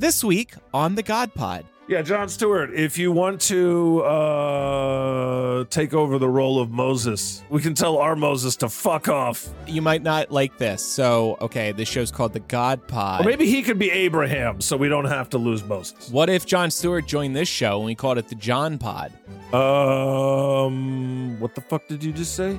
This 0.00 0.24
week 0.24 0.54
on 0.72 0.94
the 0.94 1.02
God 1.02 1.34
Pod. 1.34 1.66
Yeah, 1.86 2.00
Jon 2.00 2.30
Stewart, 2.30 2.72
if 2.72 2.96
you 2.96 3.12
want 3.12 3.38
to 3.42 4.00
uh, 4.00 5.64
take 5.64 5.92
over 5.92 6.18
the 6.18 6.26
role 6.26 6.58
of 6.58 6.70
Moses, 6.70 7.42
we 7.50 7.60
can 7.60 7.74
tell 7.74 7.98
our 7.98 8.16
Moses 8.16 8.56
to 8.56 8.70
fuck 8.70 9.10
off. 9.10 9.50
You 9.66 9.82
might 9.82 10.02
not 10.02 10.30
like 10.30 10.56
this. 10.56 10.82
So, 10.82 11.36
okay, 11.42 11.72
this 11.72 11.86
show's 11.86 12.10
called 12.10 12.32
the 12.32 12.40
God 12.40 12.88
Pod. 12.88 13.20
Or 13.20 13.28
maybe 13.28 13.44
he 13.44 13.62
could 13.62 13.78
be 13.78 13.90
Abraham 13.90 14.62
so 14.62 14.74
we 14.74 14.88
don't 14.88 15.04
have 15.04 15.28
to 15.30 15.38
lose 15.38 15.62
Moses. 15.64 16.08
What 16.08 16.30
if 16.30 16.46
Jon 16.46 16.70
Stewart 16.70 17.06
joined 17.06 17.36
this 17.36 17.48
show 17.48 17.76
and 17.76 17.84
we 17.84 17.94
called 17.94 18.16
it 18.16 18.28
the 18.28 18.36
John 18.36 18.78
Pod? 18.78 19.12
Um, 19.52 21.38
what 21.38 21.54
the 21.54 21.60
fuck 21.60 21.86
did 21.88 22.02
you 22.02 22.12
just 22.12 22.34
say? 22.34 22.58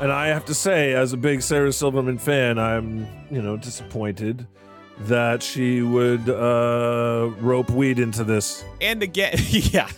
And 0.00 0.10
I 0.10 0.28
have 0.28 0.46
to 0.46 0.54
say, 0.54 0.94
as 0.94 1.12
a 1.12 1.18
big 1.18 1.42
Sarah 1.42 1.74
Silverman 1.74 2.16
fan, 2.16 2.58
I'm, 2.58 3.06
you 3.30 3.42
know, 3.42 3.58
disappointed 3.58 4.46
that 5.02 5.42
she 5.42 5.82
would 5.82 6.28
uh, 6.28 7.30
rope 7.40 7.70
weed 7.70 7.98
into 7.98 8.24
this. 8.24 8.64
And 8.80 9.02
again, 9.02 9.34
yeah. 9.48 9.88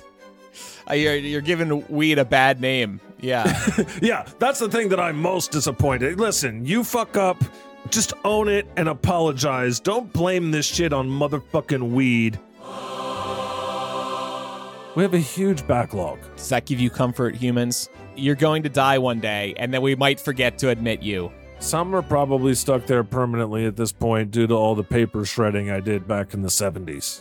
Uh, 0.88 0.94
You're, 0.94 1.16
you're 1.16 1.40
giving 1.40 1.86
weed 1.88 2.18
a 2.18 2.24
bad 2.24 2.60
name. 2.60 3.00
Yeah. 3.20 3.44
yeah, 4.02 4.26
that's 4.38 4.58
the 4.58 4.68
thing 4.68 4.88
that 4.88 4.98
I'm 5.00 5.20
most 5.20 5.52
disappointed. 5.52 6.18
Listen, 6.18 6.64
you 6.66 6.82
fuck 6.82 7.16
up, 7.16 7.42
just 7.90 8.12
own 8.24 8.48
it 8.48 8.66
and 8.76 8.88
apologize. 8.88 9.78
Don't 9.78 10.12
blame 10.12 10.50
this 10.50 10.66
shit 10.66 10.92
on 10.92 11.08
motherfucking 11.08 11.90
weed. 11.92 12.38
We 14.96 15.04
have 15.04 15.14
a 15.14 15.18
huge 15.18 15.64
backlog. 15.68 16.18
Does 16.36 16.48
that 16.48 16.66
give 16.66 16.80
you 16.80 16.90
comfort, 16.90 17.36
humans? 17.36 17.88
You're 18.16 18.34
going 18.34 18.64
to 18.64 18.68
die 18.68 18.98
one 18.98 19.20
day, 19.20 19.54
and 19.56 19.72
then 19.72 19.82
we 19.82 19.94
might 19.94 20.18
forget 20.18 20.58
to 20.58 20.70
admit 20.70 21.00
you. 21.00 21.30
Some 21.60 21.94
are 21.94 22.00
probably 22.00 22.54
stuck 22.54 22.86
there 22.86 23.04
permanently 23.04 23.66
at 23.66 23.76
this 23.76 23.92
point 23.92 24.30
due 24.30 24.46
to 24.46 24.54
all 24.54 24.74
the 24.74 24.82
paper 24.82 25.26
shredding 25.26 25.70
I 25.70 25.80
did 25.80 26.08
back 26.08 26.32
in 26.32 26.40
the 26.40 26.48
70s. 26.48 27.20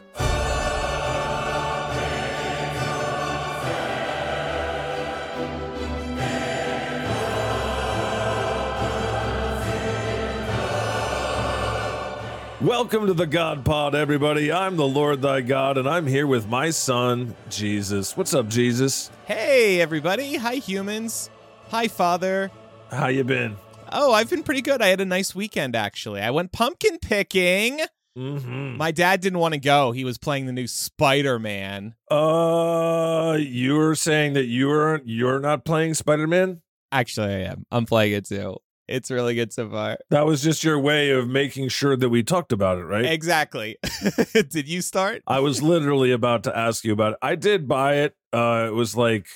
Welcome 12.62 13.08
to 13.08 13.14
the 13.14 13.28
God 13.28 13.66
Pod, 13.66 13.94
everybody. 13.94 14.54
I'm 14.54 14.78
the 14.78 14.88
Lord 14.88 15.22
thy 15.22 15.42
God, 15.42 15.78
and 15.78 15.88
I'm 15.88 16.08
here 16.08 16.28
with 16.28 16.48
my 16.48 16.70
son, 16.70 17.36
Jesus. 17.50 18.16
What's 18.16 18.34
up, 18.34 18.48
Jesus? 18.48 19.12
Hey, 19.26 19.82
everybody. 19.82 20.38
Hi, 20.38 20.56
humans. 20.56 21.30
Hi, 21.72 21.90
Father. 21.90 22.52
How 22.90 23.08
you 23.08 23.26
been? 23.26 23.58
Oh, 23.92 24.14
I've 24.14 24.30
been 24.30 24.44
pretty 24.44 24.62
good. 24.62 24.82
I 24.82 24.88
had 24.88 25.02
a 25.02 25.06
nice 25.06 25.34
weekend, 25.36 25.76
actually. 25.76 26.22
I 26.22 26.32
went 26.32 26.52
pumpkin 26.52 27.00
picking. 27.00 27.82
Mm-hmm. 28.18 28.78
My 28.78 28.92
dad 28.92 29.22
didn't 29.22 29.40
want 29.40 29.54
to 29.54 29.60
go. 29.60 29.92
He 29.92 30.04
was 30.04 30.18
playing 30.18 30.46
the 30.46 30.52
new 30.52 30.68
Spider 30.68 31.40
Man. 31.40 31.96
Uh, 32.12 33.38
you 33.40 33.76
were 33.76 33.96
saying 33.96 34.34
that 34.34 34.46
you 34.46 34.68
were 34.68 35.02
you're 35.06 35.40
not 35.40 35.64
playing 35.64 35.94
Spider-Man? 35.94 36.62
Actually, 36.92 37.34
I 37.34 37.40
am. 37.52 37.66
I'm 37.72 37.86
playing 37.86 38.14
it 38.14 38.26
too. 38.26 38.58
It's 38.88 39.12
really 39.12 39.36
good 39.36 39.54
so 39.54 39.70
far. 39.70 40.00
That 40.10 40.26
was 40.26 40.42
just 40.42 40.64
your 40.64 40.80
way 40.80 41.12
of 41.12 41.28
making 41.28 41.70
sure 41.70 41.96
that 41.96 42.10
we 42.10 42.24
talked 42.24 42.52
about 42.52 42.80
it, 42.80 42.86
right? 42.86 43.06
Exactly. 43.06 43.78
Did 44.34 44.68
you 44.68 44.82
start? 44.82 45.22
I 45.28 45.40
was 45.42 45.62
literally 45.62 46.12
about 46.12 46.44
to 46.46 46.58
ask 46.58 46.84
you 46.84 46.94
about 46.94 47.14
it. 47.14 47.20
I 47.22 47.36
did 47.36 47.68
buy 47.68 47.98
it. 47.98 48.16
Uh, 48.34 48.66
it 48.68 48.74
was 48.74 48.98
like 48.98 49.28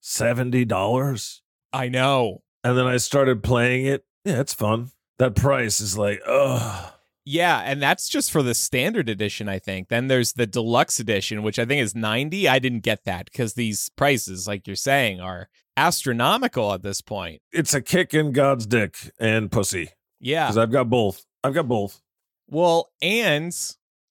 seventy 0.00 0.66
dollars, 0.66 1.42
I 1.72 1.88
know. 1.88 2.42
And 2.64 2.76
then 2.76 2.86
I 2.86 2.96
started 2.96 3.42
playing 3.42 3.86
it. 3.86 4.04
Yeah, 4.24 4.40
it's 4.40 4.54
fun. 4.54 4.90
That 5.18 5.36
price 5.36 5.80
is 5.80 5.96
like, 5.96 6.20
ugh. 6.26 6.92
Yeah, 7.26 7.60
and 7.64 7.80
that's 7.80 8.08
just 8.08 8.30
for 8.30 8.42
the 8.42 8.54
standard 8.54 9.08
edition, 9.08 9.48
I 9.48 9.58
think. 9.58 9.88
Then 9.88 10.08
there's 10.08 10.32
the 10.34 10.46
deluxe 10.46 10.98
edition, 11.00 11.42
which 11.42 11.58
I 11.58 11.64
think 11.64 11.80
is 11.82 11.94
90. 11.94 12.48
I 12.48 12.58
didn't 12.58 12.80
get 12.80 13.04
that 13.04 13.26
because 13.26 13.54
these 13.54 13.88
prices, 13.90 14.46
like 14.48 14.66
you're 14.66 14.76
saying, 14.76 15.20
are 15.20 15.48
astronomical 15.76 16.72
at 16.74 16.82
this 16.82 17.00
point. 17.00 17.40
It's 17.52 17.72
a 17.74 17.80
kick 17.80 18.12
in 18.12 18.32
God's 18.32 18.66
dick 18.66 19.10
and 19.18 19.50
pussy 19.50 19.90
Yeah. 20.20 20.46
because 20.46 20.58
I've 20.58 20.72
got 20.72 20.90
both. 20.90 21.24
I've 21.42 21.54
got 21.54 21.66
both. 21.68 22.00
Well, 22.48 22.90
and 23.00 23.54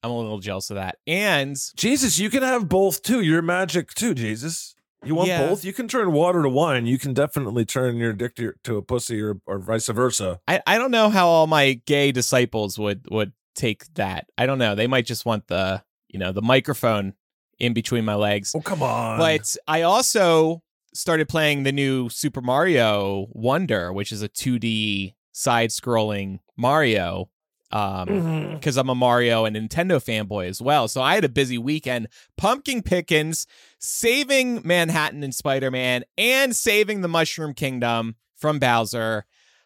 I'm 0.01 0.09
a 0.11 0.17
little 0.17 0.39
jealous 0.39 0.69
of 0.71 0.75
that. 0.75 0.97
And 1.05 1.55
Jesus, 1.75 2.17
you 2.17 2.29
can 2.31 2.41
have 2.41 2.67
both 2.67 3.03
too. 3.03 3.21
You're 3.21 3.41
magic 3.43 3.93
too, 3.93 4.13
Jesus. 4.15 4.75
You 5.05 5.15
want 5.15 5.27
Yeah. 5.29 5.47
both? 5.47 5.65
You 5.65 5.73
can 5.73 5.87
turn 5.87 6.11
water 6.13 6.41
to 6.41 6.49
wine. 6.49 6.85
You 6.85 6.97
can 6.97 7.13
definitely 7.13 7.65
turn 7.65 7.97
your 7.97 8.13
dick 8.13 8.35
to, 8.35 8.53
to 8.63 8.77
a 8.77 8.81
pussy 8.81 9.21
or, 9.21 9.35
or 9.45 9.59
vice 9.59 9.87
versa. 9.87 10.39
I, 10.47 10.61
I 10.65 10.77
don't 10.77 10.91
know 10.91 11.09
how 11.09 11.27
all 11.27 11.47
my 11.47 11.73
gay 11.85 12.11
disciples 12.11 12.79
would 12.79 13.05
would 13.11 13.33
take 13.55 13.93
that. 13.95 14.27
I 14.37 14.45
don't 14.45 14.57
know. 14.59 14.75
They 14.75 14.87
might 14.87 15.05
just 15.05 15.25
want 15.25 15.47
the, 15.47 15.83
you 16.09 16.19
know, 16.19 16.31
the 16.31 16.41
microphone 16.41 17.13
in 17.59 17.73
between 17.73 18.05
my 18.05 18.15
legs. 18.15 18.53
Oh, 18.55 18.61
come 18.61 18.81
on. 18.81 19.19
But 19.19 19.55
I 19.67 19.81
also 19.83 20.63
started 20.93 21.27
playing 21.29 21.63
the 21.63 21.71
new 21.71 22.09
Super 22.09 22.41
Mario 22.41 23.27
Wonder, 23.31 23.91
which 23.93 24.11
is 24.11 24.21
a 24.23 24.29
2D 24.29 25.13
side-scrolling 25.31 26.39
Mario. 26.57 27.29
Um, 27.73 28.07
Mhm. 28.07 28.53
because 28.53 28.77
I'm 28.77 28.89
a 28.89 28.93
Mario 28.95 29.45
and 29.45 29.55
Nintendo 29.55 29.97
fanboy 29.99 30.47
as 30.47 30.61
well. 30.61 30.87
So 30.87 31.01
I 31.01 31.15
had 31.15 31.23
a 31.25 31.29
busy 31.29 31.57
weekend 31.57 32.07
pumpkin 32.37 32.83
pickings, 32.83 33.47
saving 33.79 34.61
Manhattan 34.63 35.23
and 35.23 35.33
Spider 35.33 35.71
Man, 35.71 36.03
and 36.17 36.55
saving 36.55 37.01
the 37.01 37.07
Mushroom 37.07 37.53
Kingdom 37.55 38.15
from 38.37 38.59
Bowser. 38.59 39.25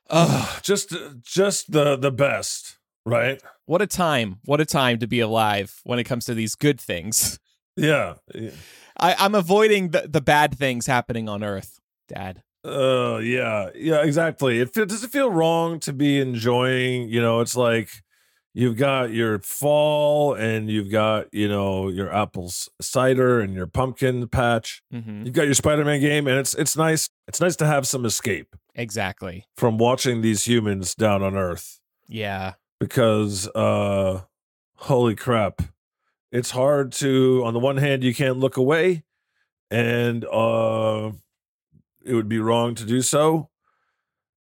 Ugh, 0.10 0.60
just 0.64 0.96
just 1.22 1.72
the 1.74 1.98
the 1.98 2.12
best, 2.12 2.78
right? 3.06 3.42
what 3.66 3.82
a 3.82 3.88
time. 3.88 4.38
What 4.46 4.62
a 4.62 4.66
time 4.66 5.00
to 5.00 5.08
be 5.08 5.20
alive 5.20 5.82
when 5.84 6.00
it 6.00 6.06
comes 6.06 6.24
to 6.26 6.34
these 6.34 6.56
good 6.56 6.80
things. 6.80 7.38
Yeah. 7.76 8.14
I, 9.00 9.16
I'm 9.20 9.36
avoiding 9.36 9.90
the, 9.90 10.08
the 10.10 10.22
bad 10.22 10.58
things 10.58 10.88
happening 10.88 11.28
on 11.30 11.44
Earth, 11.44 11.80
Dad. 12.08 12.42
Uh 12.68 13.18
yeah. 13.20 13.70
Yeah, 13.76 14.04
exactly. 14.04 14.60
It 14.60 14.74
feel, 14.74 14.86
does 14.86 15.04
it 15.04 15.10
feel 15.12 15.32
wrong 15.32 15.80
to 15.82 15.94
be 15.94 16.20
enjoying, 16.20 17.10
you 17.10 17.22
know, 17.22 17.40
it's 17.40 17.56
like 17.56 17.90
you've 18.54 18.76
got 18.78 19.12
your 19.12 19.40
fall 19.40 20.34
and 20.34 20.70
you've 20.70 20.92
got, 20.92 21.34
you 21.34 21.48
know, 21.48 21.90
your 21.90 22.12
apples 22.14 22.70
cider 22.82 23.40
and 23.40 23.54
your 23.54 23.68
pumpkin 23.68 24.28
patch. 24.28 24.82
hmm 24.92 25.24
You've 25.26 25.34
got 25.36 25.46
your 25.46 25.54
Spider-Man 25.54 26.02
game 26.02 26.28
and 26.28 26.38
it's 26.38 26.54
it's 26.56 26.76
nice. 26.76 27.10
It's 27.28 27.40
nice 27.42 27.56
to 27.58 27.66
have 27.68 27.88
some 27.88 28.06
escape 28.06 28.56
Exactly. 28.76 29.46
from 29.56 29.78
watching 29.78 30.22
these 30.22 30.46
humans 30.48 30.94
down 30.96 31.22
on 31.24 31.36
earth 31.36 31.80
Yeah. 32.08 32.54
because 32.80 33.48
uh 33.56 34.22
holy 34.76 35.16
crap 35.16 35.62
it's 36.32 36.52
hard 36.52 36.92
to 36.92 37.42
on 37.46 37.54
the 37.54 37.60
one 37.60 37.78
hand 37.78 38.04
you 38.04 38.14
can't 38.14 38.38
look 38.38 38.58
away 38.58 39.04
and 39.72 40.24
uh 40.26 41.12
it 42.08 42.14
would 42.16 42.30
be 42.30 42.40
wrong 42.40 42.76
to 42.76 42.86
do 42.86 43.02
so. 43.02 43.50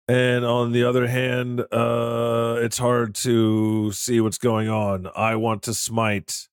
And 0.08 0.44
on 0.44 0.72
the 0.72 0.82
other 0.82 1.06
hand 1.06 1.60
uh 1.72 2.56
it's 2.60 2.78
hard 2.78 3.14
to 3.16 3.92
see 3.92 4.20
what's 4.20 4.38
going 4.38 4.68
on. 4.68 5.08
I 5.14 5.36
want 5.36 5.62
to 5.64 5.74
smite 5.74 6.48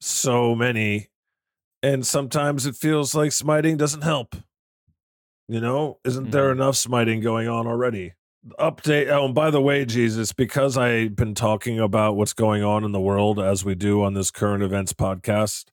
so 0.00 0.54
many 0.54 1.08
and 1.82 2.06
sometimes 2.06 2.66
it 2.66 2.74
feels 2.74 3.14
like 3.14 3.32
smiting 3.32 3.76
doesn't 3.76 4.02
help. 4.02 4.34
You 5.48 5.60
know? 5.60 5.98
Isn't 6.04 6.32
there 6.32 6.48
Mhm. 6.48 6.52
enough 6.56 6.76
smiting 6.76 7.20
going 7.20 7.46
on 7.48 7.66
already? 7.66 8.14
Update 8.58 9.08
oh 9.08 9.24
and 9.26 9.34
by 9.34 9.50
the 9.50 9.60
way 9.60 9.84
jesus 9.84 10.32
because 10.32 10.76
i've 10.76 11.16
been 11.16 11.34
talking 11.34 11.80
about 11.80 12.14
what's 12.16 12.32
going 12.32 12.62
on 12.62 12.84
in 12.84 12.92
the 12.92 13.00
world 13.00 13.40
as 13.40 13.64
we 13.64 13.74
do 13.74 14.04
on 14.04 14.14
this 14.14 14.30
current 14.30 14.62
events 14.62 14.92
podcast 14.92 15.64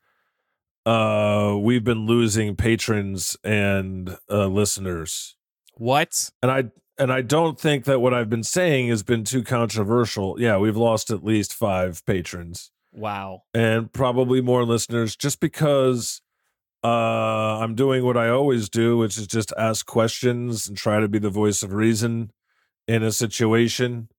uh 0.85 1.55
we've 1.59 1.83
been 1.83 2.05
losing 2.05 2.55
patrons 2.55 3.37
and 3.43 4.17
uh 4.29 4.47
listeners 4.47 5.35
What? 5.75 6.29
and 6.41 6.51
i 6.51 6.63
and 6.97 7.11
i 7.11 7.21
don't 7.21 7.59
think 7.59 7.85
that 7.85 7.99
what 8.01 8.13
i've 8.13 8.29
been 8.29 8.43
saying 8.43 8.89
has 8.89 9.01
been 9.03 9.23
too 9.23 9.43
controversial 9.43 10.35
yeah 10.39 10.57
we've 10.57 10.77
lost 10.77 11.09
at 11.09 11.23
least 11.23 11.53
five 11.53 12.05
patrons 12.05 12.71
Wow. 12.91 13.43
and 13.53 13.91
probably 13.91 14.41
more 14.41 14.65
listeners 14.65 15.15
just 15.15 15.39
because 15.39 16.21
uh 16.83 17.59
I'm 17.63 17.75
doing 17.75 18.03
what 18.03 18.17
I 18.17 18.27
always 18.27 18.67
do, 18.67 18.97
which 18.97 19.17
is 19.17 19.25
just 19.25 19.53
ask 19.57 19.85
questions 19.85 20.67
and 20.67 20.77
try 20.77 20.99
to 20.99 21.07
be 21.07 21.17
the 21.17 21.29
voice 21.29 21.63
of 21.63 21.71
reason 21.71 22.31
in 22.89 23.03
a 23.03 23.11
situation 23.13 24.09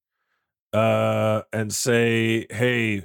uh 0.73 1.43
and 1.53 1.73
say, 1.75 2.47
"Hey, 2.51 3.05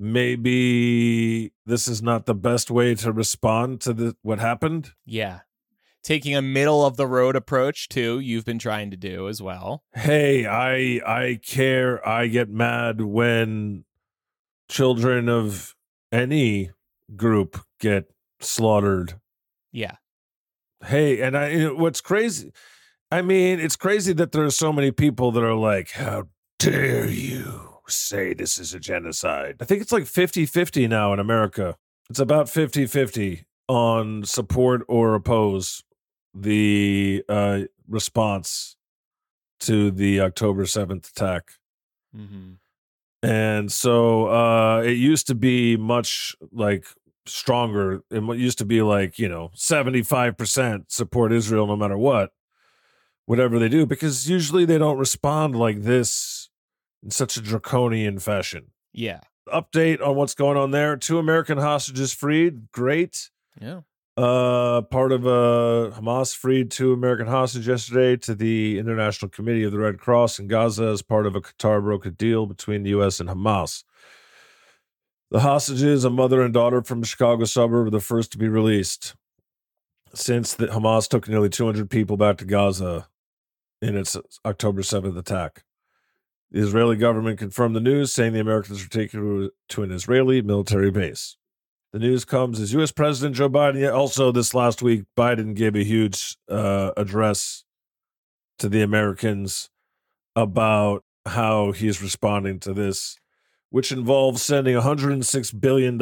maybe 0.00 1.52
this 1.66 1.86
is 1.86 2.02
not 2.02 2.26
the 2.26 2.34
best 2.34 2.70
way 2.70 2.94
to 2.96 3.12
respond 3.12 3.80
to 3.82 3.92
the 3.92 4.16
what 4.22 4.40
happened." 4.40 4.92
Yeah. 5.04 5.40
Taking 6.02 6.34
a 6.34 6.40
middle 6.40 6.84
of 6.84 6.96
the 6.96 7.06
road 7.06 7.36
approach 7.36 7.88
too, 7.88 8.18
you've 8.18 8.46
been 8.46 8.58
trying 8.58 8.90
to 8.90 8.96
do 8.96 9.28
as 9.28 9.42
well. 9.42 9.84
Hey, 9.92 10.46
I 10.46 11.00
I 11.06 11.40
care. 11.44 12.06
I 12.08 12.26
get 12.26 12.48
mad 12.48 13.02
when 13.02 13.84
children 14.68 15.28
of 15.28 15.76
any 16.10 16.70
group 17.14 17.60
get 17.78 18.06
slaughtered. 18.40 19.20
Yeah. 19.72 19.96
Hey, 20.86 21.20
and 21.20 21.36
I 21.36 21.66
what's 21.66 22.00
crazy? 22.00 22.52
I 23.12 23.20
mean, 23.22 23.60
it's 23.60 23.76
crazy 23.76 24.12
that 24.14 24.32
there 24.32 24.44
are 24.44 24.50
so 24.50 24.72
many 24.72 24.92
people 24.92 25.32
that 25.32 25.42
are 25.42 25.54
like, 25.54 25.90
"How 25.90 26.28
dare 26.58 27.08
you 27.08 27.69
say 27.90 28.34
this 28.34 28.58
is 28.58 28.74
a 28.74 28.80
genocide. 28.80 29.56
I 29.60 29.64
think 29.64 29.82
it's 29.82 29.92
like 29.92 30.06
50 30.06 30.46
50 30.46 30.88
now 30.88 31.12
in 31.12 31.18
America. 31.18 31.76
It's 32.08 32.18
about 32.18 32.48
50 32.48 32.86
50 32.86 33.44
on 33.68 34.24
support 34.24 34.82
or 34.88 35.14
oppose 35.14 35.84
the 36.34 37.24
uh, 37.28 37.62
response 37.88 38.76
to 39.60 39.90
the 39.90 40.20
October 40.20 40.64
7th 40.64 41.10
attack. 41.10 41.52
Mm-hmm. 42.16 42.52
And 43.22 43.70
so 43.70 44.28
uh, 44.28 44.80
it 44.80 44.96
used 44.96 45.26
to 45.26 45.34
be 45.34 45.76
much 45.76 46.34
like 46.52 46.86
stronger. 47.26 48.02
It 48.10 48.22
used 48.38 48.58
to 48.58 48.64
be 48.64 48.82
like, 48.82 49.18
you 49.18 49.28
know, 49.28 49.50
75% 49.54 50.84
support 50.88 51.32
Israel 51.32 51.66
no 51.66 51.76
matter 51.76 51.98
what, 51.98 52.32
whatever 53.26 53.58
they 53.58 53.68
do, 53.68 53.84
because 53.84 54.28
usually 54.28 54.64
they 54.64 54.78
don't 54.78 54.98
respond 54.98 55.54
like 55.54 55.82
this 55.82 56.39
in 57.02 57.10
such 57.10 57.36
a 57.36 57.40
draconian 57.40 58.18
fashion. 58.18 58.72
Yeah. 58.92 59.20
Update 59.48 60.04
on 60.06 60.16
what's 60.16 60.34
going 60.34 60.56
on 60.56 60.70
there. 60.70 60.96
Two 60.96 61.18
American 61.18 61.58
hostages 61.58 62.12
freed. 62.12 62.70
Great. 62.72 63.30
Yeah. 63.60 63.80
Uh, 64.16 64.82
part 64.82 65.12
of 65.12 65.26
uh, 65.26 65.90
Hamas 65.96 66.36
freed 66.36 66.70
two 66.70 66.92
American 66.92 67.26
hostages 67.26 67.66
yesterday 67.66 68.16
to 68.16 68.34
the 68.34 68.78
International 68.78 69.30
Committee 69.30 69.62
of 69.62 69.72
the 69.72 69.78
Red 69.78 69.98
Cross 69.98 70.38
in 70.38 70.46
Gaza 70.46 70.84
as 70.84 71.00
part 71.00 71.26
of 71.26 71.34
a 71.34 71.40
Qatar 71.40 71.82
brokered 71.82 72.18
deal 72.18 72.44
between 72.46 72.82
the 72.82 72.90
U.S. 72.90 73.20
and 73.20 73.30
Hamas. 73.30 73.82
The 75.30 75.40
hostages, 75.40 76.04
a 76.04 76.10
mother 76.10 76.42
and 76.42 76.52
daughter 76.52 76.82
from 76.82 77.02
a 77.02 77.06
Chicago 77.06 77.44
suburb, 77.44 77.84
were 77.84 77.90
the 77.90 78.00
first 78.00 78.32
to 78.32 78.38
be 78.38 78.48
released 78.48 79.14
since 80.12 80.54
the 80.54 80.66
Hamas 80.66 81.08
took 81.08 81.28
nearly 81.28 81.48
200 81.48 81.88
people 81.88 82.16
back 82.16 82.36
to 82.38 82.44
Gaza 82.44 83.06
in 83.80 83.96
its 83.96 84.16
October 84.44 84.82
7th 84.82 85.16
attack. 85.16 85.64
The 86.50 86.60
Israeli 86.60 86.96
government 86.96 87.38
confirmed 87.38 87.76
the 87.76 87.80
news, 87.80 88.12
saying 88.12 88.32
the 88.32 88.40
Americans 88.40 88.82
were 88.82 88.88
taken 88.88 89.50
to 89.68 89.82
an 89.82 89.92
Israeli 89.92 90.42
military 90.42 90.90
base. 90.90 91.36
The 91.92 91.98
news 91.98 92.24
comes 92.24 92.60
as 92.60 92.72
U.S. 92.72 92.92
President 92.92 93.36
Joe 93.36 93.48
Biden. 93.48 93.92
Also, 93.92 94.32
this 94.32 94.54
last 94.54 94.82
week, 94.82 95.04
Biden 95.16 95.54
gave 95.54 95.74
a 95.74 95.84
huge 95.84 96.36
uh, 96.48 96.92
address 96.96 97.64
to 98.58 98.68
the 98.68 98.82
Americans 98.82 99.70
about 100.36 101.04
how 101.26 101.72
he's 101.72 102.02
responding 102.02 102.58
to 102.60 102.72
this 102.72 103.20
which 103.70 103.92
involves 103.92 104.42
sending 104.42 104.74
$106 104.74 105.60
billion 105.60 106.00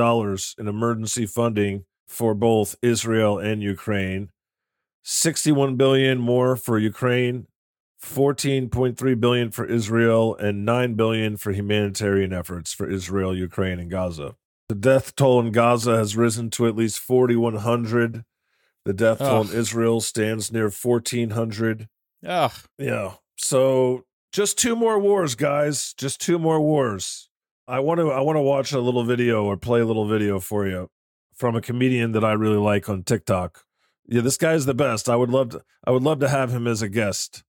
in 0.58 0.68
emergency 0.68 1.26
funding 1.26 1.84
for 2.06 2.34
both 2.34 2.76
Israel 2.80 3.38
and 3.38 3.62
Ukraine, 3.62 4.30
61 5.02 5.76
billion 5.76 6.18
more 6.18 6.56
for 6.56 6.78
Ukraine, 6.78 7.46
14.3 8.02 9.20
billion 9.20 9.50
for 9.50 9.64
Israel 9.64 10.36
and 10.36 10.64
9 10.64 10.94
billion 10.94 11.36
for 11.36 11.52
humanitarian 11.52 12.32
efforts 12.32 12.72
for 12.72 12.88
Israel, 12.88 13.36
Ukraine 13.36 13.78
and 13.78 13.90
Gaza. 13.90 14.36
The 14.68 14.74
death 14.74 15.16
toll 15.16 15.40
in 15.40 15.50
Gaza 15.50 15.96
has 15.96 16.16
risen 16.16 16.50
to 16.50 16.66
at 16.66 16.76
least 16.76 16.98
4100. 17.00 18.24
The 18.84 18.92
death 18.92 19.18
toll 19.18 19.42
in 19.42 19.52
Israel 19.52 20.00
stands 20.00 20.52
near 20.52 20.70
1400. 20.70 21.88
Ugh. 22.26 22.52
Yeah. 22.78 23.12
So 23.36 24.04
just 24.32 24.58
two 24.58 24.76
more 24.76 24.98
wars, 24.98 25.34
guys. 25.34 25.94
Just 25.94 26.20
two 26.20 26.38
more 26.38 26.60
wars. 26.60 27.28
I 27.66 27.80
want 27.80 28.00
to 28.00 28.10
I 28.10 28.20
want 28.20 28.36
to 28.36 28.42
watch 28.42 28.72
a 28.72 28.80
little 28.80 29.04
video 29.04 29.44
or 29.44 29.56
play 29.56 29.80
a 29.80 29.84
little 29.84 30.06
video 30.06 30.40
for 30.40 30.66
you 30.66 30.88
from 31.34 31.54
a 31.54 31.60
comedian 31.60 32.12
that 32.12 32.24
I 32.24 32.32
really 32.32 32.56
like 32.56 32.88
on 32.88 33.02
TikTok. 33.02 33.64
Yeah, 34.06 34.22
this 34.22 34.38
guy 34.38 34.54
is 34.54 34.66
the 34.66 34.74
best. 34.74 35.08
I 35.08 35.16
would 35.16 35.30
love 35.30 35.50
to 35.50 35.62
I 35.84 35.90
would 35.90 36.02
love 36.02 36.18
to 36.20 36.28
have 36.28 36.50
him 36.50 36.66
as 36.66 36.82
a 36.82 36.88
guest. 36.88 37.44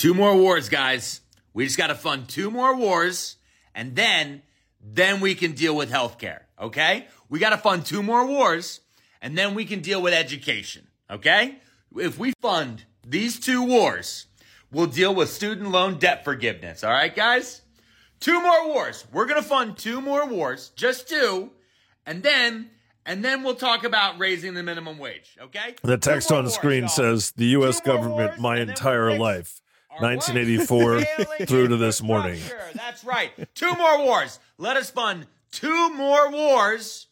Two 0.00 0.14
more 0.14 0.34
wars, 0.34 0.70
guys. 0.70 1.20
We 1.52 1.66
just 1.66 1.76
got 1.76 1.88
to 1.88 1.94
fund 1.94 2.26
two 2.26 2.50
more 2.50 2.74
wars 2.74 3.36
and 3.74 3.94
then 3.94 4.40
then 4.82 5.20
we 5.20 5.34
can 5.34 5.52
deal 5.52 5.76
with 5.76 5.90
healthcare, 5.90 6.38
okay? 6.58 7.06
We 7.28 7.38
got 7.38 7.50
to 7.50 7.58
fund 7.58 7.84
two 7.84 8.02
more 8.02 8.24
wars 8.24 8.80
and 9.20 9.36
then 9.36 9.54
we 9.54 9.66
can 9.66 9.80
deal 9.80 10.00
with 10.00 10.14
education, 10.14 10.88
okay? 11.10 11.56
If 11.94 12.18
we 12.18 12.32
fund 12.40 12.86
these 13.06 13.38
two 13.38 13.62
wars, 13.62 14.24
we'll 14.72 14.86
deal 14.86 15.14
with 15.14 15.28
student 15.28 15.70
loan 15.70 15.98
debt 15.98 16.24
forgiveness, 16.24 16.82
all 16.82 16.92
right, 16.92 17.14
guys? 17.14 17.60
Two 18.20 18.40
more 18.40 18.68
wars. 18.68 19.04
We're 19.12 19.26
going 19.26 19.42
to 19.42 19.46
fund 19.46 19.76
two 19.76 20.00
more 20.00 20.26
wars, 20.26 20.70
just 20.76 21.10
two, 21.10 21.50
and 22.06 22.22
then 22.22 22.70
and 23.04 23.22
then 23.22 23.42
we'll 23.42 23.54
talk 23.54 23.84
about 23.84 24.18
raising 24.18 24.54
the 24.54 24.62
minimum 24.62 24.96
wage, 24.96 25.36
okay? 25.42 25.74
The 25.82 25.98
text 25.98 26.32
on 26.32 26.46
the 26.46 26.50
screen 26.50 26.84
y'all. 26.84 26.88
says 26.88 27.32
the 27.32 27.48
US 27.48 27.82
government 27.82 28.30
wars, 28.30 28.40
my 28.40 28.60
entire 28.60 29.18
life. 29.18 29.60
1984 30.00 31.00
through 31.46 31.68
to 31.68 31.76
this 31.76 32.02
morning. 32.02 32.40
That's 32.74 33.04
right. 33.04 33.30
Two 33.54 33.74
more 33.74 34.04
wars. 34.04 34.38
Let 34.58 34.76
us 34.76 34.90
fund 34.90 35.26
two 35.52 35.92
more 35.94 36.30
wars 36.30 37.06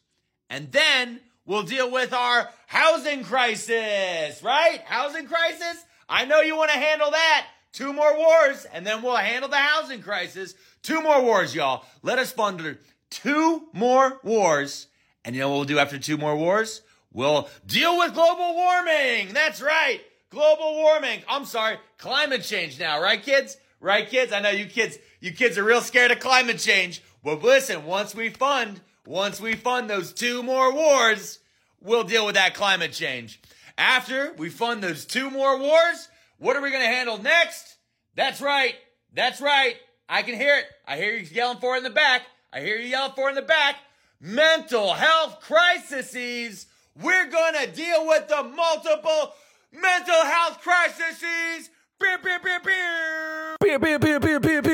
and 0.49 0.71
then 0.71 1.19
we'll 1.45 1.63
deal 1.63 1.91
with 1.91 2.13
our 2.13 2.49
housing 2.67 3.23
crisis, 3.23 4.41
right? 4.43 4.81
Housing 4.85 5.27
crisis? 5.27 5.85
I 6.07 6.25
know 6.25 6.41
you 6.41 6.55
want 6.55 6.71
to 6.71 6.77
handle 6.77 7.11
that. 7.11 7.47
Two 7.71 7.93
more 7.93 8.17
wars, 8.17 8.65
and 8.73 8.85
then 8.85 9.03
we'll 9.03 9.15
handle 9.15 9.47
the 9.47 9.55
housing 9.57 10.01
crisis. 10.01 10.55
Two 10.81 11.01
more 11.03 11.21
wars, 11.21 11.53
y'all. 11.53 11.85
Let 12.01 12.17
us 12.17 12.31
fund 12.31 12.77
two 13.11 13.67
more 13.73 14.19
wars. 14.23 14.87
And 15.23 15.35
you 15.35 15.41
know 15.41 15.49
what 15.49 15.55
we'll 15.57 15.65
do 15.65 15.77
after 15.77 15.99
two 15.99 16.17
more 16.17 16.35
wars? 16.35 16.81
We'll 17.13 17.47
deal 17.65 17.97
with 17.99 18.13
global 18.15 18.55
warming. 18.55 19.33
That's 19.33 19.61
right. 19.61 20.01
Global 20.29 20.75
warming. 20.75 21.21
I'm 21.27 21.45
sorry. 21.45 21.77
Climate 21.97 22.43
change 22.43 22.79
now, 22.79 23.01
right, 23.01 23.21
kids? 23.21 23.57
Right, 23.81 24.07
kids? 24.07 24.31
I 24.31 24.41
know 24.41 24.51
you 24.51 24.65
kids, 24.65 24.99
you 25.19 25.31
kids 25.31 25.57
are 25.57 25.63
real 25.63 25.81
scared 25.81 26.11
of 26.11 26.19
climate 26.19 26.59
change. 26.59 27.01
But 27.23 27.41
listen, 27.41 27.85
once 27.85 28.13
we 28.13 28.29
fund, 28.29 28.79
once 29.07 29.41
we 29.41 29.55
fund 29.55 29.89
those 29.89 30.13
two 30.13 30.43
more 30.43 30.71
wars, 30.73 31.39
we'll 31.81 32.03
deal 32.03 32.25
with 32.27 32.35
that 32.35 32.53
climate 32.53 32.91
change. 32.91 33.41
After 33.77 34.33
we 34.33 34.49
fund 34.49 34.83
those 34.83 35.05
two 35.05 35.31
more 35.31 35.57
wars, 35.57 36.09
what 36.37 36.55
are 36.55 36.61
we 36.61 36.69
going 36.69 36.83
to 36.83 36.89
handle 36.89 37.17
next? 37.17 37.77
That's 38.15 38.39
right. 38.39 38.75
That's 39.13 39.41
right. 39.41 39.77
I 40.07 40.21
can 40.21 40.35
hear 40.35 40.57
it. 40.57 40.65
I 40.87 40.97
hear 40.97 41.13
you 41.13 41.25
yelling 41.31 41.59
for 41.59 41.75
it 41.75 41.79
in 41.79 41.83
the 41.83 41.89
back. 41.89 42.23
I 42.53 42.61
hear 42.61 42.77
you 42.77 42.89
yelling 42.89 43.13
for 43.15 43.27
it 43.27 43.31
in 43.31 43.35
the 43.35 43.41
back. 43.41 43.77
Mental 44.21 44.93
health 44.93 45.39
crises. 45.41 46.67
We're 47.01 47.29
going 47.29 47.53
to 47.63 47.71
deal 47.71 48.05
with 48.05 48.27
the 48.27 48.43
multiple 48.43 49.33
mental 49.71 50.23
health 50.25 50.61
crises. 50.61 51.69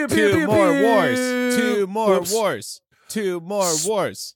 Two 0.07 0.47
more 0.47 0.81
wars. 0.81 1.19
Two 1.55 1.87
more 1.87 2.15
Oops. 2.17 2.33
wars. 2.33 2.81
Two 3.07 3.39
more 3.39 3.71
wars. 3.85 4.35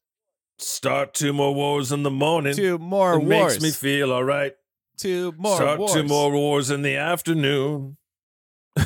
Start 0.57 1.13
two 1.13 1.33
more 1.33 1.53
wars 1.53 1.91
in 1.91 2.03
the 2.03 2.12
morning. 2.12 2.55
Two 2.55 2.77
more 2.77 3.13
it 3.13 3.24
wars. 3.24 3.62
Makes 3.62 3.63
me 3.63 3.72
feel 3.72 4.12
all 4.12 4.24
right 4.24 4.53
two 5.00 5.33
more 5.38 5.55
Start 5.55 5.79
wars. 5.79 5.93
two 5.93 6.03
more 6.03 6.31
wars 6.31 6.69
in 6.69 6.81
the 6.81 6.95
afternoon. 6.95 7.98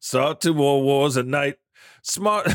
Start 0.00 0.40
two 0.40 0.54
more 0.54 0.82
wars 0.82 1.16
at 1.16 1.26
night. 1.26 1.56
Smart. 2.02 2.48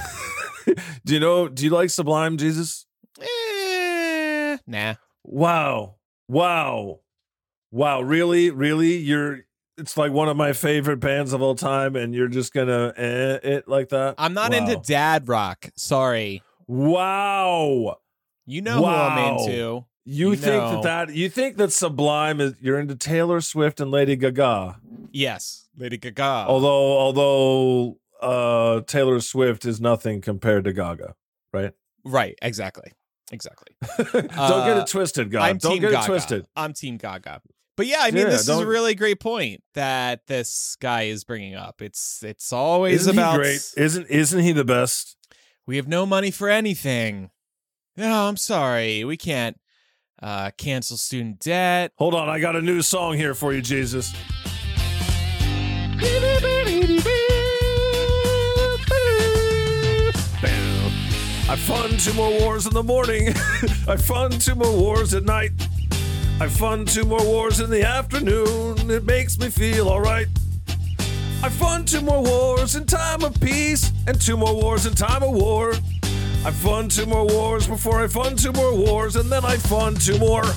do 1.05 1.13
you 1.13 1.19
know? 1.19 1.47
Do 1.50 1.63
you 1.63 1.69
like 1.69 1.89
Sublime, 1.89 2.38
Jesus? 2.38 2.86
Eh, 3.21 4.57
nah. 4.65 4.95
Wow. 5.24 5.95
Wow. 6.27 7.01
Wow. 7.73 8.01
Really? 8.01 8.51
Really? 8.51 8.97
You're. 8.97 9.39
It's 9.75 9.97
like 9.97 10.11
one 10.11 10.29
of 10.29 10.37
my 10.37 10.53
favorite 10.53 10.97
bands 10.97 11.33
of 11.33 11.41
all 11.41 11.55
time, 11.55 11.95
and 11.95 12.13
you're 12.13 12.27
just 12.27 12.53
gonna 12.53 12.93
eh, 12.95 13.39
it 13.41 13.67
like 13.67 13.89
that. 13.89 14.13
I'm 14.19 14.35
not 14.35 14.51
wow. 14.51 14.57
into 14.59 14.75
dad 14.75 15.27
rock. 15.27 15.69
Sorry. 15.75 16.43
Wow. 16.67 17.97
You 18.45 18.61
know 18.61 18.83
wow. 18.83 19.09
who 19.09 19.15
I'm 19.15 19.37
into. 19.39 19.85
You, 20.05 20.31
you 20.31 20.35
think 20.35 20.63
know. 20.63 20.81
that 20.83 21.07
that 21.07 21.15
you 21.15 21.27
think 21.29 21.57
that 21.57 21.71
Sublime 21.71 22.39
is 22.39 22.53
you're 22.61 22.79
into 22.79 22.95
Taylor 22.95 23.41
Swift 23.41 23.79
and 23.79 23.89
Lady 23.89 24.15
Gaga? 24.15 24.79
Yes, 25.11 25.69
Lady 25.75 25.97
Gaga. 25.97 26.45
Although 26.47 26.97
although 26.99 27.97
uh 28.21 28.81
Taylor 28.81 29.19
Swift 29.21 29.65
is 29.65 29.81
nothing 29.81 30.21
compared 30.21 30.65
to 30.65 30.73
Gaga, 30.73 31.15
right? 31.51 31.71
Right, 32.05 32.37
exactly. 32.41 32.91
Exactly. 33.31 33.75
don't 34.11 34.29
uh, 34.37 34.65
get 34.65 34.77
it 34.77 34.87
twisted, 34.87 35.31
God. 35.31 35.41
I'm 35.41 35.57
don't 35.57 35.73
team 35.73 35.81
get 35.81 35.91
Gaga. 35.91 36.03
it 36.03 36.07
twisted. 36.07 36.45
I'm 36.55 36.73
team 36.73 36.97
Gaga. 36.97 37.41
But 37.75 37.87
yeah, 37.87 37.99
I 38.01 38.11
mean, 38.11 38.23
yeah, 38.23 38.29
this 38.29 38.45
don't... 38.45 38.57
is 38.57 38.63
a 38.63 38.67
really 38.67 38.93
great 38.93 39.19
point 39.19 39.63
that 39.73 40.27
this 40.27 40.77
guy 40.79 41.03
is 41.03 41.23
bringing 41.23 41.55
up. 41.55 41.81
It's 41.81 42.23
it's 42.23 42.53
always 42.53 43.01
isn't 43.01 43.17
about 43.17 43.37
great. 43.37 43.73
Isn't 43.75 44.07
isn't 44.07 44.39
he 44.41 44.51
the 44.51 44.65
best? 44.65 45.17
We 45.65 45.77
have 45.77 45.87
no 45.87 46.05
money 46.05 46.29
for 46.29 46.49
anything. 46.49 47.31
No, 47.97 48.27
I'm 48.27 48.37
sorry. 48.37 49.03
We 49.03 49.17
can't 49.17 49.57
uh, 50.21 50.51
cancel 50.57 50.97
student 50.97 51.39
debt. 51.39 51.91
Hold 51.97 52.15
on, 52.15 52.29
I 52.29 52.39
got 52.39 52.55
a 52.55 52.61
new 52.61 52.81
song 52.81 53.15
here 53.15 53.33
for 53.33 53.53
you, 53.53 53.61
Jesus. 53.61 54.13
I 61.49 61.55
fund 61.55 61.99
two 61.99 62.13
more 62.13 62.31
wars 62.39 62.65
in 62.65 62.73
the 62.73 62.81
morning. 62.81 63.27
I 63.87 63.95
fund 63.95 64.41
two 64.41 64.55
more 64.55 64.75
wars 64.75 65.13
at 65.13 65.23
night. 65.23 65.51
I 66.41 66.47
fund 66.49 66.87
two 66.87 67.05
more 67.05 67.23
wars 67.23 67.59
in 67.59 67.69
the 67.69 67.83
afternoon. 67.87 68.89
It 68.89 69.05
makes 69.05 69.37
me 69.39 69.49
feel 69.49 69.87
alright. 69.87 70.27
I 71.41 71.49
fund 71.49 71.87
two 71.87 72.01
more 72.01 72.21
wars 72.23 72.75
in 72.75 72.85
time 72.85 73.23
of 73.23 73.39
peace. 73.39 73.91
and 74.07 74.19
two 74.19 74.35
more 74.37 74.53
wars 74.53 74.85
in 74.85 74.93
time 74.93 75.23
of 75.23 75.31
war. 75.31 75.73
I 76.45 76.51
fund 76.51 76.91
two 76.91 77.05
more 77.05 77.25
wars 77.25 77.67
before 77.67 78.01
I 78.03 78.07
fund 78.07 78.37
two 78.37 78.51
more 78.51 78.75
wars, 78.75 79.15
and 79.15 79.29
then 79.31 79.45
I 79.45 79.55
fund 79.57 80.01
two 80.01 80.17
more. 80.19 80.43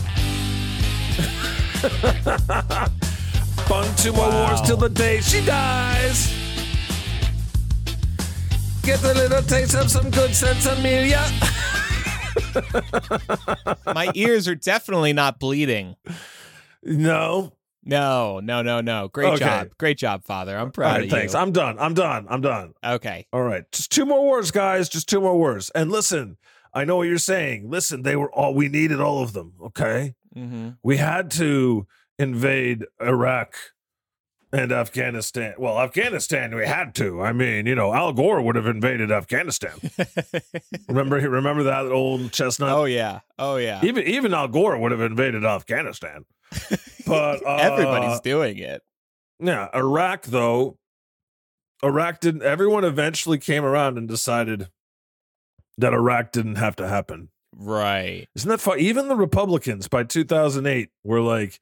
fund 3.69 3.99
two 3.99 4.13
more 4.13 4.29
Wow. 4.29 4.49
wars 4.49 4.61
till 4.63 4.77
the 4.77 4.89
day 4.89 5.21
she 5.21 5.45
dies. 5.45 6.33
Get 8.83 9.03
a 9.05 9.15
little 9.15 9.43
taste 9.43 9.75
of 9.77 9.89
some 9.91 10.11
good 10.11 10.35
sense, 10.35 10.67
Amelia. 10.67 11.25
My 13.87 14.11
ears 14.15 14.49
are 14.49 14.55
definitely 14.55 15.13
not 15.13 15.39
bleeding. 15.41 15.97
No. 16.83 17.53
No, 17.85 18.41
no, 18.41 18.63
no, 18.63 18.81
no. 18.81 19.09
Great 19.09 19.35
Okay. 19.35 19.39
job. 19.45 19.69
Great 19.79 19.97
job, 19.99 20.25
Father. 20.25 20.57
I'm 20.59 20.73
proud 20.73 20.97
right, 20.97 21.05
of 21.05 21.11
thanks. 21.11 21.35
you. 21.35 21.39
I'm 21.39 21.53
done. 21.53 21.77
I'm 21.79 21.95
done. 21.95 22.27
I'm 22.29 22.41
done. 22.41 22.75
okay. 22.85 23.27
All 23.33 23.43
right. 23.43 23.65
Just 23.71 23.93
two 23.93 24.05
more 24.05 24.29
words, 24.29 24.51
guys. 24.51 24.89
Just 24.89 25.09
two 25.09 25.21
more 25.21 25.39
words. 25.39 25.71
And 25.71 25.91
listen, 25.93 26.37
I 26.75 26.85
know 26.85 26.97
what 26.97 27.05
you're 27.05 27.19
saying. 27.19 27.71
Listen, 27.71 28.03
they 28.03 28.17
were 28.17 28.33
all, 28.33 28.55
we 28.55 28.69
needed 28.69 29.01
all 29.01 29.23
of 29.23 29.33
them. 29.35 29.53
Okay. 29.67 30.15
Mm-hmm. 30.37 30.71
We 30.83 30.97
had 30.97 31.31
to 31.33 31.87
invade 32.19 32.85
Iraq 33.01 33.55
and 34.53 34.73
Afghanistan. 34.73 35.55
Well, 35.59 35.79
Afghanistan, 35.81 36.55
we 36.55 36.67
had 36.67 36.95
to. 36.97 37.21
I 37.21 37.33
mean, 37.33 37.67
you 37.67 37.75
know, 37.75 37.93
Al 37.93 38.13
Gore 38.13 38.41
would 38.41 38.57
have 38.57 38.67
invaded 38.67 39.11
Afghanistan. 39.11 39.73
remember, 40.89 41.17
remember 41.17 41.65
that 41.65 41.87
old 41.87 42.33
chestnut? 42.33 42.71
oh 42.71 42.85
yeah. 42.85 43.21
Oh 43.39 43.57
yeah. 43.57 43.81
Even 43.85 44.05
even 44.07 44.35
Al 44.35 44.49
Gore 44.49 44.79
would 44.79 44.93
have 44.93 45.01
invaded 45.01 45.45
Afghanistan. 45.45 46.25
But 47.07 47.47
uh, 47.47 47.59
Everybody's 47.61 48.19
doing 48.19 48.59
it. 48.59 48.83
Yeah, 49.39 49.69
Iraq 49.73 50.25
though, 50.25 50.77
Iraq 51.81 52.19
didn't. 52.19 52.43
Everyone 52.43 52.83
eventually 52.83 53.39
came 53.39 53.65
around 53.65 53.97
and 53.97 54.09
decided 54.09 54.71
that 55.79 55.93
Iraq 55.95 56.33
didn't 56.33 56.57
have 56.57 56.75
to 56.77 56.89
happen. 56.89 57.29
Right. 57.55 58.27
Isn't 58.35 58.49
that 58.49 58.61
fun? 58.61 58.81
Even 58.81 59.07
the 59.07 59.15
Republicans 59.15 59.87
by 59.87 60.03
2008 60.03 60.91
were 61.05 61.21
like, 61.21 61.61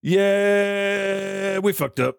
"Yeah, 0.00 1.58
we 1.58 1.72
fucked 1.72 1.98
up." 1.98 2.18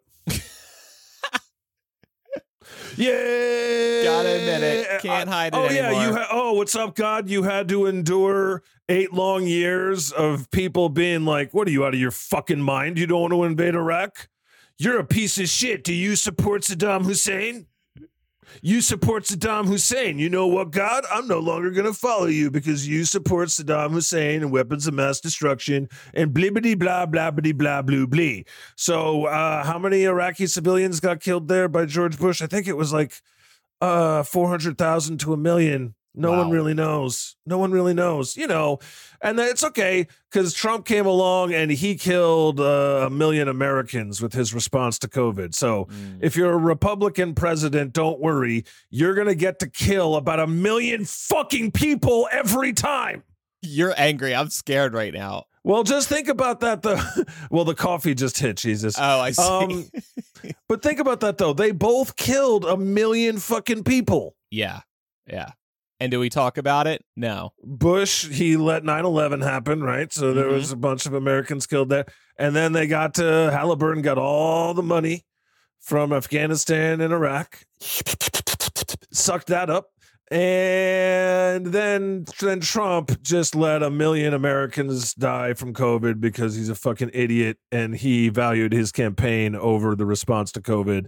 Yeah, 2.98 4.04
Gotta 4.04 4.30
admit 4.30 4.64
it. 4.64 5.02
Can't 5.02 5.30
hide 5.30 5.54
it 5.54 5.58
Oh 5.58 5.70
yeah, 5.70 5.92
you. 5.92 5.98
anymore. 5.98 6.20
Ha- 6.20 6.28
oh, 6.32 6.54
what's 6.54 6.76
up, 6.76 6.96
God? 6.96 7.30
You 7.30 7.44
had 7.44 7.68
to 7.70 7.86
endure 7.86 8.64
eight 8.90 9.14
long 9.14 9.46
years 9.48 10.12
of 10.12 10.50
people 10.52 10.90
being 10.90 11.26
like, 11.26 11.54
"What 11.54 11.68
are 11.68 11.72
you 11.72 11.86
out 11.86 11.94
of 11.94 12.00
your 12.00 12.12
fucking 12.12 12.62
mind? 12.62 12.98
You 13.00 13.08
don't 13.08 13.22
want 13.22 13.34
to 13.34 13.44
invade 13.44 13.76
Iraq? 13.76 14.28
You're 14.78 15.00
a 15.00 15.06
piece 15.06 15.38
of 15.38 15.48
shit. 15.50 15.84
Do 15.84 15.94
you 15.94 16.16
support 16.16 16.62
Saddam 16.64 17.06
Hussein?" 17.06 17.68
You 18.62 18.82
support 18.82 19.24
Saddam 19.24 19.68
Hussein. 19.68 20.20
You 20.20 20.30
know 20.30 20.48
what, 20.48 20.72
God? 20.72 21.04
I'm 21.12 21.28
no 21.28 21.40
longer 21.40 21.72
going 21.72 21.86
to 21.86 21.94
follow 21.94 22.28
you 22.28 22.52
because 22.52 22.88
you 22.88 23.06
support 23.06 23.50
Saddam 23.50 23.92
Hussein 23.92 24.42
and 24.42 24.52
weapons 24.52 24.88
of 24.88 24.94
mass 24.94 25.20
destruction 25.20 25.90
and 26.14 26.34
blibbity 26.34 26.78
blah 26.78 27.06
blah 27.06 27.32
blah 27.32 27.54
blah 27.54 27.82
blue 27.82 28.08
blee. 28.08 28.46
So, 28.76 29.26
uh, 29.26 29.64
how 29.64 29.80
many 29.80 30.04
Iraqi 30.04 30.48
civilians 30.48 31.00
got 31.00 31.20
killed 31.20 31.48
there 31.48 31.68
by 31.68 31.86
George 31.86 32.18
Bush? 32.18 32.42
I 32.42 32.48
think 32.48 32.68
it 32.68 32.78
was 32.78 32.94
like 32.94 33.22
uh, 33.82 34.24
400,000 34.24 35.20
to 35.20 35.34
a 35.34 35.38
million. 35.38 35.96
No 36.16 36.32
one 36.32 36.50
really 36.50 36.74
knows. 36.74 37.36
No 37.46 37.58
one 37.58 37.72
really 37.72 37.94
knows, 37.94 38.38
you 38.38 38.48
know. 38.48 38.80
And 39.22 39.40
it's 39.40 39.64
okay 39.64 40.08
because 40.32 40.54
Trump 40.54 40.86
came 40.86 41.06
along 41.06 41.54
and 41.54 41.72
he 41.72 41.96
killed 41.96 42.60
uh, 42.60 43.04
a 43.08 43.10
million 43.10 43.48
Americans 43.48 44.22
with 44.22 44.34
his 44.34 44.54
response 44.54 44.98
to 45.00 45.08
COVID. 45.08 45.54
So, 45.56 45.86
Mm. 45.86 46.20
if 46.22 46.36
you're 46.36 46.54
a 46.54 46.58
Republican 46.58 47.34
president, 47.36 47.94
don't 47.94 48.20
worry. 48.20 48.64
You're 48.90 49.14
going 49.16 49.28
to 49.28 49.36
get 49.36 49.60
to 49.60 49.68
kill 49.70 50.16
about 50.16 50.40
a 50.40 50.48
million 50.48 51.06
fucking 51.06 51.72
people 51.72 52.28
every 52.32 52.74
time. 52.74 53.24
You're 53.62 53.94
angry. 53.98 54.34
I'm 54.36 54.50
scared 54.50 54.94
right 54.94 55.14
now. 55.14 55.46
Well, 55.64 55.82
just 55.84 56.08
think 56.08 56.28
about 56.28 56.60
that. 56.60 56.84
The 56.84 57.26
well, 57.50 57.66
the 57.66 57.74
coffee 57.74 58.14
just 58.14 58.38
hit 58.38 58.58
Jesus. 58.58 58.96
Oh, 59.00 59.20
I 59.20 59.32
see. 59.32 59.42
Um, 59.42 59.90
but 60.70 60.84
think 60.84 61.00
about 61.00 61.22
that 61.22 61.40
though. 61.40 61.54
They 61.54 61.72
both 61.72 62.16
killed 62.16 62.64
a 62.66 62.78
million 62.78 63.38
fucking 63.40 63.84
people. 63.84 64.36
yeah. 64.52 64.82
Yeah. 65.28 65.54
And 66.00 66.12
do 66.12 66.20
we 66.20 66.30
talk 66.30 66.58
about 66.58 66.88
it? 66.88 67.06
No. 67.16 67.54
Bush, 67.64 68.28
he 68.28 68.58
let 68.58 68.84
9-11 68.84 69.42
happen, 69.42 69.82
right? 69.82 70.12
So 70.12 70.34
there 70.34 70.48
Mhm. 70.48 70.54
was 70.54 70.72
a 70.72 70.76
bunch 70.76 71.06
of 71.06 71.14
Americans 71.14 71.66
killed 71.66 71.90
there. 71.90 72.06
And 72.38 72.54
then 72.56 72.74
they 72.74 72.86
got 72.86 73.14
to 73.16 73.50
Halliburton, 73.52 74.02
got 74.02 74.18
all 74.18 74.74
the 74.74 74.84
money 74.84 75.24
from 75.80 76.12
Afghanistan 76.12 77.00
and 77.00 77.14
Iraq, 77.14 77.66
sucked 79.12 79.48
that 79.48 79.70
up. 79.70 79.92
And 80.32 81.68
then, 81.68 82.26
then 82.40 82.60
Trump 82.60 83.22
just 83.22 83.56
let 83.56 83.84
a 83.84 83.92
million 83.92 84.34
Americans 84.34 85.14
die 85.14 85.54
from 85.54 85.72
COVID 85.74 86.20
because 86.20 86.56
he's 86.56 86.68
a 86.70 86.76
fucking 86.76 87.12
idiot 87.14 87.58
and 87.72 87.96
he 87.96 88.30
valued 88.30 88.74
his 88.74 88.92
campaign 88.92 89.56
over 89.56 89.96
the 89.96 90.06
response 90.06 90.52
to 90.54 90.62
COVID. 90.62 91.08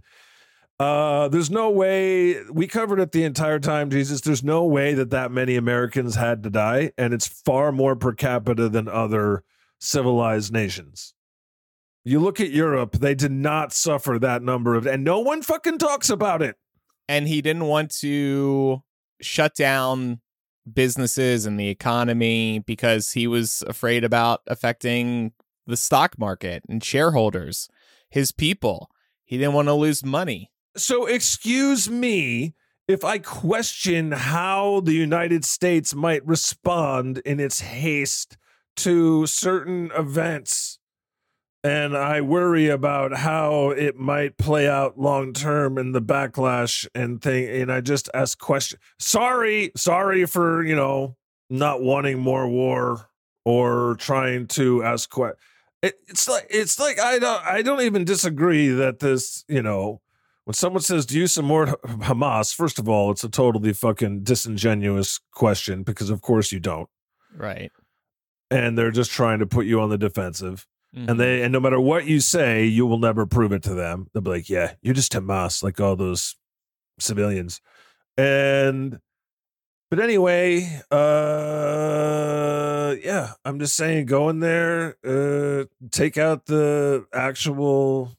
Uh, 0.80 1.28
there's 1.30 1.50
no 1.50 1.72
way 1.72 2.44
we 2.52 2.68
covered 2.68 3.00
it 3.00 3.12
the 3.12 3.24
entire 3.24 3.60
time, 3.60 3.90
Jesus. 3.90 4.22
There's 4.22 4.44
no 4.44 4.64
way 4.64 4.94
that 4.94 5.10
that 5.10 5.32
many 5.32 5.56
Americans 5.56 6.16
had 6.16 6.44
to 6.44 6.52
die, 6.52 6.92
and 6.98 7.14
it's 7.14 7.28
far 7.28 7.72
more 7.72 7.96
per 7.96 8.14
capita 8.14 8.70
than 8.70 8.88
other 8.88 9.44
civilized 9.80 10.54
nations. 10.54 11.16
You 12.06 12.20
look 12.20 12.40
at 12.40 12.52
Europe; 12.52 12.94
they 12.94 13.16
did 13.16 13.32
not 13.32 13.74
suffer 13.74 14.20
that 14.20 14.44
number 14.44 14.76
of, 14.76 14.86
and 14.86 15.04
no 15.04 15.20
one 15.20 15.42
fucking 15.42 15.80
talks 15.80 16.12
about 16.12 16.44
it. 16.44 16.56
And 17.10 17.28
he 17.28 17.42
didn't 17.42 17.66
want 17.66 17.92
to 18.02 18.84
shut 19.20 19.56
down 19.56 20.22
businesses 20.72 21.46
and 21.46 21.60
the 21.60 21.70
economy 21.70 22.60
because 22.60 23.14
he 23.14 23.26
was 23.26 23.64
afraid 23.66 24.04
about 24.04 24.42
affecting 24.46 25.32
the 25.66 25.78
stock 25.78 26.20
market 26.20 26.64
and 26.70 26.84
shareholders, 26.84 27.68
his 28.10 28.32
people. 28.32 28.92
He 29.26 29.38
didn't 29.38 29.54
want 29.54 29.70
to 29.70 29.74
lose 29.74 30.06
money. 30.06 30.52
So, 30.78 31.06
excuse 31.06 31.90
me 31.90 32.54
if 32.88 33.04
I 33.04 33.18
question 33.18 34.12
how 34.14 34.80
the 34.82 34.94
United 34.94 35.44
States 35.44 35.94
might 35.94 36.26
respond 36.26 37.18
in 37.20 37.40
its 37.40 37.60
haste 37.60 38.38
to 38.78 39.26
certain 39.26 39.92
events. 39.96 40.80
And 41.64 41.98
I 41.98 42.22
worry 42.22 42.70
about 42.70 43.18
how 43.18 43.72
it 43.72 43.98
might 43.98 44.38
play 44.38 44.70
out 44.70 44.98
long 44.98 45.34
term 45.34 45.78
in 45.78 45.92
the 45.92 46.02
backlash 46.02 46.88
and 46.96 47.22
thing. 47.22 47.62
And 47.62 47.72
I 47.72 47.82
just 47.82 48.10
ask 48.14 48.38
questions. 48.38 48.82
Sorry, 49.00 49.72
sorry 49.76 50.26
for, 50.26 50.64
you 50.64 50.76
know, 50.76 51.18
not 51.50 51.82
wanting 51.82 52.20
more 52.20 52.48
war 52.48 53.10
or 53.44 53.96
trying 54.00 54.48
to 54.48 54.84
ask 54.84 55.10
questions. 55.10 55.42
It, 55.82 55.96
it's 56.08 56.28
like 56.28 56.48
it's 56.50 56.80
like 56.80 57.00
I 57.00 57.20
don't 57.20 57.46
I 57.46 57.62
don't 57.62 57.82
even 57.82 58.06
disagree 58.06 58.70
that 58.70 59.00
this, 59.00 59.44
you 59.48 59.62
know, 59.62 60.02
when 60.48 60.54
someone 60.54 60.82
says, 60.82 61.06
"Do 61.06 61.20
you 61.20 61.28
support 61.28 61.70
Hamas?" 61.84 62.56
First 62.56 62.80
of 62.80 62.88
all, 62.88 63.12
it's 63.12 63.26
a 63.26 63.30
totally 63.30 63.74
fucking 63.74 64.24
disingenuous 64.24 65.20
question 65.34 65.84
because, 65.84 66.10
of 66.10 66.22
course, 66.22 66.54
you 66.54 66.62
don't, 66.62 66.88
Right. 67.36 67.70
and 68.50 68.78
they're 68.78 68.92
just 68.92 69.12
trying 69.12 69.40
to 69.40 69.46
put 69.46 69.66
you 69.66 69.82
on 69.82 69.90
the 69.90 69.98
defensive. 69.98 70.66
Mhm. 70.96 71.10
And 71.10 71.20
they, 71.20 71.44
and 71.44 71.52
no 71.52 71.60
matter 71.60 71.82
what 71.82 72.06
you 72.06 72.22
say, 72.22 72.64
you 72.64 72.86
will 72.86 72.98
never 72.98 73.26
prove 73.26 73.52
it 73.52 73.62
to 73.64 73.74
them. 73.74 74.08
They'll 74.14 74.24
be 74.24 74.30
like, 74.30 74.50
"Yeah, 74.50 74.76
you're 74.82 74.94
just 74.94 75.12
Hamas, 75.12 75.64
like 75.64 75.82
all 75.82 75.98
those 75.98 76.38
civilians." 76.98 77.60
And, 78.18 79.00
but 79.92 80.00
anyway, 80.00 80.82
uh, 80.92 82.96
yeah, 83.04 83.34
I'm 83.44 83.60
just 83.60 83.76
saying, 83.76 84.06
go 84.06 84.30
in 84.30 84.40
there, 84.40 84.96
uh, 85.06 85.66
take 85.92 86.18
out 86.18 86.46
the 86.46 87.06
actual 87.14 88.14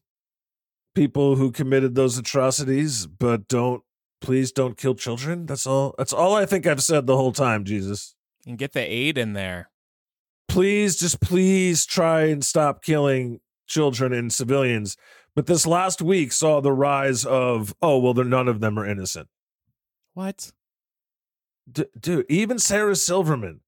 people 0.99 1.37
who 1.37 1.52
committed 1.52 1.95
those 1.95 2.19
atrocities, 2.19 3.07
but 3.07 3.47
don't 3.47 3.83
please 4.21 4.50
don't 4.50 4.76
kill 4.76 4.95
children. 4.97 5.47
That's 5.47 5.67
all. 5.67 5.95
That's 5.97 6.12
all 6.12 6.35
I 6.35 6.45
think 6.45 6.67
I've 6.67 6.83
said 6.83 7.07
the 7.07 7.17
whole 7.17 7.33
time, 7.33 7.64
Jesus. 7.64 8.17
and 8.47 8.59
get 8.59 8.73
the 8.73 8.81
aid 8.81 9.19
in 9.19 9.35
there. 9.35 9.71
Please, 10.49 10.99
just 10.99 11.21
please 11.21 11.85
try 11.87 12.23
and 12.23 12.45
stop 12.45 12.83
killing 12.83 13.40
children 13.67 14.12
and 14.12 14.33
civilians. 14.33 14.97
But 15.37 15.47
this 15.47 15.67
last 15.67 16.00
week 16.00 16.33
saw 16.33 16.61
the 16.61 16.73
rise 16.73 17.25
of, 17.25 17.75
oh, 17.83 17.99
well, 17.99 18.14
they're, 18.14 18.25
none 18.25 18.49
of 18.49 18.61
them 18.61 18.78
are 18.78 18.87
innocent. 18.87 19.28
What? 20.14 20.50
D- 21.71 21.85
dude, 22.00 22.26
even 22.28 22.59
Sarah 22.59 22.97
Silverman. 22.97 23.61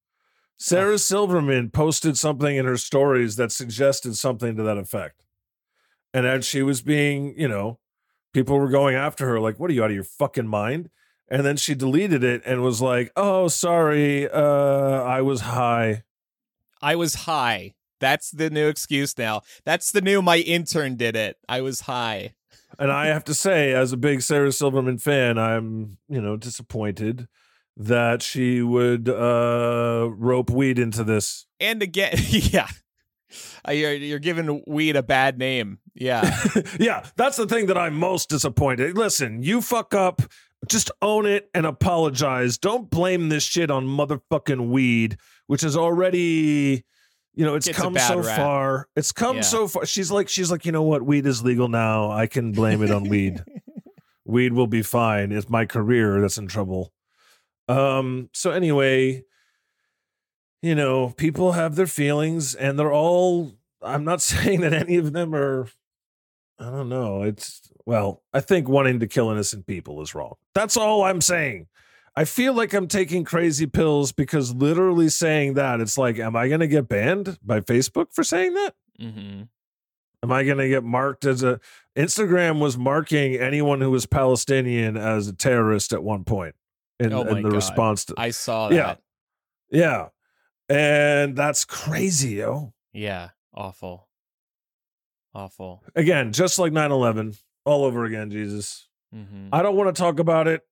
Sarah 0.57 0.99
Silverman 0.99 1.71
posted 1.71 2.19
something 2.19 2.57
in 2.57 2.65
her 2.65 2.77
stories 2.77 3.37
that 3.37 3.53
suggested 3.53 4.17
something 4.17 4.57
to 4.57 4.63
that 4.63 4.79
effect. 4.79 5.27
And 6.13 6.27
as 6.27 6.45
she 6.45 6.63
was 6.63 6.83
being, 6.83 7.35
you 7.39 7.49
know, 7.49 7.79
people 8.33 8.59
were 8.59 8.69
going 8.69 8.97
after 8.97 9.27
her, 9.29 9.41
like, 9.41 9.59
what 9.59 9.71
are 9.71 9.75
you 9.75 9.85
out 9.85 9.91
of 9.91 9.95
your 9.95 10.05
fucking 10.05 10.49
mind? 10.49 10.91
And 11.29 11.45
then 11.47 11.57
she 11.57 11.75
deleted 11.75 12.25
it 12.25 12.43
and 12.45 12.63
was 12.63 12.83
like, 12.83 13.13
oh, 13.17 13.47
sorry, 13.49 14.29
uh, 14.29 15.03
I 15.03 15.21
was 15.23 15.43
high. 15.43 16.03
I 16.83 16.97
was 16.97 17.15
high. 17.15 17.75
That's 18.01 18.31
the 18.31 18.51
new 18.51 18.67
excuse 18.67 19.17
now. 19.17 19.43
That's 19.65 19.93
the 19.93 20.01
new 20.01 20.23
my 20.23 20.39
intern 20.39 20.97
did 20.97 21.15
it. 21.15 21.37
I 21.49 21.61
was 21.61 21.83
high. 21.83 22.35
and 22.79 22.91
I 22.91 23.07
have 23.07 23.25
to 23.25 23.35
say, 23.35 23.73
as 23.73 23.93
a 23.93 23.97
big 23.97 24.23
Sarah 24.23 24.51
Silverman 24.53 24.99
fan, 24.99 25.39
I'm 25.39 25.99
you 26.09 26.21
know 26.21 26.37
disappointed 26.37 27.29
that 27.77 28.23
she 28.23 28.63
would 28.63 29.09
uh 29.09 30.09
rope 30.11 30.51
weed 30.51 30.79
into 30.79 31.05
this. 31.05 31.47
And 31.61 31.83
again, 31.83 32.15
yeah. 32.29 32.69
Uh, 33.69 33.73
You're 33.73 33.93
you're 33.93 34.19
giving 34.19 34.63
weed 34.67 34.97
a 34.97 35.03
bad 35.03 35.39
name. 35.39 35.79
Yeah. 36.01 36.35
yeah, 36.81 37.07
that's 37.17 37.37
the 37.37 37.47
thing 37.47 37.67
that 37.67 37.79
I'm 37.79 37.95
most 37.95 38.29
disappointed. 38.31 38.97
Listen, 38.97 39.43
you 39.43 39.61
fuck 39.61 39.95
up, 39.95 40.23
just 40.67 40.91
own 41.03 41.27
it 41.27 41.49
and 41.55 41.67
apologize. 41.67 42.59
Don't 42.59 42.91
blame 42.91 43.29
this 43.29 43.45
shit 43.45 43.71
on 43.71 43.87
motherfucking 43.87 44.71
weed, 44.71 45.19
which 45.47 45.63
is 45.63 45.77
already, 45.77 46.85
you 47.35 47.45
know, 47.45 47.55
it's 47.55 47.67
Gets 47.67 47.79
a 47.79 47.83
come 47.83 47.93
bad 47.93 48.09
so 48.09 48.21
rap. 48.23 48.37
far. 48.37 48.89
It's 48.97 49.13
come 49.13 49.37
Yeah. 49.37 49.43
so 49.43 49.69
far. 49.69 49.85
She's 49.87 50.11
like, 50.11 50.29
she's 50.29 50.51
like, 50.51 50.65
you 50.65 50.73
know 50.73 50.83
what? 50.83 51.03
Weed 51.03 51.27
is 51.27 51.45
legal 51.45 51.69
now. 51.69 52.11
I 52.11 52.27
can 52.27 52.53
blame 52.53 52.83
it 52.83 52.91
on 52.91 53.05
weed. 53.09 53.45
Weed 54.25 54.53
will 54.55 54.67
be 54.69 54.83
fine. 54.83 55.33
It's 55.33 55.49
my 55.49 55.67
career 55.67 56.21
that's 56.21 56.39
in 56.39 56.47
trouble. 56.47 56.93
Um. 57.69 58.29
So 58.33 58.51
anyway, 58.53 59.25
you 60.63 60.75
know, 60.75 61.11
people 61.11 61.53
have 61.53 61.75
their 61.77 61.87
feelings, 61.87 62.55
and 62.55 62.79
they're 62.79 62.93
all. 62.93 63.53
I'm 63.83 64.05
not 64.05 64.21
saying 64.33 64.61
that 64.63 64.73
any 64.73 64.97
of 64.97 65.13
them 65.13 65.35
are. 65.35 65.69
I 66.61 66.65
don't 66.65 66.89
know. 66.89 67.23
It's 67.23 67.71
well, 67.87 68.23
I 68.33 68.41
think 68.41 68.69
wanting 68.69 69.01
to 69.01 69.07
kill 69.07 69.31
innocent 69.31 69.67
people 69.67 70.03
is 70.03 70.15
wrong. 70.15 70.35
That's 70.55 70.77
all 70.77 71.03
I'm 71.05 71.21
saying. 71.21 71.67
I 72.15 72.25
feel 72.25 72.53
like 72.53 72.75
I'm 72.75 72.89
taking 72.89 73.25
crazy 73.25 73.67
pills 73.67 74.13
because 74.13 74.55
literally 74.55 75.09
saying 75.09 75.55
that, 75.55 75.81
it's 75.81 75.97
like, 75.97 76.19
am 76.19 76.37
I 76.37 76.49
going 76.49 76.61
to 76.61 76.67
get 76.67 76.89
banned 76.89 77.39
by 77.43 77.61
Facebook 77.61 78.13
for 78.13 78.23
saying 78.25 78.55
that? 78.55 78.75
Mm-hmm. 79.01 79.43
Am 80.23 80.33
I 80.33 80.45
going 80.45 80.59
to 80.59 80.69
get 80.69 80.85
marked 80.85 81.25
as 81.25 81.43
a 81.43 81.61
Instagram 81.97 82.61
was 82.61 82.77
marking 82.77 83.37
anyone 83.37 83.81
who 83.81 83.91
was 83.91 84.05
Palestinian 84.07 84.97
as 84.97 85.29
a 85.29 85.33
terrorist 85.33 85.93
at 85.95 86.03
one 86.03 86.25
point 86.25 86.55
in, 86.99 87.13
Oh 87.13 87.23
in 87.23 87.43
the 87.43 87.49
God. 87.49 87.55
response 87.55 88.05
to 88.07 88.15
I 88.19 88.31
saw 88.31 88.69
that. 88.69 89.01
Yeah. 89.71 90.09
yeah, 90.69 90.75
and 90.77 91.35
that's 91.35 91.65
crazy, 91.65 92.35
yo. 92.35 92.75
Yeah. 92.93 93.31
Awful. 93.55 94.07
Awful. 95.35 95.83
Again, 95.95 96.33
just 96.33 96.59
like 96.59 96.73
9/11, 96.73 97.39
all 97.65 97.85
over 97.85 98.05
again, 98.05 98.31
Jesus. 98.31 98.89
hmm 99.13 99.49
I 99.53 99.63
don't 99.63 99.77
want 99.77 99.95
to 99.95 100.01
talk 100.01 100.19
about 100.19 100.49
it 100.49 100.63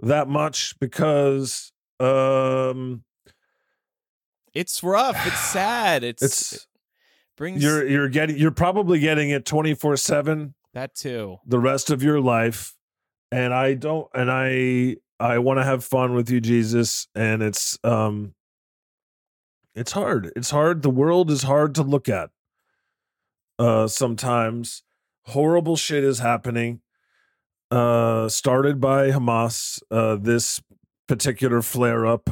that 0.00 0.28
much 0.28 0.78
because 0.78 1.72
um 2.00 3.04
It's 4.54 4.82
rough. 4.82 5.26
It's 5.26 5.40
sad. 5.52 6.04
It's, 6.04 6.22
it's 6.22 6.52
it 6.52 6.66
brings 7.36 7.62
you're 7.62 7.86
you're 7.86 8.08
getting 8.08 8.36
you're 8.36 8.50
probably 8.50 8.98
getting 8.98 9.30
it 9.30 9.44
24/7 9.44 10.54
that 10.74 10.94
too. 10.94 11.38
the 11.46 11.58
rest 11.58 11.90
of 11.90 12.02
your 12.02 12.20
life 12.20 12.74
and 13.32 13.54
I 13.54 13.74
don't 13.74 14.08
and 14.14 14.30
I 14.30 14.96
I 15.18 15.38
want 15.38 15.58
to 15.58 15.64
have 15.64 15.82
fun 15.84 16.14
with 16.14 16.30
you 16.30 16.40
Jesus 16.40 17.08
and 17.14 17.42
it's 17.42 17.78
um 17.82 18.34
it's 19.74 19.92
hard. 19.92 20.32
It's 20.36 20.50
hard. 20.50 20.80
The 20.82 20.90
world 20.90 21.30
is 21.30 21.42
hard 21.42 21.74
to 21.74 21.82
look 21.82 22.08
at. 22.08 22.30
Uh 23.58 23.86
sometimes 23.88 24.82
horrible 25.26 25.76
shit 25.76 26.04
is 26.04 26.18
happening. 26.18 26.80
Uh 27.70 28.28
started 28.28 28.80
by 28.80 29.10
Hamas 29.10 29.80
uh 29.90 30.16
this 30.16 30.62
particular 31.08 31.62
flare 31.62 32.04
up 32.06 32.30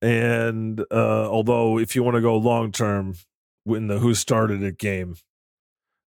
and 0.00 0.80
uh 0.90 1.28
although 1.30 1.78
if 1.78 1.94
you 1.94 2.02
want 2.02 2.14
to 2.16 2.20
go 2.20 2.36
long 2.36 2.72
term 2.72 3.14
in 3.66 3.86
the 3.88 3.98
who 3.98 4.14
started 4.14 4.62
it 4.62 4.78
game 4.78 5.14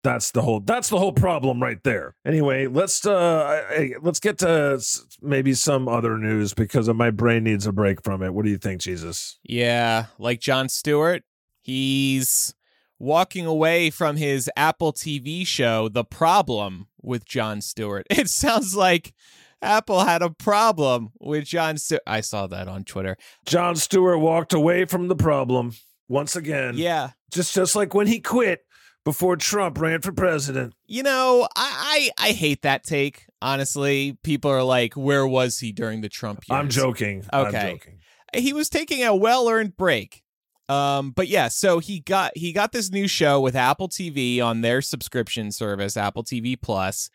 that's 0.04 0.32
the 0.32 0.42
whole 0.44 0.60
that's 0.60 0.90
the 0.90 0.98
whole 1.00 1.12
problem 1.14 1.62
right 1.62 1.84
there 1.84 2.16
anyway 2.26 2.68
let's 2.68 3.06
uh 3.06 3.44
I- 3.72 3.76
I- 3.76 3.94
let's 4.02 4.20
get 4.20 4.38
to 4.40 4.80
maybe 5.22 5.54
some 5.54 5.88
other 5.88 6.18
news 6.18 6.54
because 6.54 6.88
my 6.90 7.10
brain 7.12 7.44
needs 7.44 7.66
a 7.68 7.72
break 7.72 8.04
from 8.04 8.22
it 8.24 8.34
what 8.34 8.46
do 8.46 8.52
you 8.52 8.58
think 8.58 8.82
jesus 8.82 9.40
Yeah, 9.44 10.06
like 10.20 10.40
Jon 10.40 10.70
Stewart, 10.70 11.24
he's 11.62 12.54
walking 13.00 13.46
away 13.46 13.90
from 13.90 14.18
his 14.18 14.50
Apple 14.56 14.94
TV 14.94 15.46
show, 15.46 15.90
The 15.90 16.04
Problem 16.04 16.88
with 17.02 17.26
Jon 17.26 17.62
Stewart. 17.62 18.06
It 18.12 18.30
sounds 18.30 18.76
like 18.76 19.14
Apple 19.62 20.02
had 20.06 20.22
a 20.22 20.30
problem 20.30 21.10
with 21.20 21.46
Jon 21.46 21.78
Stewart. 21.78 22.02
I 22.08 22.22
saw 22.22 22.48
that 22.48 22.68
on 22.68 22.84
Twitter. 22.84 23.18
jon 23.46 23.76
stewart 23.76 24.20
walked 24.20 24.54
away 24.54 24.86
from 24.86 25.08
the 25.08 25.16
problem 25.16 25.74
once 26.08 26.36
again 26.36 26.74
Yeah. 26.76 27.12
just 27.32 27.54
just 27.54 27.76
like 27.76 27.94
when 27.94 28.08
he 28.08 28.20
quit 28.20 28.62
before 29.04 29.36
trump 29.38 29.80
ran 29.80 30.02
for 30.02 30.12
president 30.12 30.74
You 30.88 31.04
know, 31.04 31.48
I, 31.56 32.10
I 32.20 32.30
I 32.30 32.32
hate 32.32 32.62
that 32.64 32.84
take. 32.84 33.26
Honestly, 33.42 34.18
people 34.24 34.50
are 34.52 34.64
like, 34.64 34.94
"Where 34.96 35.26
was 35.28 35.60
he 35.60 35.72
during 35.72 36.02
the 36.02 36.10
Trump 36.10 36.40
years?" 36.48 36.60
i'm 36.60 36.70
joking 36.70 37.24
i'm 37.32 37.48
Okay. 37.48 37.72
joking 37.72 38.00
he 38.36 38.52
was 38.54 38.68
taking 38.70 39.02
a 39.04 39.16
well-earned 39.16 39.78
break. 39.78 40.22
Um, 40.68 41.12
but 41.12 41.28
yeah, 41.28 41.48
so 41.48 41.80
he 41.80 42.00
got 42.00 42.32
he 42.36 42.52
got 42.52 42.72
this 42.72 42.92
new 42.92 43.08
show 43.08 43.40
with 43.40 43.56
Apple 43.56 43.88
TV 43.90 44.42
on 44.42 44.62
their 44.62 44.82
subscription 44.82 45.52
service, 45.52 45.96
Apple 45.96 46.24
TV 46.24 46.60
Plus, 46.60 47.10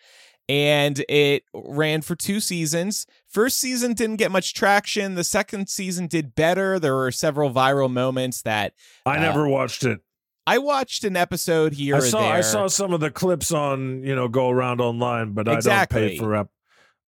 and 0.49 1.05
it 1.09 1.43
ran 1.53 2.03
for 2.03 2.15
two 2.15 2.39
seasons. 2.41 3.07
First 3.29 3.59
season 3.59 3.95
didn't 3.95 4.17
get 4.17 4.31
much 4.31 4.55
traction. 4.55 5.15
The 5.17 5.25
second 5.25 5.69
season 5.69 6.07
did 6.07 6.35
better. 6.35 6.79
There 6.79 6.95
were 6.95 7.11
several 7.11 7.51
viral 7.51 7.91
moments 7.91 8.43
that 8.43 8.75
i 9.05 9.17
Uh, 9.17 9.21
never 9.21 9.49
watched 9.49 9.85
it 9.85 10.01
I 10.47 10.59
watched 10.59 11.05
an 11.05 11.17
episode 11.17 11.75
here 11.75 11.97
I 11.97 12.01
saw 12.01 12.21
there. 12.23 12.33
I 12.33 12.41
saw 12.41 12.67
some 12.67 12.93
of 12.93 13.01
the 13.01 13.11
clips 13.11 13.53
on 13.53 14.03
you 14.03 14.15
know 14.17 14.27
go 14.27 14.49
around 14.49 14.81
online, 14.81 15.33
but 15.33 15.49
I 15.49 15.61
don't 15.61 15.91
pay 15.91 16.17
for 16.19 16.35
app. 16.35 16.49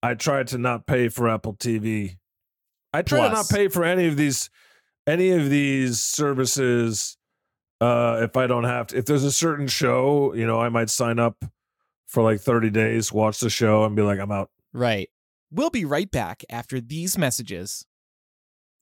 I 0.02 0.16
try 0.16 0.44
to 0.44 0.58
not 0.58 0.86
pay 0.86 1.10
for 1.10 1.30
Apple 1.30 1.54
TV. 1.54 2.18
I 2.94 3.02
try 3.02 3.28
to 3.28 3.34
not 3.34 3.50
pay 3.50 3.68
for 3.68 3.84
any 3.86 4.08
of 4.08 4.18
these 4.18 4.50
any 5.10 5.32
of 5.32 5.50
these 5.50 6.00
services 6.00 7.18
uh 7.82 8.20
if 8.22 8.38
I 8.38 8.48
don't 8.48 8.66
have 8.66 8.88
to. 8.88 8.98
If 8.98 9.06
there's 9.06 9.24
a 9.24 9.32
certain 9.32 9.68
show, 9.68 10.34
you 10.34 10.46
know, 10.46 10.60
I 10.60 10.70
might 10.70 10.90
sign 10.90 11.20
up 11.20 11.44
for 12.08 12.24
like 12.24 12.42
30 12.42 12.70
days, 12.70 13.12
watch 13.14 13.40
the 13.40 13.50
show 13.50 13.84
and 13.84 13.96
be 13.96 14.02
like 14.02 14.20
I'm 14.20 14.32
out. 14.32 14.50
Right. 14.74 15.10
We'll 15.52 15.70
be 15.70 15.86
right 15.86 16.10
back 16.10 16.44
after 16.50 16.80
these 16.80 17.18
messages. 17.18 17.86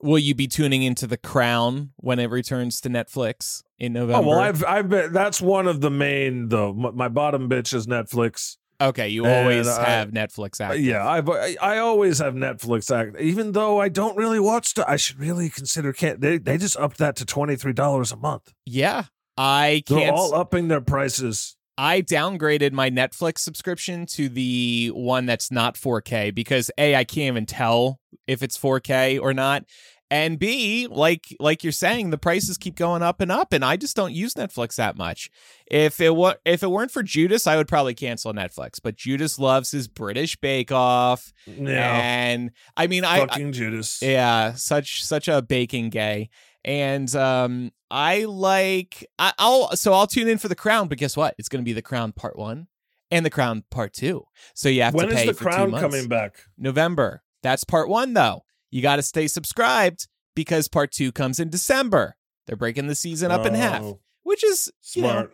Will 0.01 0.19
you 0.19 0.35
be 0.35 0.47
tuning 0.47 0.83
into 0.83 1.07
The 1.07 1.17
Crown 1.17 1.91
when 1.95 2.19
it 2.19 2.29
returns 2.29 2.81
to 2.81 2.89
Netflix 2.89 3.63
in 3.79 3.93
November? 3.93 4.23
Oh, 4.23 4.29
well, 4.29 4.39
I've 4.39 4.63
I've 4.63 4.89
been 4.89 5.11
that's 5.11 5.41
one 5.41 5.67
of 5.67 5.81
the 5.81 5.89
main 5.89 6.49
though. 6.49 6.73
My, 6.73 6.91
my 6.91 7.07
bottom 7.07 7.49
bitch 7.49 7.73
is 7.73 7.87
Netflix. 7.87 8.57
Okay, 8.81 9.09
you 9.09 9.25
and 9.25 9.33
always 9.35 9.67
I- 9.67 9.85
have 9.89 10.11
Netflix 10.11 10.59
Uh, 10.61 10.65
active. 10.65 10.81
Yeah, 10.81 11.05
I 11.07 11.55
I 11.61 11.77
always 11.79 12.19
have 12.19 12.33
Netflix 12.33 12.95
act, 12.95 13.19
even 13.19 13.51
though 13.53 13.79
I 13.79 13.89
don't 13.89 14.17
really 14.17 14.39
watch. 14.39 14.73
The, 14.73 14.89
I 14.89 14.95
should 14.95 15.19
really 15.19 15.49
consider. 15.49 15.93
Can't 15.93 16.21
they? 16.21 16.37
They 16.37 16.57
just 16.57 16.77
upped 16.77 16.97
that 16.97 17.15
to 17.17 17.25
twenty 17.25 17.55
three 17.55 17.73
dollars 17.73 18.11
a 18.11 18.17
month. 18.17 18.53
Yeah. 18.65 19.05
I 19.37 19.83
can't. 19.85 19.99
They're 19.99 20.07
can't. 20.07 20.15
all 20.17 20.33
upping 20.33 20.67
their 20.67 20.81
prices. 20.81 21.55
I 21.79 22.01
downgraded 22.01 22.71
my 22.71 22.89
Netflix 22.89 23.39
subscription 23.39 24.07
to 24.07 24.29
the 24.29 24.87
one 24.95 25.27
that's 25.27 25.51
not 25.51 25.75
4K 25.75 26.33
because 26.33 26.71
A, 26.79 26.95
I 26.95 27.03
can't 27.03 27.27
even 27.27 27.45
tell 27.45 27.99
if 28.25 28.41
it's 28.41 28.57
4K 28.57 29.21
or 29.21 29.31
not. 29.35 29.63
And 30.09 30.39
B, 30.39 30.87
like 30.89 31.35
like 31.39 31.63
you're 31.63 31.73
saying, 31.73 32.11
the 32.11 32.17
prices 32.17 32.57
keep 32.57 32.75
going 32.75 33.01
up 33.01 33.19
and 33.19 33.29
up, 33.29 33.51
and 33.51 33.65
I 33.65 33.75
just 33.75 33.95
don't 33.95 34.13
use 34.13 34.35
Netflix 34.35 34.75
that 34.75 34.95
much. 34.95 35.29
If 35.69 35.99
it 35.99 36.15
were 36.15 36.37
if 36.45 36.63
it 36.63 36.71
weren't 36.71 36.91
for 36.91 37.03
Judas, 37.03 37.45
I 37.45 37.57
would 37.57 37.67
probably 37.67 37.93
cancel 37.93 38.31
Netflix. 38.33 38.79
But 38.81 38.95
Judas 38.95 39.37
loves 39.37 39.71
his 39.71 39.89
British 39.89 40.37
Bake 40.37 40.71
Off, 40.71 41.33
Yeah, 41.45 41.99
and 42.01 42.51
I 42.77 42.87
mean, 42.87 43.03
I, 43.03 43.19
fucking 43.19 43.51
Judas. 43.51 44.01
yeah, 44.01 44.53
such 44.53 45.03
such 45.03 45.27
a 45.27 45.41
baking 45.41 45.89
gay. 45.89 46.29
And 46.63 47.13
um 47.15 47.71
I 47.91 48.23
like 48.25 49.05
I, 49.19 49.33
I'll 49.37 49.75
so 49.75 49.91
I'll 49.93 50.07
tune 50.07 50.29
in 50.29 50.37
for 50.37 50.47
the 50.47 50.55
crown, 50.55 50.87
but 50.87 50.97
guess 50.97 51.17
what? 51.17 51.35
It's 51.37 51.49
gonna 51.49 51.63
be 51.63 51.73
the 51.73 51.81
crown 51.81 52.13
part 52.13 52.37
one 52.37 52.67
and 53.11 53.25
the 53.25 53.29
crown 53.29 53.63
part 53.71 53.91
two. 53.93 54.23
So 54.53 54.69
you 54.69 54.83
have 54.83 54.93
when 54.93 55.07
to 55.09 55.13
is 55.15 55.19
pay 55.19 55.25
the 55.27 55.33
for 55.33 55.43
two 55.45 55.49
crown 55.49 55.71
coming 55.71 56.07
back? 56.07 56.45
November. 56.57 57.23
That's 57.43 57.63
part 57.65 57.89
one 57.89 58.13
though. 58.13 58.43
You 58.71 58.81
gotta 58.81 59.01
stay 59.03 59.27
subscribed 59.27 60.07
because 60.35 60.67
part 60.67 60.91
two 60.91 61.11
comes 61.11 61.39
in 61.39 61.49
December. 61.49 62.15
They're 62.45 62.55
breaking 62.55 62.87
the 62.87 62.95
season 62.95 63.31
up 63.31 63.45
in 63.45 63.53
half. 63.53 63.81
Oh, 63.83 63.99
Which 64.23 64.43
is 64.43 64.71
you 64.93 65.01
know, 65.01 65.09
Smart. 65.09 65.33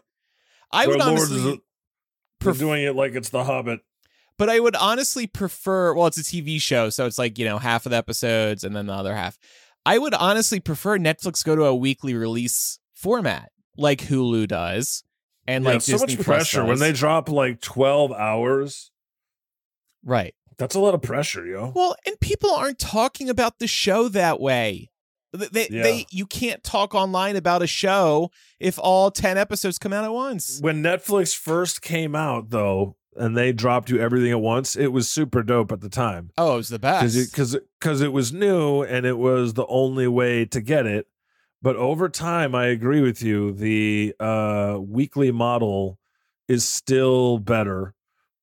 I 0.72 0.86
Their 0.86 0.89
would 0.98 1.06
lords 1.06 1.22
honestly 1.32 1.62
pref- 2.39 2.58
doing 2.58 2.84
it 2.84 2.96
like 2.96 3.13
it's 3.13 3.30
The 3.30 3.43
Hobbit. 3.43 3.82
but 4.38 4.50
I 4.50 4.60
would 4.60 4.76
honestly 4.76 5.28
prefer. 5.28 5.93
Well, 5.93 6.08
it's 6.08 6.17
a 6.17 6.24
TV 6.24 6.60
show, 6.62 6.89
so 6.89 7.06
it's 7.06 7.17
like 7.17 7.38
you 7.38 7.46
know 7.46 7.58
half 7.60 7.86
of 7.86 7.91
the 7.91 7.98
episodes 7.98 8.63
and 8.63 8.76
then 8.76 8.88
the 8.88 8.93
other 8.93 9.15
half. 9.15 9.38
I 9.86 9.98
would 9.98 10.13
honestly 10.13 10.60
prefer 10.60 10.98
Netflix 10.98 11.43
go 11.43 11.56
to 11.56 11.63
a 11.65 11.76
weekly 11.76 12.13
release 12.15 12.80
format 12.93 13.52
like 13.78 14.00
Hulu 14.02 14.48
does, 14.48 15.04
and 15.46 15.63
yeah, 15.65 15.72
like 15.74 15.82
so 15.82 15.93
Disney 15.93 16.15
much 16.17 16.26
pressure 16.26 16.63
when 16.65 16.80
they 16.80 16.93
drop 16.93 17.30
like 17.30 17.62
twelve 17.62 18.12
hours. 18.12 18.91
right. 20.04 20.34
That's 20.57 20.75
a 20.75 20.79
lot 20.79 20.93
of 20.93 21.01
pressure, 21.01 21.45
yo. 21.45 21.71
Well, 21.75 21.95
and 22.05 22.19
people 22.19 22.51
aren't 22.51 22.79
talking 22.79 23.29
about 23.29 23.59
the 23.59 23.67
show 23.67 24.07
that 24.09 24.39
way. 24.39 24.89
Th- 25.37 25.49
They, 25.49 25.67
Yeah. 25.69 25.83
they, 25.83 26.05
you 26.11 26.25
can't 26.25 26.63
talk 26.63 26.93
online 26.93 27.35
about 27.35 27.61
a 27.63 27.67
show 27.67 28.29
if 28.59 28.77
all 28.79 29.09
ten 29.11 29.37
episodes 29.37 29.77
come 29.79 29.91
out 29.93 30.03
at 30.05 30.13
once. 30.13 30.59
When 30.61 30.83
Netflix 30.83 31.35
first 31.35 31.81
came 31.81 32.15
out, 32.15 32.49
though, 32.51 32.95
and 33.15 33.35
they 33.37 33.51
dropped 33.51 33.89
you 33.89 33.99
everything 33.99 34.31
at 34.31 34.41
once, 34.41 34.75
it 34.75 34.87
was 34.87 35.07
super 35.09 35.43
dope 35.43 35.71
at 35.71 35.81
the 35.81 35.89
time 35.89 36.31
Oh, 36.37 36.53
it 36.53 36.57
was 36.57 36.69
the 36.69 36.79
best. 36.79 37.15
because 37.31 37.57
because 37.79 38.01
it 38.01 38.11
was 38.13 38.31
new 38.33 38.81
and 38.83 39.05
it 39.05 39.17
was 39.17 39.53
the 39.53 39.65
only 39.67 40.07
way 40.07 40.45
to 40.45 40.61
get 40.61 40.85
it. 40.85 41.07
But 41.61 41.75
over 41.77 42.09
time, 42.09 42.53
I 42.55 42.65
agree 42.67 43.01
with 43.01 43.21
you. 43.23 43.53
The 43.53 44.13
uh, 44.19 44.79
weekly 44.81 45.31
model 45.31 45.97
is 46.47 46.67
still 46.67 47.37
better 47.39 47.93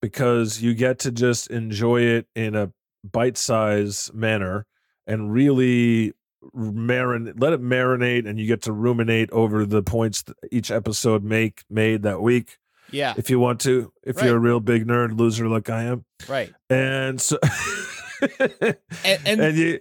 because 0.02 0.62
you 0.62 0.74
get 0.74 0.98
to 1.00 1.10
just 1.10 1.48
enjoy 1.48 2.00
it 2.02 2.26
in 2.34 2.54
a 2.54 2.72
bite-sized 3.04 4.12
manner 4.14 4.66
and 5.06 5.32
really 5.32 6.12
marinate 6.56 7.38
let 7.40 7.52
it 7.52 7.60
marinate 7.60 8.26
and 8.28 8.38
you 8.40 8.46
get 8.46 8.62
to 8.62 8.72
ruminate 8.72 9.30
over 9.30 9.66
the 9.66 9.82
points 9.82 10.22
that 10.22 10.36
each 10.50 10.70
episode 10.70 11.22
make 11.22 11.62
made 11.68 12.02
that 12.02 12.22
week 12.22 12.56
yeah, 12.92 13.14
if 13.16 13.30
you 13.30 13.38
want 13.38 13.60
to 13.60 13.92
if 14.02 14.16
Right. 14.16 14.26
you're 14.26 14.36
a 14.36 14.40
real 14.40 14.58
big 14.58 14.86
nerd 14.86 15.18
loser 15.18 15.48
like 15.48 15.68
i 15.70 15.84
am 15.84 16.04
right. 16.28 16.52
and 16.70 17.20
so 17.20 17.38
And, 18.40 18.76
and 19.24 19.40
and 19.40 19.56
you 19.56 19.80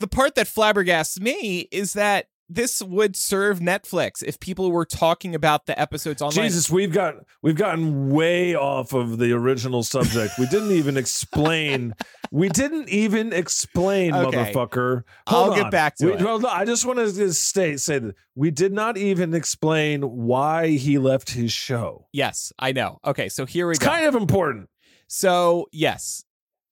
the 0.00 0.08
part 0.08 0.34
that 0.36 0.46
flabbergasts 0.46 1.20
me 1.20 1.68
is 1.70 1.92
that 1.94 2.26
this 2.48 2.80
would 2.82 3.14
serve 3.14 3.58
Netflix 3.60 4.22
if 4.22 4.40
people 4.40 4.70
were 4.72 4.84
talking 4.86 5.34
about 5.34 5.66
the 5.66 5.78
episodes 5.78 6.22
online. 6.22 6.46
Jesus, 6.46 6.70
we've 6.70 6.92
got 6.92 7.16
we've 7.42 7.56
gotten 7.56 8.10
way 8.10 8.54
off 8.54 8.92
of 8.94 9.18
the 9.18 9.32
original 9.32 9.82
subject. 9.82 10.34
We 10.38 10.46
didn't 10.46 10.72
even 10.72 10.96
explain. 10.96 11.94
we 12.30 12.48
didn't 12.48 12.88
even 12.88 13.32
explain, 13.32 14.14
Okay. 14.14 14.52
motherfucker. 14.52 15.02
I'll 15.26 15.44
Hold 15.46 15.56
get 15.56 15.70
back 15.70 15.96
to 15.96 16.06
We- 16.06 16.12
it. 16.14 16.20
hold 16.20 16.44
on. 16.44 16.50
I 16.60 16.64
just 16.64 16.84
want 16.86 16.98
to 16.98 17.12
just 17.12 17.42
stay 17.44 17.76
say 17.76 17.98
that 17.98 18.14
we 18.34 18.50
did 18.50 18.72
not 18.72 18.96
even 18.96 19.34
explain 19.34 20.02
why 20.02 20.68
he 20.70 20.98
left 20.98 21.30
his 21.30 21.52
show. 21.52 22.06
Yes, 22.12 22.52
I 22.58 22.72
know. 22.72 22.98
Okay, 23.04 23.28
so 23.28 23.44
here 23.46 23.66
we 23.66 23.72
It's 23.72 23.78
go. 23.78 23.86
kind 23.86 24.06
of 24.06 24.14
important. 24.14 24.68
So, 25.06 25.66
yes, 25.72 26.24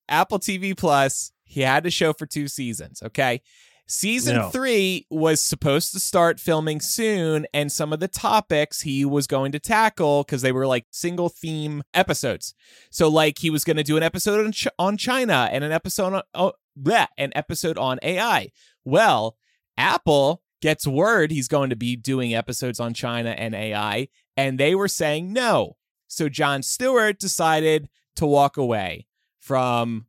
Apple 0.09 0.39
TV 0.39 0.77
Plus, 0.77 1.33
he 1.45 1.63
had 1.63 1.85
to 1.85 1.91
show 1.91 2.13
for 2.13 2.27
two 2.27 2.49
seasons, 2.49 3.03
okay? 3.03 3.41
Season 3.89 4.35
Yeah. 4.37 4.51
three 4.51 5.07
was 5.11 5.41
supposed 5.41 5.93
to 5.93 6.01
start 6.01 6.41
filming 6.41 6.81
soon, 6.81 7.47
and 7.55 7.71
some 7.71 7.93
of 7.93 8.01
the 8.01 8.09
topics 8.09 8.81
he 8.81 9.05
was 9.05 9.27
going 9.29 9.53
to 9.53 9.61
tackle 9.61 10.25
because 10.25 10.43
they 10.43 10.51
were 10.53 10.67
like 10.67 10.87
single 10.91 11.29
theme 11.29 11.83
episodes. 11.95 12.55
So, 12.91 13.09
like, 13.09 13.39
he 13.39 13.49
was 13.51 13.63
going 13.63 13.77
to 13.77 13.85
do 13.85 13.97
an 13.97 14.03
episode 14.03 14.45
on, 14.45 14.53
Ch- 14.53 14.67
on 14.79 14.97
China 14.97 15.49
and 15.53 15.63
an 15.63 15.71
episode 15.73 16.15
on 16.15 16.23
oh, 16.35 16.53
bleh, 16.81 17.07
an 17.17 17.31
episode 17.37 17.79
on 17.79 17.99
AI. 18.03 18.51
Well, 18.85 19.37
Apple 19.79 20.43
gets 20.61 20.87
word 20.87 21.31
he's 21.31 21.49
going 21.49 21.71
to 21.71 21.77
be 21.77 21.95
doing 21.97 22.35
episodes 22.35 22.81
on 22.81 22.93
China 22.93 23.31
and 23.31 23.55
AI, 23.55 24.09
and 24.37 24.59
they 24.59 24.75
were 24.75 24.89
saying 24.89 25.33
no. 25.33 25.77
So 26.09 26.29
Jon 26.29 26.63
Stewart 26.63 27.19
decided 27.21 27.89
to 28.17 28.27
walk 28.27 28.57
away 28.57 29.07
from 29.41 30.07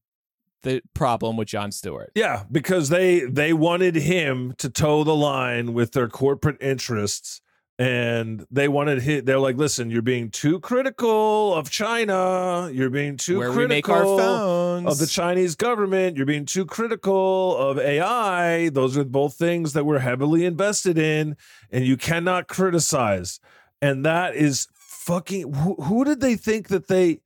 the 0.63 0.81
problem 0.93 1.37
with 1.37 1.47
John 1.47 1.71
Stewart. 1.71 2.11
Yeah, 2.15 2.43
because 2.51 2.89
they 2.89 3.21
they 3.21 3.53
wanted 3.53 3.95
him 3.95 4.53
to 4.57 4.69
toe 4.69 5.03
the 5.03 5.15
line 5.15 5.73
with 5.73 5.91
their 5.93 6.07
corporate 6.07 6.57
interests. 6.61 7.41
And 7.79 8.43
they 8.49 8.67
wanted 8.67 9.03
him. 9.03 9.25
They're 9.25 9.37
like, 9.37 9.55
listen, 9.55 9.91
you're 9.91 10.01
being 10.01 10.31
too 10.31 10.59
critical 10.59 11.53
of 11.53 11.69
China. 11.69 12.71
You're 12.73 12.89
being 12.89 13.17
too 13.17 13.37
where 13.37 13.51
critical 13.51 13.67
we 13.67 13.67
make 13.67 13.87
our 13.87 14.03
phones. 14.03 14.87
of 14.87 14.97
the 14.97 15.05
Chinese 15.05 15.53
government. 15.55 16.17
You're 16.17 16.25
being 16.25 16.45
too 16.47 16.65
critical 16.65 17.55
of 17.55 17.77
AI. 17.77 18.69
Those 18.69 18.97
are 18.97 19.03
both 19.03 19.35
things 19.35 19.73
that 19.73 19.85
we're 19.85 19.99
heavily 19.99 20.43
invested 20.43 20.97
in, 20.97 21.37
and 21.69 21.85
you 21.85 21.97
cannot 21.97 22.47
criticize. 22.47 23.39
And 23.79 24.03
that 24.07 24.35
is 24.35 24.67
fucking. 24.73 25.53
Who, 25.53 25.75
who 25.75 26.03
did 26.03 26.19
they 26.19 26.35
think 26.35 26.69
that 26.69 26.87
they? 26.87 27.19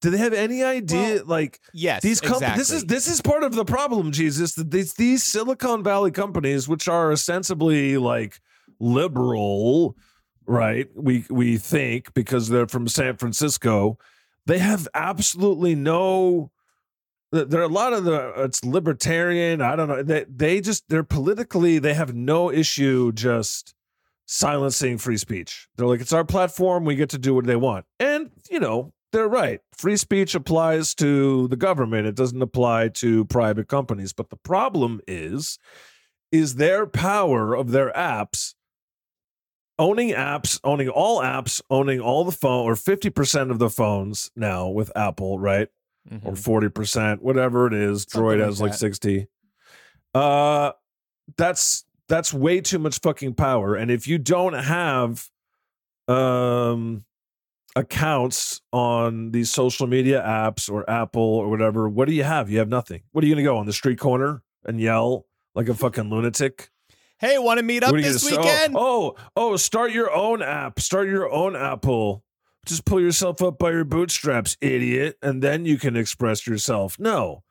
Do 0.00 0.10
they 0.10 0.18
have 0.18 0.32
any 0.32 0.62
idea? 0.62 1.16
Well, 1.16 1.24
like 1.26 1.60
yes, 1.72 2.02
these 2.02 2.20
companies. 2.20 2.56
This 2.56 2.70
is 2.70 2.84
this 2.84 3.08
is 3.08 3.20
part 3.20 3.42
of 3.42 3.54
the 3.54 3.64
problem, 3.64 4.12
Jesus. 4.12 4.54
That 4.54 4.70
these 4.70 4.94
these 4.94 5.24
Silicon 5.24 5.82
Valley 5.82 6.12
companies, 6.12 6.68
which 6.68 6.86
are 6.86 7.10
ostensibly 7.10 7.98
like 7.98 8.40
liberal, 8.78 9.96
right? 10.46 10.88
We 10.94 11.24
we 11.28 11.58
think 11.58 12.14
because 12.14 12.48
they're 12.48 12.68
from 12.68 12.86
San 12.86 13.16
Francisco, 13.16 13.98
they 14.46 14.58
have 14.58 14.86
absolutely 14.94 15.74
no. 15.74 16.52
There 17.32 17.60
are 17.60 17.64
a 17.64 17.68
lot 17.68 17.92
of 17.92 18.04
the 18.04 18.32
it's 18.44 18.64
libertarian. 18.64 19.60
I 19.60 19.74
don't 19.74 19.88
know. 19.88 20.02
They 20.04 20.26
they 20.28 20.60
just 20.60 20.88
they're 20.88 21.02
politically 21.02 21.80
they 21.80 21.94
have 21.94 22.14
no 22.14 22.52
issue 22.52 23.10
just 23.12 23.74
silencing 24.26 24.98
free 24.98 25.16
speech. 25.16 25.68
They're 25.76 25.88
like 25.88 26.00
it's 26.00 26.12
our 26.12 26.24
platform. 26.24 26.84
We 26.84 26.94
get 26.94 27.10
to 27.10 27.18
do 27.18 27.34
what 27.34 27.46
they 27.46 27.56
want, 27.56 27.84
and 27.98 28.30
you 28.48 28.60
know 28.60 28.92
they're 29.12 29.28
right. 29.28 29.60
Free 29.76 29.96
speech 29.96 30.34
applies 30.34 30.94
to 30.96 31.48
the 31.48 31.56
government. 31.56 32.06
It 32.06 32.14
doesn't 32.14 32.42
apply 32.42 32.88
to 32.88 33.24
private 33.26 33.68
companies. 33.68 34.12
But 34.12 34.30
the 34.30 34.36
problem 34.36 35.00
is, 35.06 35.58
is 36.30 36.56
their 36.56 36.86
power 36.86 37.54
of 37.54 37.70
their 37.70 37.90
apps, 37.92 38.54
owning 39.78 40.10
apps, 40.10 40.60
owning 40.64 40.88
all 40.88 41.20
apps, 41.20 41.62
owning 41.70 42.00
all 42.00 42.24
the 42.24 42.32
phone 42.32 42.64
or 42.66 42.74
50% 42.74 43.50
of 43.50 43.58
the 43.58 43.70
phones 43.70 44.30
now 44.36 44.68
with 44.68 44.90
Apple, 44.96 45.38
right? 45.38 45.68
Mhm. 46.10 46.24
Or 46.24 46.32
40%, 46.32 47.22
whatever 47.22 47.66
it 47.66 47.74
is. 47.74 48.06
Something 48.08 48.26
Droid 48.28 48.38
like 48.38 48.46
has 48.46 48.60
like 48.60 48.72
that. 48.72 48.78
60. 48.78 49.26
Uh 50.14 50.72
that's 51.36 51.84
that's 52.08 52.32
way 52.32 52.60
too 52.62 52.78
much 52.78 53.00
fucking 53.00 53.34
power. 53.34 53.74
And 53.74 53.90
if 53.90 54.08
you 54.08 54.18
don't 54.18 54.54
have 54.54 55.28
um 56.08 57.04
accounts 57.78 58.60
on 58.72 59.30
these 59.30 59.50
social 59.50 59.86
media 59.86 60.22
apps 60.22 60.70
or 60.70 60.88
Apple 60.90 61.22
or 61.22 61.48
whatever, 61.48 61.88
what 61.88 62.08
do 62.08 62.14
you 62.14 62.24
have? 62.24 62.50
You 62.50 62.58
have 62.58 62.68
nothing. 62.68 63.02
What 63.12 63.24
are 63.24 63.26
you 63.26 63.34
gonna 63.34 63.44
go 63.44 63.56
on 63.56 63.66
the 63.66 63.72
street 63.72 63.98
corner 63.98 64.42
and 64.64 64.80
yell 64.80 65.26
like 65.54 65.68
a 65.68 65.74
fucking 65.74 66.10
lunatic? 66.10 66.70
Hey, 67.18 67.38
want 67.38 67.58
to 67.58 67.64
meet 67.64 67.82
up 67.82 67.90
What 67.90 68.00
are 68.00 68.06
you 68.06 68.12
this 68.12 68.28
gonna 68.28 68.42
weekend? 68.42 68.74
Oh, 68.76 69.16
oh, 69.36 69.52
oh, 69.52 69.56
start 69.56 69.92
your 69.92 70.12
own 70.12 70.42
app. 70.42 70.78
Start 70.80 71.08
your 71.08 71.30
own 71.30 71.56
Apple. 71.56 72.24
Just 72.66 72.84
pull 72.84 73.00
yourself 73.00 73.42
up 73.42 73.58
by 73.58 73.70
your 73.70 73.84
bootstraps, 73.84 74.56
idiot, 74.60 75.16
and 75.22 75.42
then 75.42 75.64
you 75.64 75.78
can 75.78 75.96
express 75.96 76.46
yourself. 76.46 76.98
No. 76.98 77.42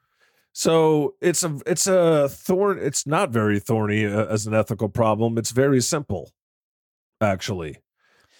So 0.54 1.16
it's 1.22 1.44
a 1.44 1.58
it's 1.66 1.88
a 1.88 2.30
thorn. 2.30 2.80
It's 2.80 3.06
not 3.06 3.30
very 3.30 3.60
thorny 3.60 4.06
uh, 4.06 4.26
as 4.26 4.48
an 4.48 4.54
ethical 4.54 4.90
problem. 4.90 5.38
It's 5.38 5.52
very 5.52 5.82
simple, 5.82 6.32
actually. 7.22 7.78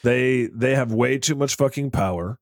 They 0.08 0.48
they 0.54 0.74
have 0.74 0.94
way 0.94 1.18
too 1.18 1.36
much 1.36 1.56
fucking 1.56 1.92
power, 1.92 2.40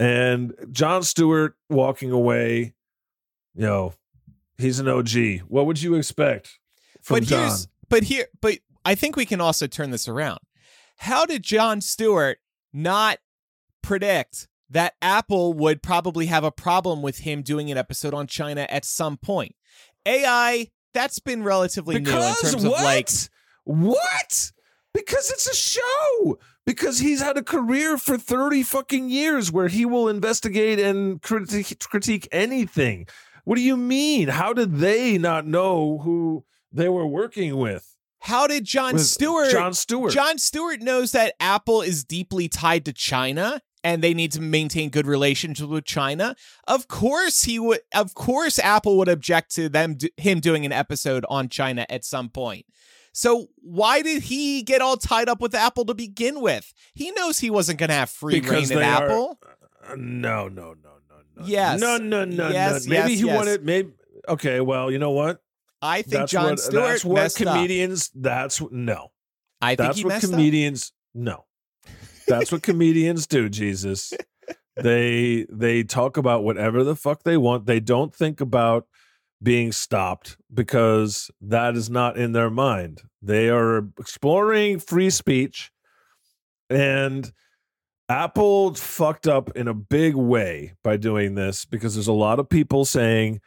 and 0.00 0.54
Jon 0.72 1.02
Stewart 1.02 1.54
walking 1.68 2.10
away. 2.10 2.72
You 3.54 3.62
know, 3.66 3.94
he's 4.56 4.80
an 4.80 4.88
OG. 4.88 5.42
What 5.46 5.66
would 5.66 5.82
you 5.82 5.94
expect 5.94 6.58
from 7.02 7.18
but 7.18 7.24
Jon? 7.24 7.54
but 7.90 8.04
here 8.04 8.28
but 8.40 8.60
I 8.86 8.94
think 8.94 9.14
we 9.14 9.26
can 9.26 9.42
also 9.42 9.66
turn 9.66 9.90
this 9.90 10.08
around. 10.08 10.38
How 10.96 11.26
did 11.26 11.42
Jon 11.42 11.82
Stewart 11.82 12.38
not 12.72 13.18
predict 13.82 14.48
that 14.70 14.94
Apple 15.02 15.52
would 15.52 15.82
probably 15.82 16.26
have 16.26 16.44
a 16.44 16.50
problem 16.50 17.02
with 17.02 17.18
him 17.18 17.42
doing 17.42 17.70
an 17.70 17.76
episode 17.76 18.14
on 18.14 18.26
China 18.26 18.66
at 18.70 18.86
some 18.86 19.18
point? 19.18 19.54
AI 20.06 20.70
that's 20.94 21.18
been 21.18 21.42
relatively 21.42 22.00
new 22.00 22.10
in 22.10 22.34
terms 22.36 22.54
of 22.54 22.64
like 22.64 23.10
what? 23.64 24.52
Because 24.94 25.30
it's 25.30 25.46
a 25.46 25.54
show. 25.54 26.38
Because 26.66 26.98
he's 26.98 27.22
had 27.22 27.38
a 27.38 27.44
career 27.44 27.96
for 27.96 28.18
30 28.18 28.64
fucking 28.64 29.08
years 29.08 29.52
where 29.52 29.68
he 29.68 29.86
will 29.86 30.08
investigate 30.08 30.80
and 30.80 31.22
critique, 31.22 31.78
critique 31.78 32.28
anything. 32.32 33.06
What 33.44 33.54
do 33.54 33.62
you 33.62 33.76
mean? 33.76 34.28
How 34.28 34.52
did 34.52 34.76
they 34.76 35.16
not 35.16 35.46
know 35.46 35.98
who 35.98 36.44
they 36.72 36.88
were 36.88 37.06
working 37.06 37.56
with? 37.56 37.96
how 38.26 38.48
did 38.48 38.64
Jon 38.64 38.94
With 38.94 39.06
Stewart 39.06 39.50
Jon 39.50 39.72
Stewart. 39.72 40.12
Jon 40.12 40.38
Stewart 40.38 40.80
knows 40.80 41.12
that 41.12 41.34
Apple 41.38 41.80
is 41.80 42.04
deeply 42.04 42.48
tied 42.48 42.84
to 42.86 42.92
China 42.92 43.60
and 43.84 44.02
they 44.02 44.14
need 44.14 44.32
to 44.32 44.40
maintain 44.40 44.90
good 44.90 45.06
relations 45.06 45.64
with 45.64 45.84
China. 45.84 46.34
Of 46.66 46.88
course 46.88 47.44
he 47.44 47.60
would 47.60 47.80
of 47.94 48.14
course 48.14 48.58
Apple 48.58 48.98
would 48.98 49.08
object 49.08 49.54
to 49.54 49.68
them 49.68 49.96
him 50.16 50.40
doing 50.40 50.66
an 50.66 50.72
episode 50.72 51.24
on 51.28 51.48
China 51.48 51.86
at 51.88 52.04
some 52.04 52.28
point. 52.28 52.66
So 53.18 53.46
why 53.62 54.02
did 54.02 54.24
he 54.24 54.62
get 54.62 54.82
all 54.82 54.98
tied 54.98 55.30
up 55.30 55.40
with 55.40 55.54
Apple 55.54 55.86
to 55.86 55.94
begin 55.94 56.42
with? 56.42 56.74
He 56.94 57.12
knows 57.12 57.38
he 57.38 57.48
wasn't 57.48 57.78
going 57.78 57.88
to 57.88 57.94
have 57.94 58.10
free 58.10 58.40
Because 58.40 58.68
reign 58.70 58.78
at 58.82 59.00
are- 59.00 59.04
Apple. 59.06 59.38
Uh, 59.88 59.94
no, 59.96 60.48
no, 60.48 60.74
no, 60.74 60.90
no, 61.08 61.16
no. 61.34 61.46
Yes. 61.46 61.80
No, 61.80 61.96
no, 61.96 62.26
no, 62.26 62.50
Yes, 62.50 62.84
no. 62.84 62.90
Maybe 62.90 63.12
yes, 63.12 63.20
he 63.20 63.26
yes. 63.26 63.36
wanted 63.36 63.64
maybe 63.64 63.92
okay, 64.28 64.60
well, 64.60 64.90
you 64.90 64.98
know 64.98 65.12
what? 65.12 65.40
I 65.80 66.02
think 66.02 66.12
That's 66.12 66.32
Jon 66.32 66.44
what 66.50 66.60
Stewart 66.60 66.84
that's 66.88 67.04
what 67.06 67.14
messed 67.14 67.40
up. 67.40 67.54
comedians 67.54 68.10
that's 68.14 68.60
no. 68.70 69.12
I 69.62 69.76
think 69.76 69.78
That's 69.78 70.04
what 70.04 70.08
messed 70.10 70.24
up. 70.26 70.30
comedians 70.32 70.92
no. 71.14 71.46
That's 72.28 72.52
what 72.52 72.62
comedians 72.62 73.26
do, 73.26 73.48
Jesus. 73.62 74.12
They 74.76 75.46
they 75.50 75.84
talk 75.84 76.18
about 76.18 76.44
whatever 76.44 76.84
the 76.84 76.96
fuck 76.96 77.22
they 77.22 77.38
want. 77.38 77.64
They 77.64 77.80
don't 77.80 78.14
think 78.14 78.42
about 78.42 78.86
being 79.42 79.72
stopped 79.72 80.36
because 80.52 81.30
that 81.40 81.76
is 81.76 81.90
not 81.90 82.16
in 82.16 82.32
their 82.32 82.50
mind. 82.50 83.02
They 83.22 83.48
are 83.48 83.88
exploring 83.98 84.78
free 84.78 85.10
speech 85.10 85.70
and 86.70 87.32
Apple 88.08 88.74
fucked 88.74 89.26
up 89.26 89.50
in 89.56 89.68
a 89.68 89.74
big 89.74 90.14
way 90.14 90.74
by 90.82 90.96
doing 90.96 91.34
this 91.34 91.64
because 91.64 91.94
there's 91.94 92.06
a 92.08 92.12
lot 92.12 92.38
of 92.38 92.48
people 92.48 92.84
saying, 92.84 93.40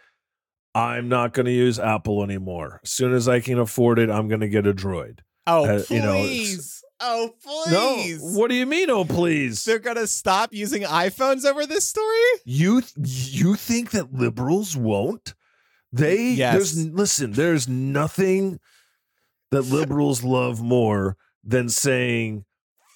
I'm 0.75 1.09
not 1.09 1.33
going 1.33 1.45
to 1.47 1.51
use 1.51 1.79
Apple 1.79 2.23
anymore. 2.23 2.79
As 2.83 2.91
soon 2.91 3.13
as 3.13 3.27
I 3.27 3.39
can 3.39 3.57
afford 3.57 3.99
it, 3.99 4.09
I'm 4.09 4.27
going 4.27 4.41
to 4.41 4.49
get 4.49 4.67
a 4.67 4.73
droid. 4.73 5.19
Oh, 5.47 5.65
Uh, 5.65 5.81
please. 5.83 5.89
you 5.89 6.01
know, 6.01 6.83
oh, 6.99 7.33
please. 7.43 8.21
No, 8.21 8.39
what 8.39 8.49
do 8.49 8.55
you 8.55 8.65
mean? 8.67 8.89
Oh, 8.91 9.03
please. 9.05 9.63
They're 9.65 9.79
gonna 9.79 10.05
stop 10.05 10.53
using 10.53 10.83
iPhones 10.83 11.43
over 11.43 11.65
this 11.65 11.87
story? 11.87 12.19
You 12.45 12.83
you 13.03 13.55
think 13.55 13.89
that 13.91 14.13
liberals 14.13 14.77
won't? 14.77 15.33
They 15.91 16.31
Yes. 16.31 16.53
there's 16.53 16.87
listen, 16.87 17.31
there's 17.31 17.67
nothing 17.67 18.59
that 19.51 19.63
liberals 19.63 20.23
love 20.23 20.61
more 20.61 21.17
than 21.43 21.69
saying 21.69 22.45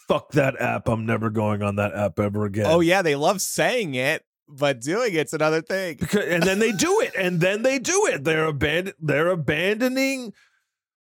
fuck 0.08 0.32
that 0.34 0.60
app. 0.62 0.88
I'm 0.88 1.06
never 1.06 1.30
going 1.30 1.64
on 1.64 1.78
that 1.78 1.94
app 1.96 2.20
ever 2.20 2.46
again. 2.46 2.68
Oh 2.68 2.82
yeah, 2.82 3.02
they 3.02 3.16
love 3.16 3.42
saying 3.42 3.96
it, 3.96 4.24
but 4.48 4.82
doing 4.82 5.16
it's 5.16 5.34
another 5.34 5.62
thing. 5.62 5.98
Because, 6.00 6.26
and 6.26 6.44
then 6.44 6.60
they 6.60 6.72
do 6.72 7.00
it 7.02 7.14
and 7.18 7.40
then 7.42 7.64
they 7.64 7.80
do 7.80 8.08
it. 8.12 8.24
They're 8.24 8.46
abandon 8.46 8.94
they're 9.00 9.30
abandoning 9.30 10.34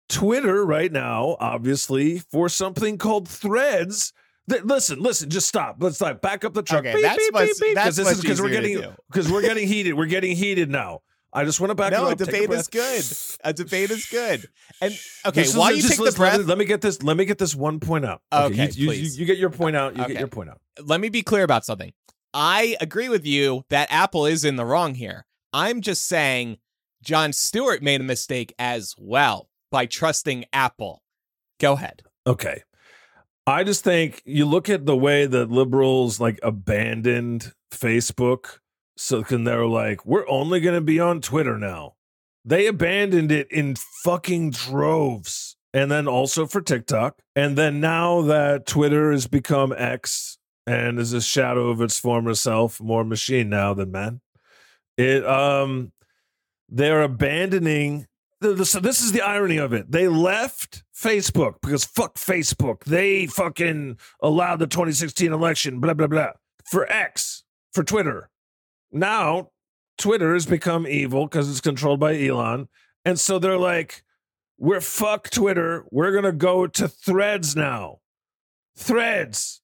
Twitter 0.10 0.66
right 0.66 0.92
now 0.92 1.36
obviously 1.40 2.20
for 2.20 2.50
something 2.50 2.98
called 2.98 3.28
Threads. 3.28 4.14
Th- 4.50 4.64
listen, 4.64 5.00
listen, 5.00 5.30
just 5.30 5.48
stop. 5.48 5.78
Let's 5.80 5.96
stop. 5.98 6.22
Back 6.22 6.46
up 6.46 6.54
the 6.54 6.62
truck. 6.62 6.80
Okay, 6.86 6.94
Beep, 6.94 7.02
that's 7.04 7.18
beep, 7.18 7.34
much- 7.34 7.46
beep, 7.48 7.60
beep, 7.60 7.76
that's 7.76 7.98
this 7.98 8.12
is 8.12 8.22
because 8.22 8.42
we're 8.42 8.50
getting 8.50 8.82
because 9.12 9.32
we're 9.32 9.42
getting 9.42 9.68
heated. 9.68 9.94
We're 9.94 10.06
getting 10.06 10.36
heated 10.36 10.70
now. 10.70 11.02
I 11.36 11.44
just 11.44 11.60
want 11.60 11.72
to 11.72 11.76
back 11.76 11.92
No, 11.92 12.06
a 12.08 12.12
up. 12.12 12.18
take 12.18 12.28
debate 12.28 12.50
is 12.52 12.68
good. 12.70 13.04
A 13.44 13.52
debate 13.54 13.92
is 13.92 14.06
good. 14.06 14.48
And 14.82 14.98
okay, 15.26 15.42
This 15.42 15.50
is- 15.56 15.84
you 15.84 15.90
take 15.90 15.98
the 15.98 16.14
breath, 16.18 16.34
let 16.38 16.40
me, 16.40 16.46
let 16.48 16.58
me 16.58 16.66
get 16.66 16.82
this. 16.82 17.04
Let 17.04 17.18
me 17.18 17.26
get 17.26 17.38
this 17.38 17.54
one 17.54 17.80
point 17.82 18.06
out. 18.06 18.22
Okay, 18.32 18.54
you, 18.56 18.70
you- 18.76 18.88
please. 18.88 19.18
You, 19.18 19.22
you 19.22 19.26
get 19.26 19.38
your 19.38 19.50
point 19.50 19.76
out. 19.76 19.96
You 19.98 20.04
Okay. 20.04 20.14
get 20.14 20.20
your 20.20 20.28
point 20.30 20.50
out. 20.50 20.62
let 20.84 21.00
me 21.02 21.10
be 21.10 21.22
clear 21.22 21.44
about 21.44 21.66
something. 21.66 21.92
I 22.34 22.76
agree 22.82 23.10
with 23.10 23.26
you 23.26 23.64
that 23.70 23.92
Apple 23.92 24.26
is 24.26 24.44
in 24.46 24.56
the 24.56 24.66
wrong 24.66 24.96
here. 24.96 25.26
I'm 25.54 25.82
just 25.82 26.06
saying 26.08 26.58
Jon 27.04 27.32
Stewart 27.34 27.82
made 27.84 28.02
a 28.02 28.04
mistake 28.06 28.54
as 28.58 28.94
well 28.98 29.50
by 29.72 29.86
trusting 29.86 30.46
Apple. 30.54 31.02
Go 31.60 31.74
ahead. 31.74 32.02
Okay. 32.26 32.64
I 33.48 33.64
just 33.64 33.84
think 33.84 34.22
you 34.26 34.46
look 34.46 34.70
at 34.70 34.86
the 34.86 34.98
way 34.98 35.26
that 35.28 35.50
liberals 35.52 36.20
like 36.20 36.40
abandoned 36.44 37.54
Facebook. 37.72 38.60
So 38.98 39.24
can 39.24 39.44
they're 39.44 39.66
like, 39.66 40.06
we're 40.06 40.28
only 40.28 40.60
going 40.60 40.76
to 40.76 40.82
be 40.82 41.00
on 41.00 41.22
Twitter 41.22 41.58
now. 41.58 41.96
They 42.44 42.68
abandoned 42.68 43.32
it 43.32 43.52
in 43.52 43.76
fucking 43.76 44.52
droves. 44.52 45.58
And 45.74 45.92
then 45.92 46.08
also 46.08 46.46
for 46.46 46.62
TikTok. 46.62 47.22
And 47.36 47.58
then 47.58 47.82
now 47.82 48.22
that 48.22 48.66
Twitter 48.66 49.12
has 49.12 49.28
become 49.28 49.74
X 49.78 50.38
and 50.66 51.00
is 51.00 51.12
a 51.12 51.22
shadow 51.22 51.70
of 51.70 51.82
its 51.82 52.00
former 52.00 52.34
self, 52.34 52.80
more 52.80 53.04
machine 53.04 53.50
now 53.50 53.74
than 53.74 53.92
man, 53.92 54.22
it 54.98 55.26
um 55.26 55.92
they're 56.70 57.02
abandoning 57.02 58.08
so 58.42 58.80
this 58.80 59.02
is 59.02 59.12
the 59.12 59.22
irony 59.22 59.58
of 59.58 59.74
it. 59.74 59.92
They 59.92 60.08
left 60.08 60.84
Facebook 60.96 61.56
because 61.62 61.86
fuck 61.86 62.16
Facebook. 62.16 62.84
They 62.84 63.28
fucking 63.28 63.98
allowed 64.22 64.58
the 64.58 64.68
2016 64.68 65.32
election, 65.32 65.80
blah, 65.80 65.94
blah, 65.94 66.08
blah, 66.08 66.32
for 66.70 66.90
X, 66.92 67.44
for 67.74 67.84
Twitter. 67.84 68.30
Now, 68.92 69.50
Twitter 69.98 70.34
has 70.34 70.46
become 70.46 70.88
evil 70.88 71.26
because 71.26 71.50
it's 71.50 71.62
controlled 71.62 72.00
by 72.00 72.20
Elon. 72.20 72.68
And 73.04 73.20
so 73.20 73.40
they're 73.40 73.58
like, 73.58 74.04
we're 74.58 74.82
fuck 74.82 75.30
Twitter. 75.30 75.86
We're 75.92 76.12
going 76.12 76.24
to 76.24 76.32
go 76.32 76.68
to 76.68 76.88
Threads 76.88 77.56
now. 77.56 78.00
Threads, 78.78 79.62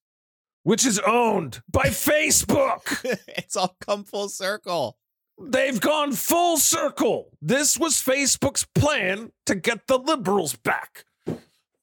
which 0.62 0.86
is 0.86 0.98
owned 1.00 1.62
by 1.70 1.84
Facebook. 1.84 3.04
it's 3.28 3.56
all 3.56 3.76
come 3.80 4.04
full 4.04 4.28
circle. 4.28 4.96
They've 5.40 5.80
gone 5.80 6.12
full 6.12 6.58
circle. 6.58 7.30
This 7.40 7.78
was 7.78 7.94
Facebook's 7.94 8.66
plan 8.74 9.32
to 9.46 9.54
get 9.54 9.86
the 9.86 9.98
liberals 9.98 10.54
back 10.54 11.04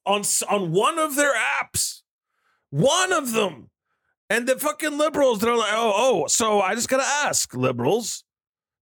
on 0.05 0.23
on 0.49 0.71
one 0.71 0.97
of 0.97 1.15
their 1.15 1.33
apps. 1.35 2.01
One 2.69 3.11
of 3.11 3.33
them. 3.33 3.68
And 4.29 4.47
the 4.47 4.57
fucking 4.57 4.97
liberals, 4.97 5.39
they're 5.39 5.55
like, 5.55 5.73
oh, 5.73 5.93
oh, 5.95 6.27
so 6.27 6.61
I 6.61 6.75
just 6.75 6.87
gotta 6.89 7.03
ask, 7.27 7.53
liberals, 7.55 8.23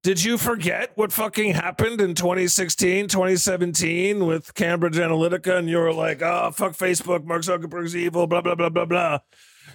did 0.03 0.23
you 0.23 0.37
forget 0.37 0.91
what 0.95 1.11
fucking 1.13 1.53
happened 1.53 2.01
in 2.01 2.15
2016, 2.15 3.07
2017 3.07 4.25
with 4.25 4.53
Cambridge 4.55 4.95
Analytica? 4.97 5.57
And 5.57 5.69
you 5.69 5.77
were 5.77 5.93
like, 5.93 6.21
oh, 6.21 6.51
fuck 6.51 6.73
Facebook, 6.73 7.23
Mark 7.25 7.43
Zuckerberg's 7.43 7.95
evil, 7.95 8.27
blah, 8.27 8.41
blah, 8.41 8.55
blah, 8.55 8.69
blah, 8.69 8.85
blah. 8.85 9.19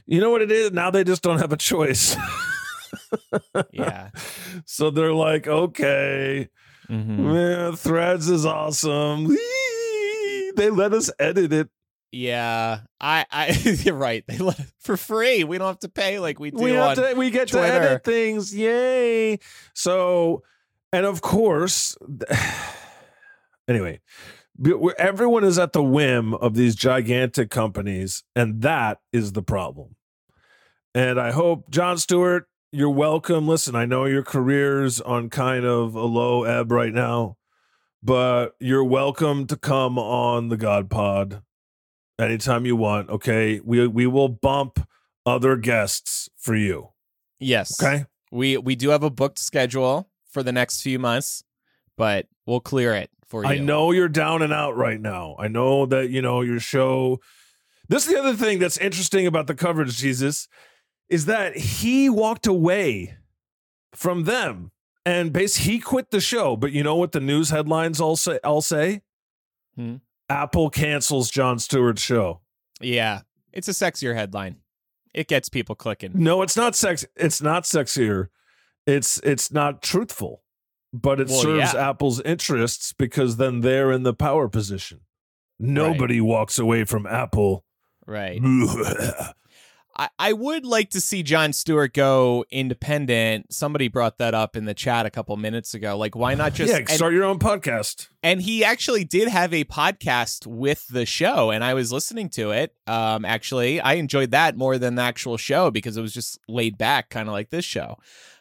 You 0.07 0.21
know 0.21 0.31
what 0.31 0.43
it 0.43 0.51
is? 0.53 0.73
Now 0.73 0.91
they 0.91 1.05
just 1.05 1.23
don't 1.23 1.39
have 1.39 1.53
a 1.53 1.57
choice. 1.57 2.17
Yeah. 3.73 4.11
so 4.67 4.91
they're 4.91 5.15
like, 5.15 5.47
okay, 5.47 6.49
Mhm. 6.91 7.35
yeah, 7.35 7.75
Threads 7.75 8.29
is 8.29 8.45
awesome. 8.45 9.25
Whee! 9.25 10.53
They 10.57 10.69
let 10.71 10.93
us 10.93 11.11
edit 11.19 11.53
it. 11.53 11.69
Yeah. 12.13 12.81
I 13.01 13.25
I 13.31 13.49
you're 13.85 13.95
right. 13.95 14.23
They 14.29 14.39
let 14.39 14.61
for 14.79 14.97
free. 14.97 15.45
We 15.45 15.59
don't 15.59 15.67
have 15.67 15.79
to 15.81 15.89
pay 15.89 16.19
like 16.19 16.39
we 16.39 16.51
do 16.51 16.63
We 16.63 16.73
have 16.73 16.99
on 16.99 17.05
to, 17.05 17.15
we 17.15 17.31
get 17.31 17.49
Twitter. 17.49 17.67
to 17.67 17.73
edit 17.73 18.05
things. 18.05 18.55
Yay! 18.55 19.39
So, 19.75 20.43
and 20.93 21.07
of 21.07 21.23
course, 21.23 21.97
anyway, 23.69 24.01
everyone 24.99 25.43
is 25.43 25.59
at 25.59 25.73
the 25.73 25.83
whim 25.83 26.35
of 26.35 26.55
these 26.55 26.75
gigantic 26.75 27.51
companies, 27.51 28.25
and 28.37 28.61
that 28.61 29.01
is 29.13 29.33
the 29.33 29.43
problem. 29.43 29.97
And 30.95 31.19
I 31.19 31.33
hope 31.33 31.71
Jon 31.71 31.97
Stewart, 31.97 32.47
you're 32.71 32.91
welcome. 32.91 33.49
Listen, 33.49 33.75
I 33.75 33.87
know 33.87 34.05
your 34.05 34.23
career's 34.23 35.01
on 35.01 35.31
kind 35.31 35.65
of 35.65 35.95
a 35.95 36.05
low 36.05 36.45
ebb 36.45 36.71
right 36.71 36.93
now, 36.93 37.39
but 38.03 38.55
you're 38.61 38.85
welcome 38.85 39.47
to 39.47 39.57
come 39.57 39.99
on 39.99 40.49
the 40.49 40.59
God 40.59 40.91
Pod 40.91 41.41
anytime 42.19 42.67
you 42.67 42.77
want. 42.77 43.11
Okay, 43.11 43.61
we 43.65 43.87
we 43.87 44.07
will 44.07 44.29
bump 44.29 44.87
other 45.27 45.57
guests 45.57 46.29
for 46.37 46.55
you. 46.55 46.91
Yes. 47.39 47.83
Okay. 47.83 48.07
We 48.31 48.57
we 48.57 48.75
do 48.77 48.91
have 48.91 49.03
a 49.03 49.11
booked 49.11 49.39
schedule 49.39 50.09
for 50.29 50.43
the 50.43 50.53
next 50.53 50.83
few 50.83 50.99
months, 50.99 51.45
but 51.97 52.27
we'll 52.47 52.61
clear 52.61 52.95
it 52.95 53.11
for 53.27 53.45
you. 53.45 53.51
I 53.51 53.59
know 53.59 53.93
you're 53.93 54.09
down 54.09 54.43
and 54.43 54.53
out 54.53 54.77
right 54.77 55.01
now. 55.01 55.37
I 55.39 55.49
know 55.49 55.87
that, 55.87 56.11
you 56.11 56.23
know, 56.23 56.41
your 56.41 56.61
show. 56.61 57.21
This 57.89 58.07
is 58.07 58.13
the 58.15 58.19
other 58.19 58.35
thing 58.35 58.59
that's 58.59 58.79
interesting 58.79 59.27
about 59.27 59.49
the 59.49 59.55
coverage, 59.55 59.97
Jesus, 59.97 60.49
is 61.11 61.27
that 61.27 61.57
he 61.57 62.09
walked 62.09 62.47
away 62.47 63.17
from 63.95 64.25
them 64.25 64.71
and 65.05 65.33
basically 65.33 65.73
he 65.73 65.79
quit 65.79 66.11
the 66.11 66.21
show. 66.21 66.57
But 66.57 66.73
you 66.73 66.83
know 66.83 66.95
what 66.95 67.13
the 67.13 67.21
news 67.21 67.51
headlines 67.51 68.01
all 68.01 68.17
say? 68.17 68.39
I'll 68.43 68.63
say 68.63 69.03
Hmm. 69.77 69.97
Apple 70.33 70.71
cancels 70.71 71.31
Jon 71.31 71.59
Stewart's 71.59 72.01
show. 72.03 72.41
Yeah. 72.81 73.21
It's 73.53 73.69
a 73.69 73.73
sexier 73.73 74.15
headline. 74.15 74.57
It 75.15 75.29
gets 75.29 75.49
people 75.51 75.75
clicking. 75.75 76.13
No, 76.15 76.41
it's 76.41 76.57
not 76.57 76.75
sex. 76.75 77.05
It's 77.17 77.43
not 77.43 77.65
sexier. 77.65 78.29
It's 78.87 79.19
it's 79.23 79.53
not 79.53 79.83
truthful, 79.83 80.43
but 80.93 81.21
it 81.21 81.29
Well, 81.29 81.43
serves 81.43 81.75
yeah. 81.75 81.91
Apple's 81.91 82.21
interests 82.23 82.95
because 82.95 83.37
then 83.37 83.61
they're 83.61 83.93
in 83.93 84.05
the 84.05 84.15
power 84.15 84.49
position. 84.49 85.01
Nobody 85.59 86.21
walks 86.21 86.59
away 86.59 86.85
from 86.85 87.07
Apple. 87.07 87.65
Right. 88.07 88.41
I, 90.03 90.09
I 90.19 90.33
would 90.33 90.65
like 90.65 90.91
to 90.91 91.01
see 91.01 91.23
Jon 91.23 91.53
Stewart 91.53 91.93
go 91.95 92.45
independent. 92.51 93.53
Somebody 93.53 93.89
brought 93.89 94.19
that 94.19 94.35
up 94.35 94.57
in 94.57 94.65
the 94.65 94.75
chat 94.75 95.07
a 95.07 95.11
couple 95.11 95.37
minutes 95.37 95.75
ago. 95.75 95.97
Like, 95.97 96.17
why 96.17 96.35
not 96.35 96.55
just 96.55 96.73
yeah, 96.73 96.79
and, 96.79 96.89
start 96.91 97.13
your 97.13 97.25
own 97.25 97.39
podcast. 97.39 98.09
and 98.23 98.43
he 98.43 98.65
actually 98.65 99.05
did 99.05 99.29
have 99.29 99.55
a 99.55 99.65
podcast 99.65 100.47
with 100.47 100.87
the 100.89 101.07
show, 101.07 101.51
and 101.51 101.63
I 101.63 101.75
was 101.75 101.93
listening 101.93 102.29
to 102.31 102.51
it. 102.51 102.75
Um, 102.87 103.25
actually, 103.25 103.81
I 103.81 103.95
enjoyed 103.95 104.33
that 104.33 104.57
more 104.57 104.79
than 104.79 104.97
the 104.97 105.03
actual 105.03 105.37
show 105.37 105.71
because 105.71 105.97
it 105.97 106.03
was 106.03 106.13
just 106.13 106.39
laid 106.49 106.77
back, 106.79 107.11
kind 107.11 107.29
of 107.29 107.33
like 107.33 107.51
this 107.51 107.65
show. 107.65 107.97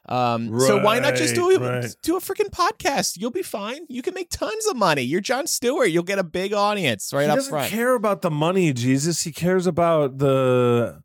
Um, 0.09 0.59
so 0.59 0.83
why 0.83 0.97
not 0.99 1.15
just 1.15 1.35
do 1.35 1.47
a, 1.51 1.59
Right, 1.59 1.83
right. 1.83 1.95
do 2.01 2.17
a 2.17 2.19
freaking 2.19 2.49
podcast? 2.49 3.17
You'll 3.19 3.29
be 3.29 3.43
fine. 3.43 3.85
You 3.87 4.01
can 4.01 4.15
make 4.15 4.31
tons 4.31 4.65
of 4.65 4.75
money. 4.75 5.03
You're 5.03 5.21
Jon 5.21 5.45
Stewart. 5.45 5.89
You'll 5.91 6.01
get 6.03 6.17
a 6.17 6.23
big 6.23 6.53
audience 6.53 7.13
right 7.13 7.25
he 7.25 7.29
up 7.29 7.35
doesn't 7.37 7.51
front. 7.51 7.69
care 7.69 7.93
about 7.93 8.23
the 8.23 8.31
money, 8.31 8.73
Jesus. 8.73 9.21
He 9.21 9.31
cares 9.31 9.67
about 9.67 10.17
the, 10.17 11.03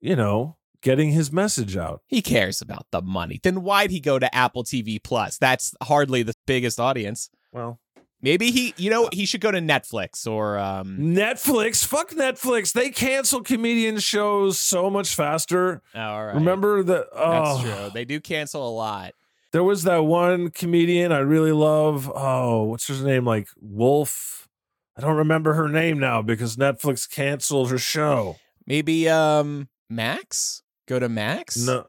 you 0.00 0.16
know, 0.16 0.56
getting 0.82 1.10
his 1.12 1.32
message 1.32 1.76
out. 1.76 2.02
He 2.06 2.22
cares 2.22 2.60
about 2.62 2.86
the 2.90 3.02
money. 3.02 3.40
Then 3.42 3.62
why'd 3.62 3.90
he 3.90 4.00
go 4.00 4.18
to 4.18 4.34
Apple 4.34 4.64
TV 4.64 5.02
Plus? 5.02 5.38
That's 5.38 5.74
hardly 5.82 6.22
the 6.22 6.34
biggest 6.46 6.78
audience. 6.80 7.30
Well, 7.52 7.78
Maybe 8.22 8.50
he, 8.50 8.74
you 8.76 8.90
know, 8.90 9.08
he 9.14 9.24
should 9.24 9.40
go 9.40 9.50
to 9.50 9.60
Netflix 9.60 10.26
or 10.26 10.58
um. 10.58 10.98
Netflix, 10.98 11.82
fuck 11.82 12.10
Netflix. 12.10 12.74
They 12.74 12.90
cancel 12.90 13.40
comedian 13.42 13.98
shows 13.98 14.58
so 14.58 14.90
much 14.90 15.14
faster. 15.14 15.80
oh, 15.94 15.98
All 16.00 16.26
right, 16.26 16.34
Remember 16.34 16.82
that? 16.82 17.06
That's 17.14 17.18
Oh, 17.18 17.62
true. 17.62 17.90
They 17.94 18.04
do 18.04 18.20
cancel 18.20 18.68
a 18.68 18.74
lot. 18.74 19.14
There 19.52 19.64
was 19.64 19.84
that 19.84 20.04
one 20.04 20.50
comedian 20.50 21.12
I 21.12 21.20
really 21.20 21.52
love. 21.52 22.12
Oh, 22.14 22.64
what's 22.64 22.86
her 22.88 23.02
name? 23.02 23.24
Like 23.24 23.48
Wolf. 23.58 24.46
I 24.98 25.00
don't 25.00 25.16
remember 25.16 25.54
her 25.54 25.68
name 25.70 25.98
now 25.98 26.20
because 26.20 26.56
Netflix 26.56 27.10
canceled 27.10 27.70
her 27.70 27.78
show. 27.78 28.36
Maybe 28.66 29.08
um 29.08 29.69
Max? 29.90 30.62
Go 30.86 30.98
to 30.98 31.08
Max? 31.08 31.56
No, 31.56 31.86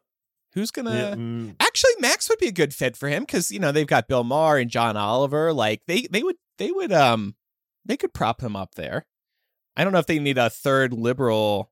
Who's 0.53 0.71
gonna? 0.71 0.93
yeah, 0.93 1.15
mm, 1.15 1.55
Actually, 1.59 1.91
Max 1.99 2.27
would 2.29 2.39
be 2.39 2.47
a 2.47 2.51
good 2.51 2.73
fit 2.73 2.97
for 2.97 3.07
him 3.07 3.23
because 3.23 3.51
you 3.51 3.59
know 3.59 3.71
they've 3.71 3.87
got 3.87 4.07
Bill 4.07 4.23
Maher 4.23 4.57
and 4.57 4.69
John 4.69 4.97
Oliver. 4.97 5.53
Like 5.53 5.83
they 5.87 6.07
they 6.11 6.23
would 6.23 6.35
they 6.57 6.71
would 6.71 6.91
um 6.91 7.35
they 7.85 7.95
could 7.97 8.13
prop 8.13 8.41
him 8.41 8.55
up 8.55 8.75
there. 8.75 9.05
I 9.77 9.83
don't 9.83 9.93
know 9.93 9.99
if 9.99 10.07
they 10.07 10.19
need 10.19 10.37
a 10.37 10.49
third 10.49 10.93
liberal. 10.93 11.71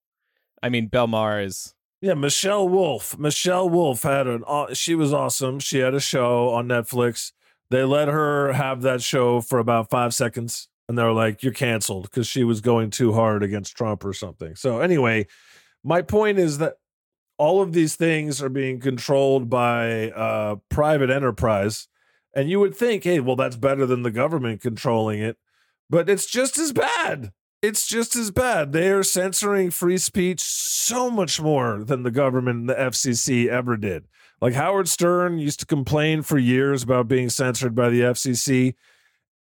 I 0.63 0.69
mean, 0.69 0.87
Bill 0.87 1.07
Maher 1.07 1.41
is 1.41 1.73
yeah. 2.01 2.13
Michelle 2.13 2.67
Wolf. 2.69 3.17
Michelle 3.19 3.69
Wolf 3.69 4.03
had 4.03 4.27
an. 4.27 4.43
She 4.73 4.95
was 4.95 5.13
awesome. 5.13 5.59
She 5.59 5.79
had 5.79 5.93
a 5.93 5.99
show 5.99 6.49
on 6.49 6.67
Netflix. 6.67 7.33
They 7.69 7.83
let 7.83 8.07
her 8.07 8.53
have 8.53 8.81
that 8.83 9.01
show 9.01 9.41
for 9.41 9.59
about 9.59 9.89
five 9.89 10.13
seconds, 10.13 10.69
and 10.87 10.97
they 10.97 11.03
were 11.03 11.11
like, 11.11 11.43
"You're 11.43 11.53
canceled" 11.53 12.03
because 12.03 12.27
she 12.27 12.43
was 12.45 12.61
going 12.61 12.89
too 12.91 13.11
hard 13.13 13.43
against 13.43 13.75
Trump 13.75 14.05
or 14.05 14.13
something. 14.13 14.55
So 14.55 14.79
anyway, 14.79 15.27
my 15.83 16.01
point 16.01 16.39
is 16.39 16.57
that 16.57 16.75
all 17.37 17.61
of 17.61 17.71
these 17.73 17.95
things 17.95 18.41
are 18.41 18.49
being 18.49 18.79
controlled 18.79 19.49
by 19.49 20.11
uh, 20.11 20.57
private 20.69 21.09
enterprise, 21.09 21.87
and 22.33 22.49
you 22.49 22.59
would 22.59 22.75
think, 22.75 23.03
hey, 23.05 23.19
well, 23.19 23.35
that's 23.35 23.55
better 23.55 23.85
than 23.85 24.03
the 24.03 24.11
government 24.11 24.61
controlling 24.61 25.21
it, 25.21 25.37
but 25.89 26.09
it's 26.09 26.25
just 26.25 26.57
as 26.57 26.73
bad. 26.73 27.31
It's 27.61 27.87
just 27.87 28.15
as 28.15 28.31
bad. 28.31 28.71
They 28.71 28.89
are 28.89 29.03
censoring 29.03 29.69
free 29.71 29.97
speech 29.97 30.41
so 30.41 31.09
much 31.09 31.41
more 31.41 31.83
than 31.83 32.03
the 32.03 32.11
government 32.11 32.59
and 32.59 32.69
the 32.69 32.75
FCC 32.75 33.47
ever 33.47 33.75
did. 33.75 34.05
Like 34.41 34.53
Howard 34.53 34.87
Stern 34.87 35.39
used 35.39 35.59
to 35.61 35.65
complain 35.65 36.21
for 36.21 36.37
years 36.37 36.83
about 36.83 37.09
being 37.09 37.29
censored 37.29 37.75
by 37.75 37.89
the 37.89 38.01
FCC, 38.01 38.75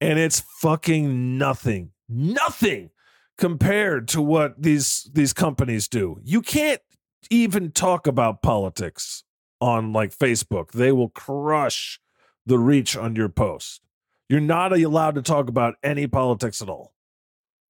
and 0.01 0.19
it's 0.19 0.41
fucking 0.41 1.39
nothing, 1.39 1.91
nothing 2.09 2.91
compared 3.39 4.09
to 4.09 4.21
what 4.21 4.61
these 4.61 5.09
these 5.13 5.33
companies 5.33 5.89
do. 5.89 6.19
You 6.23 6.43
can't 6.43 6.83
even 7.31 7.71
talk 7.71 8.07
about 8.07 8.43
politics 8.43 9.25
on 9.61 9.93
like 9.93 10.17
Facebook. 10.17 10.73
They 10.73 10.93
will 10.93 11.09
crush 11.09 12.01
the 12.45 12.59
reach 12.59 12.97
on 12.97 13.17
your 13.17 13.29
post. 13.29 13.81
You're 14.29 14.41
not 14.41 14.73
allowed 14.73 15.15
to 15.15 15.23
talk 15.23 15.49
about 15.49 15.77
any 15.83 16.07
politics 16.07 16.61
at 16.61 16.69
all. 16.69 16.93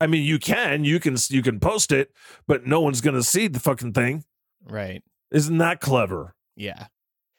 I 0.01 0.07
mean, 0.07 0.23
you 0.23 0.39
can, 0.39 0.85
you 0.85 1.01
can, 1.01 1.17
you 1.29 1.43
can 1.43 1.59
post 1.59 1.91
it, 1.93 2.13
but 2.47 2.67
no 2.67 2.81
one's 2.81 3.01
gonna 3.01 3.23
see 3.23 3.49
the 3.49 3.61
fucking 3.61 3.93
thing. 3.93 4.25
right. 4.65 5.03
Isn't 5.31 5.59
that 5.59 5.81
clever? 5.81 6.35
Yeah. 6.57 6.87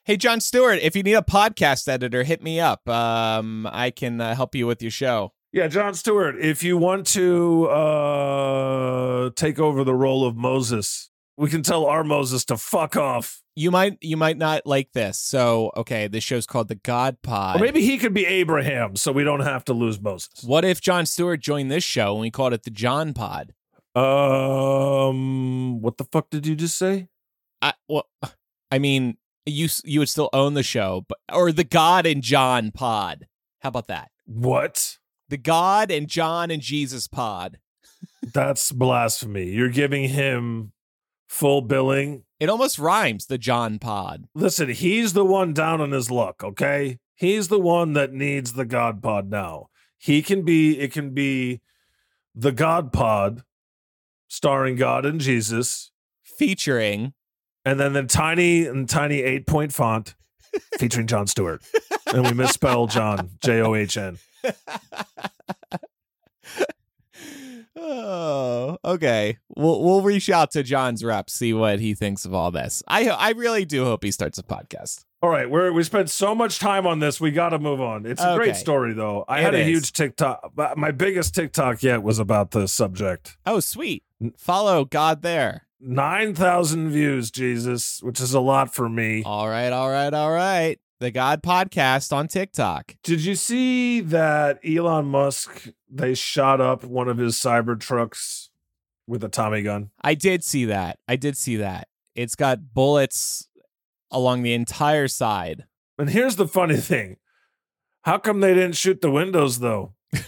Hey, 0.03 0.15
Jon 0.15 0.39
Stewart, 0.41 0.79
if 0.81 0.95
you 0.95 1.01
need 1.01 1.13
a 1.13 1.23
podcast 1.23 1.87
editor, 1.87 2.21
hit 2.23 2.43
me 2.43 2.59
up. 2.59 2.87
Um, 2.87 3.67
I 3.71 3.89
can 3.89 4.21
uh, 4.21 4.35
help 4.35 4.53
you 4.53 4.67
with 4.67 4.81
your 4.81 4.91
show. 4.91 5.33
Yeah, 5.51 5.67
Jon 5.67 5.95
Stewart. 5.95 6.39
If 6.39 6.61
you 6.63 6.77
want 6.77 7.07
to 7.07 7.65
uh 7.65 9.29
take 9.35 9.59
over 9.59 9.83
the 9.83 9.95
role 9.95 10.25
of 10.25 10.35
Moses, 10.35 11.09
we 11.37 11.49
can 11.49 11.63
tell 11.63 11.85
our 11.85 12.03
Moses 12.03 12.45
to 12.45 12.57
fuck 12.57 12.95
off. 12.95 13.41
You 13.55 13.71
might 13.71 13.97
you 14.01 14.15
might 14.15 14.37
not 14.37 14.65
like 14.65 14.91
this. 14.93 15.19
So, 15.19 15.71
okay, 15.75 16.07
this 16.07 16.23
show's 16.23 16.45
called 16.45 16.67
the 16.67 16.75
God 16.75 17.21
Pod. 17.23 17.59
Or 17.59 17.63
maybe 17.63 17.81
he 17.81 17.97
could 17.97 18.13
be 18.13 18.25
Abraham, 18.25 18.95
so 18.95 19.11
we 19.11 19.23
don't 19.23 19.39
have 19.39 19.65
to 19.65 19.73
lose 19.73 19.99
Moses. 19.99 20.43
What 20.43 20.65
if 20.65 20.81
Jon 20.81 21.05
Stewart 21.05 21.39
joined 21.39 21.71
this 21.71 21.83
show 21.83 22.13
and 22.13 22.21
we 22.21 22.29
called 22.31 22.53
it 22.53 22.63
the 22.63 22.69
John 22.69 23.13
Pod? 23.13 23.53
Um, 23.95 25.81
what 25.81 25.97
the 25.97 26.03
fuck 26.05 26.29
did 26.29 26.45
you 26.45 26.55
just 26.55 26.77
say? 26.77 27.07
I 27.61 27.73
well, 27.87 28.07
I 28.71 28.77
mean, 28.79 29.17
you 29.45 29.67
you 29.83 29.99
would 29.99 30.09
still 30.09 30.29
own 30.31 30.53
the 30.53 30.63
show, 30.63 31.05
but 31.07 31.17
or 31.33 31.51
the 31.51 31.63
God 31.63 32.05
and 32.05 32.21
John 32.21 32.71
Pod. 32.71 33.27
How 33.61 33.69
about 33.69 33.87
that? 33.87 34.11
What? 34.25 34.99
The 35.29 35.37
God 35.37 35.91
and 35.91 36.07
John 36.07 36.51
and 36.51 36.61
Jesus 36.61 37.07
Pod. 37.07 37.59
That's 38.21 38.71
blasphemy. 38.71 39.45
You're 39.49 39.69
giving 39.69 40.09
him 40.09 40.71
full 41.27 41.61
billing. 41.61 42.23
It 42.39 42.49
almost 42.49 42.79
rhymes. 42.79 43.27
The 43.27 43.37
John 43.37 43.79
Pod. 43.79 44.25
Listen, 44.33 44.69
he's 44.69 45.13
the 45.13 45.25
one 45.25 45.53
down 45.53 45.81
on 45.81 45.91
his 45.91 46.09
luck, 46.09 46.43
okay? 46.43 46.97
He's 47.15 47.47
the 47.49 47.59
one 47.59 47.93
that 47.93 48.11
needs 48.13 48.53
the 48.53 48.65
God 48.65 49.01
Pod 49.01 49.29
now. 49.29 49.67
He 49.97 50.21
can 50.21 50.43
be, 50.43 50.79
it 50.79 50.91
can 50.91 51.13
be 51.13 51.61
the 52.33 52.51
God 52.51 52.91
Pod 52.91 53.43
starring 54.27 54.75
God 54.75 55.05
and 55.05 55.19
Jesus, 55.19 55.91
Featuring 56.23 57.13
and 57.65 57.79
then 57.79 57.91
the 57.93 58.03
tiny 58.03 58.65
and 58.65 58.87
tiny 58.87 59.21
eight 59.21 59.45
point 59.45 59.73
font 59.73 60.15
featuring 60.79 61.05
John 61.05 61.27
Stewart. 61.27 61.61
and 62.13 62.23
we 62.25 62.33
misspell 62.33 62.87
John, 62.87 63.31
J 63.43 63.61
O 63.61 63.75
H 63.75 63.97
N. 63.97 64.17
oh, 67.75 68.77
okay. 68.83 69.37
We'll 69.55 69.83
we'll 69.83 70.01
reach 70.01 70.29
out 70.29 70.51
to 70.51 70.63
Jon's 70.63 71.03
rep, 71.03 71.29
see 71.29 71.53
what 71.53 71.79
he 71.79 71.93
thinks 71.93 72.25
of 72.25 72.33
all 72.33 72.51
this. 72.51 72.83
I 72.87 73.09
I 73.09 73.31
really 73.31 73.65
do 73.65 73.83
hope 73.85 74.03
he 74.03 74.11
starts 74.11 74.37
a 74.37 74.43
podcast. 74.43 75.05
All 75.21 75.29
right, 75.29 75.49
we're 75.49 75.71
we 75.73 75.83
spent 75.83 76.09
so 76.09 76.33
much 76.33 76.59
time 76.59 76.87
on 76.87 76.99
this. 76.99 77.19
We 77.19 77.31
got 77.31 77.49
to 77.49 77.59
move 77.59 77.81
on. 77.81 78.05
It's 78.05 78.21
a 78.21 78.29
Okay. 78.31 78.37
great 78.37 78.55
story, 78.55 78.93
though. 78.93 79.25
I 79.27 79.39
It 79.39 79.43
had 79.43 79.55
a 79.55 79.59
is. 79.59 79.67
huge 79.67 79.91
TikTok. 79.93 80.53
My 80.77 80.91
biggest 80.91 81.35
TikTok 81.35 81.83
yet 81.83 82.03
was 82.03 82.19
about 82.19 82.51
the 82.51 82.67
subject. 82.67 83.37
Oh, 83.45 83.59
sweet. 83.59 84.03
Follow 84.37 84.85
God 84.85 85.21
there. 85.21 85.63
Nine 85.81 86.33
thousand 86.35 86.89
views, 86.91 87.31
Jesus, 87.31 88.01
which 88.03 88.19
is 88.21 88.33
a 88.33 88.39
lot 88.41 88.73
for 88.73 88.87
me. 88.89 89.23
All 89.25 89.47
right, 89.49 89.71
all 89.71 89.89
right, 89.89 90.13
all 90.13 90.31
right. 90.31 90.77
The 90.99 91.11
God 91.11 91.41
Podcast 91.41 92.11
on 92.11 92.27
TikTok. 92.27 92.95
Did 93.03 93.23
you 93.23 93.35
see 93.35 94.01
that 94.01 94.59
Elon 94.65 95.05
Musk? 95.05 95.69
They 95.89 96.13
shot 96.13 96.59
up 96.59 96.83
one 96.83 97.07
of 97.07 97.17
his 97.17 97.35
Cybertrucks 97.35 98.49
with 99.07 99.23
a 99.23 99.29
Tommy 99.29 99.61
gun. 99.61 99.91
I 100.01 100.13
did 100.13 100.43
see 100.43 100.65
that. 100.65 100.99
I 101.07 101.15
did 101.15 101.37
see 101.37 101.55
that. 101.55 101.87
It's 102.15 102.35
got 102.35 102.73
bullets 102.73 103.47
along 104.11 104.43
the 104.43 104.53
entire 104.53 105.07
side. 105.07 105.63
And 105.97 106.09
here's 106.09 106.35
the 106.35 106.47
funny 106.47 106.75
thing: 106.91 107.15
how 108.01 108.17
come 108.17 108.41
they 108.41 108.53
didn't 108.53 108.75
shoot 108.75 108.99
the 108.99 109.11
windows 109.11 109.59
though? 109.59 109.93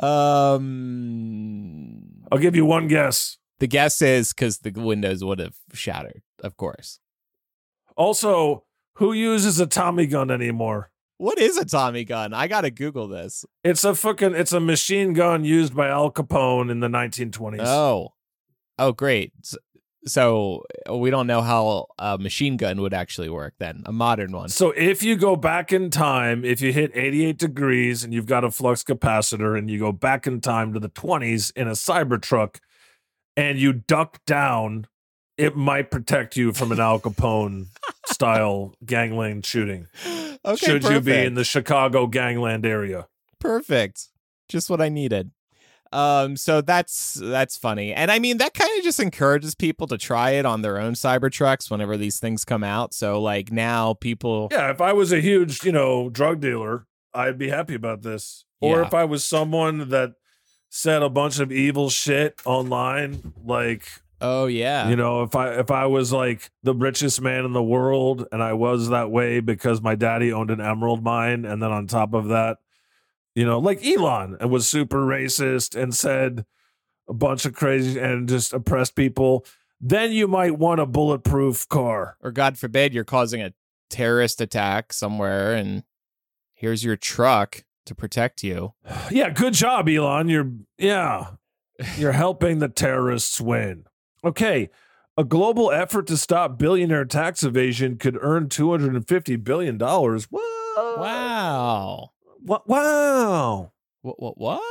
Um, 0.00 1.92
I'll 2.30 2.38
give 2.38 2.54
you 2.56 2.64
one 2.64 2.86
guess. 2.88 3.36
the 3.58 3.66
guess 3.66 4.00
is 4.00 4.32
because 4.32 4.58
the 4.58 4.70
windows 4.70 5.24
would 5.24 5.40
have 5.40 5.56
shattered, 5.72 6.22
of 6.42 6.56
course. 6.56 7.00
Also, 7.98 8.64
who 8.94 9.12
uses 9.12 9.60
a 9.60 9.66
Tommy 9.66 10.06
gun 10.06 10.30
anymore? 10.30 10.90
What 11.18 11.38
is 11.38 11.56
a 11.56 11.64
Tommy 11.64 12.04
gun? 12.04 12.32
I 12.32 12.46
gotta 12.46 12.70
Google 12.70 13.08
this. 13.08 13.44
It's 13.64 13.84
a 13.84 13.94
fucking 13.94 14.34
it's 14.34 14.52
a 14.52 14.60
machine 14.60 15.14
gun 15.14 15.44
used 15.44 15.74
by 15.74 15.88
Al 15.88 16.12
Capone 16.12 16.70
in 16.70 16.78
the 16.78 16.86
1920s. 16.86 17.66
Oh, 17.66 18.14
oh, 18.78 18.92
great. 18.92 19.32
So 20.06 20.62
we 20.88 21.10
don't 21.10 21.26
know 21.26 21.42
how 21.42 21.88
a 21.98 22.16
machine 22.18 22.56
gun 22.56 22.80
would 22.80 22.94
actually 22.94 23.28
work. 23.28 23.54
Then 23.58 23.82
a 23.84 23.92
modern 23.92 24.30
one. 24.30 24.48
So 24.48 24.70
if 24.70 25.02
you 25.02 25.16
go 25.16 25.34
back 25.34 25.72
in 25.72 25.90
time, 25.90 26.44
if 26.44 26.60
you 26.60 26.72
hit 26.72 26.92
88 26.94 27.36
degrees 27.36 28.04
and 28.04 28.14
you've 28.14 28.26
got 28.26 28.44
a 28.44 28.52
flux 28.52 28.84
capacitor 28.84 29.58
and 29.58 29.68
you 29.68 29.80
go 29.80 29.90
back 29.90 30.24
in 30.28 30.40
time 30.40 30.72
to 30.72 30.78
the 30.78 30.88
20s 30.88 31.52
in 31.56 31.66
a 31.66 31.72
Cybertruck 31.72 32.58
and 33.36 33.58
you 33.58 33.72
duck 33.72 34.24
down, 34.24 34.86
it 35.38 35.56
might 35.56 35.90
protect 35.90 36.36
you 36.36 36.52
from 36.52 36.72
an 36.72 36.80
Al 36.80 37.00
Capone 37.00 37.66
style 38.06 38.74
gangland 38.84 39.46
shooting. 39.46 39.86
Okay, 40.44 40.56
should 40.56 40.84
you 40.84 41.00
be 41.00 41.14
in 41.24 41.34
the 41.34 41.44
Chicago 41.44 42.06
gangland 42.06 42.66
area. 42.66 43.06
perfect 43.40 44.08
just 44.48 44.68
what 44.70 44.80
i 44.80 44.88
needed 44.88 45.30
um 45.92 46.36
so 46.36 46.60
that's 46.62 47.14
that's 47.14 47.56
funny 47.56 47.92
and 47.92 48.10
i 48.10 48.18
mean 48.18 48.38
that 48.38 48.52
kind 48.54 48.70
of 48.78 48.82
just 48.84 48.98
encourages 48.98 49.54
people 49.54 49.86
to 49.86 49.96
try 49.98 50.30
it 50.30 50.44
on 50.46 50.62
their 50.62 50.78
own 50.78 50.94
cybertrucks 50.94 51.70
whenever 51.70 51.96
these 51.96 52.18
things 52.18 52.44
come 52.44 52.64
out 52.64 52.92
so 52.94 53.20
like 53.20 53.52
now 53.52 53.92
people 53.94 54.48
Yeah, 54.50 54.70
if 54.70 54.80
I 54.80 54.92
was 54.92 55.12
a 55.12 55.20
huge, 55.20 55.64
you 55.64 55.72
know, 55.72 56.08
drug 56.10 56.40
dealer, 56.40 56.86
I'd 57.14 57.38
be 57.38 57.48
happy 57.48 57.74
about 57.74 58.02
this. 58.02 58.44
Or 58.60 58.80
Yeah. 58.80 58.86
if 58.86 58.94
I 58.94 59.04
was 59.04 59.24
someone 59.24 59.88
that 59.90 60.14
said 60.70 61.02
a 61.02 61.08
bunch 61.10 61.38
of 61.40 61.50
evil 61.52 61.88
shit 61.90 62.40
online, 62.44 63.32
like 63.44 63.88
oh 64.20 64.46
yeah 64.46 64.88
You 64.88 64.96
know, 64.96 65.22
if 65.22 65.34
I 65.36 65.54
if 65.54 65.70
I 65.70 65.86
was 65.86 66.12
like 66.12 66.50
the 66.62 66.74
richest 66.74 67.20
man 67.20 67.44
in 67.44 67.52
the 67.52 67.62
world 67.62 68.26
and 68.32 68.42
I 68.42 68.52
was 68.52 68.88
that 68.88 69.10
way 69.10 69.40
because 69.40 69.80
my 69.80 69.94
daddy 69.94 70.32
owned 70.32 70.50
an 70.50 70.60
emerald 70.60 71.02
mine 71.02 71.44
and 71.44 71.62
then 71.62 71.70
on 71.70 71.86
top 71.86 72.14
of 72.14 72.28
that, 72.28 72.58
you 73.34 73.44
know, 73.44 73.58
like 73.58 73.84
Elon 73.84 74.36
and 74.40 74.50
was 74.50 74.66
super 74.66 74.98
racist 75.06 75.80
and 75.80 75.94
said 75.94 76.44
a 77.08 77.14
bunch 77.14 77.44
of 77.44 77.54
crazy 77.54 77.98
and 77.98 78.28
just 78.28 78.52
oppressed 78.52 78.94
people, 78.94 79.44
then 79.80 80.12
you 80.12 80.26
might 80.28 80.58
want 80.58 80.80
a 80.80 80.86
bulletproof 80.86 81.68
car. 81.68 82.16
or 82.20 82.30
god 82.30 82.58
forbid 82.58 82.92
you're 82.92 83.04
causing 83.04 83.40
a 83.40 83.52
terrorist 83.88 84.40
attack 84.40 84.92
somewhere 84.92 85.54
and 85.54 85.84
here's 86.52 86.84
your 86.84 86.96
truck 86.96 87.64
to 87.86 87.94
protect 87.94 88.42
you 88.42 88.74
Yeah, 89.10 89.30
good 89.30 89.54
job, 89.54 89.88
Elon. 89.88 90.28
You're 90.28 90.50
yeah. 90.76 91.30
You're 91.96 92.10
helping 92.12 92.58
the 92.58 92.68
terrorists 92.68 93.40
win. 93.40 93.84
Okay. 94.24 94.70
A 95.16 95.24
global 95.24 95.72
effort 95.72 96.06
to 96.06 96.16
stop 96.16 96.58
billionaire 96.58 97.04
tax 97.04 97.42
evasion 97.42 97.96
could 97.98 98.16
earn 98.20 98.48
$250 98.48 99.42
billion. 99.42 99.76
What? 99.78 100.30
wow 100.98 102.10
What? 102.42 102.68
Wow. 102.68 103.72
what 104.02 104.20
what 104.22 104.38
what 104.38 104.62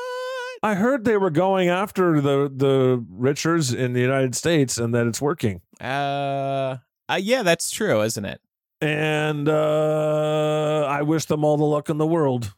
I 0.63 0.75
heard 0.75 1.05
they 1.05 1.17
were 1.17 1.29
going 1.29 1.69
after 1.69 2.21
the 2.21 2.51
the 2.53 3.05
Richards 3.09 3.73
in 3.73 3.93
the 3.93 3.99
United 3.99 4.35
States 4.35 4.77
and 4.77 4.93
that 4.95 5.05
it's 5.05 5.21
working. 5.21 5.61
Uh, 5.79 6.77
uh 7.09 7.19
yeah, 7.21 7.43
that's 7.43 7.69
true, 7.69 8.01
isn't 8.01 8.25
it? 8.25 8.41
And 8.81 9.49
uh 9.49 10.85
I 10.87 11.01
wish 11.01 11.25
them 11.25 11.43
all 11.43 11.57
the 11.57 11.65
luck 11.65 11.89
in 11.89 11.97
the 11.97 12.07
world 12.07 12.53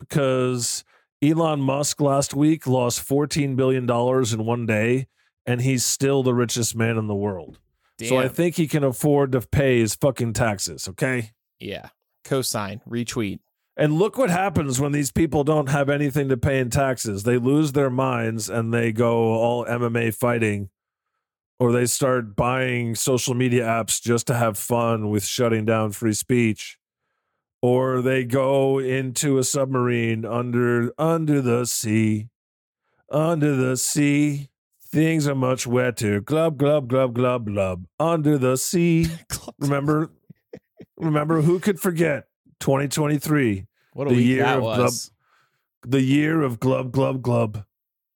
because 0.00 0.84
Elon 1.22 1.60
Musk 1.60 2.00
last 2.00 2.34
week 2.34 2.66
lost 2.66 3.00
14 3.00 3.56
billion 3.56 3.86
dollars 3.86 4.32
in 4.32 4.44
one 4.44 4.66
day 4.66 5.06
and 5.48 5.62
he's 5.62 5.82
still 5.82 6.22
the 6.22 6.34
richest 6.34 6.76
man 6.76 6.98
in 6.98 7.06
the 7.06 7.14
world. 7.14 7.58
Damn. 7.96 8.08
So 8.08 8.18
I 8.18 8.28
think 8.28 8.56
he 8.56 8.68
can 8.68 8.84
afford 8.84 9.32
to 9.32 9.40
pay 9.40 9.80
his 9.80 9.94
fucking 9.94 10.34
taxes, 10.34 10.86
okay? 10.88 11.32
yeah. 11.58 11.88
Cosign, 12.24 12.80
retweet. 12.86 13.40
And 13.74 13.94
look 13.94 14.18
what 14.18 14.28
happens 14.28 14.78
when 14.78 14.92
these 14.92 15.10
people 15.10 15.44
don't 15.44 15.70
have 15.70 15.88
anything 15.88 16.28
to 16.28 16.36
pay 16.36 16.58
in 16.58 16.68
taxes. 16.68 17.22
They 17.22 17.38
lose 17.38 17.72
their 17.72 17.88
minds 17.88 18.50
and 18.50 18.74
they 18.74 18.92
go 18.92 19.32
all 19.32 19.64
MMA 19.64 20.12
fighting, 20.14 20.68
or 21.58 21.72
they 21.72 21.86
start 21.86 22.36
buying 22.36 22.94
social 22.94 23.34
media 23.34 23.64
apps 23.64 24.02
just 24.02 24.26
to 24.26 24.34
have 24.34 24.58
fun 24.58 25.08
with 25.08 25.24
shutting 25.24 25.64
down 25.64 25.92
free 25.92 26.12
speech, 26.12 26.78
or 27.62 28.02
they 28.02 28.24
go 28.24 28.78
into 28.78 29.38
a 29.38 29.44
submarine 29.44 30.26
under 30.26 30.92
under 30.98 31.40
the 31.40 31.64
sea, 31.64 32.28
under 33.10 33.56
the 33.56 33.78
sea. 33.78 34.50
Things 34.90 35.28
are 35.28 35.34
much 35.34 35.66
wetter. 35.66 36.20
Glub 36.20 36.56
glub 36.56 36.88
glub 36.88 37.14
glub 37.14 37.46
glub. 37.46 37.84
Under 38.00 38.38
the 38.38 38.56
sea. 38.56 39.06
Remember, 39.58 40.10
remember 40.96 41.42
who 41.42 41.58
could 41.58 41.80
forget 41.80 42.24
2023 42.60 43.66
what 43.92 44.06
a 44.06 44.10
the 44.10 44.16
week 44.16 44.26
year 44.26 44.42
that 44.44 44.58
of 44.58 44.62
was. 44.62 45.10
the 45.86 46.00
year 46.00 46.42
of 46.42 46.60
glub 46.60 46.92
glub 46.92 47.22
glub 47.22 47.64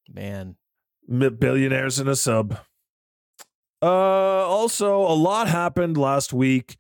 Man. 0.08 0.56
Billionaires 1.08 1.98
in 1.98 2.08
a 2.08 2.16
sub 2.16 2.58
uh 3.82 3.86
also 3.86 5.00
a 5.00 5.14
lot 5.14 5.48
happened 5.48 5.96
last 5.96 6.32
week 6.32 6.76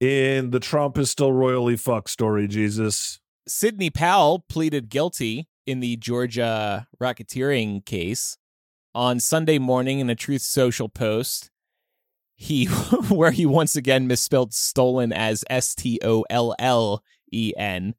in 0.00 0.50
the 0.50 0.60
trump 0.60 0.98
is 0.98 1.10
still 1.10 1.32
royally 1.32 1.76
fucked 1.76 2.10
story 2.10 2.46
jesus 2.46 3.20
Sidney 3.46 3.90
Powell 3.90 4.44
pleaded 4.48 4.88
guilty 4.88 5.48
in 5.66 5.80
the 5.80 5.96
Georgia 5.96 6.86
racketeering 7.00 7.84
case 7.84 8.38
on 8.94 9.20
Sunday 9.20 9.58
morning 9.58 9.98
in 9.98 10.08
a 10.08 10.14
Truth 10.14 10.42
Social 10.42 10.88
post. 10.88 11.50
He 12.34 12.66
where 13.08 13.30
he 13.30 13.46
once 13.46 13.76
again 13.76 14.06
misspelled 14.06 14.54
stolen 14.54 15.12
as 15.12 15.44
S 15.50 15.74
T 15.74 15.98
O 16.04 16.24
L 16.30 16.54
L 16.58 17.02
E 17.32 17.52
N. 17.56 17.94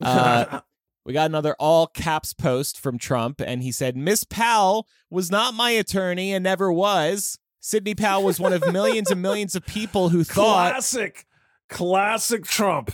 Uh, 0.00 0.60
we 1.04 1.12
got 1.12 1.26
another 1.26 1.54
all 1.58 1.86
caps 1.86 2.32
post 2.34 2.78
from 2.78 2.98
Trump, 2.98 3.40
and 3.40 3.62
he 3.62 3.72
said, 3.72 3.96
Miss 3.96 4.24
Powell 4.24 4.86
was 5.10 5.30
not 5.30 5.54
my 5.54 5.70
attorney 5.70 6.32
and 6.32 6.44
never 6.44 6.72
was. 6.72 7.38
Sidney 7.60 7.94
Powell 7.94 8.22
was 8.22 8.38
one 8.38 8.52
of 8.52 8.72
millions 8.72 9.10
and 9.10 9.20
millions 9.20 9.54
of 9.54 9.66
people 9.66 10.10
who 10.10 10.24
thought 10.24 10.72
classic 10.72 11.26
classic 11.68 12.44
trump 12.44 12.92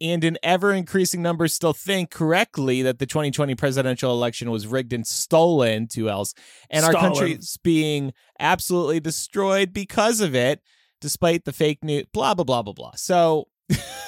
and 0.00 0.22
in 0.24 0.38
ever 0.42 0.72
increasing 0.72 1.22
numbers 1.22 1.52
still 1.52 1.72
think 1.72 2.10
correctly 2.10 2.82
that 2.82 2.98
the 2.98 3.06
2020 3.06 3.54
presidential 3.54 4.10
election 4.12 4.50
was 4.50 4.66
rigged 4.66 4.92
and 4.92 5.06
stolen 5.06 5.86
to 5.88 6.08
else 6.10 6.34
and 6.70 6.84
our 6.84 6.92
Stolen. 6.92 7.10
country's 7.12 7.56
being 7.62 8.12
absolutely 8.38 9.00
destroyed 9.00 9.72
because 9.72 10.20
of 10.20 10.34
it 10.34 10.60
despite 11.00 11.44
the 11.44 11.52
fake 11.52 11.82
news 11.84 12.04
blah 12.12 12.34
blah 12.34 12.44
blah 12.44 12.62
blah 12.62 12.72
blah 12.72 12.92
so 12.96 13.48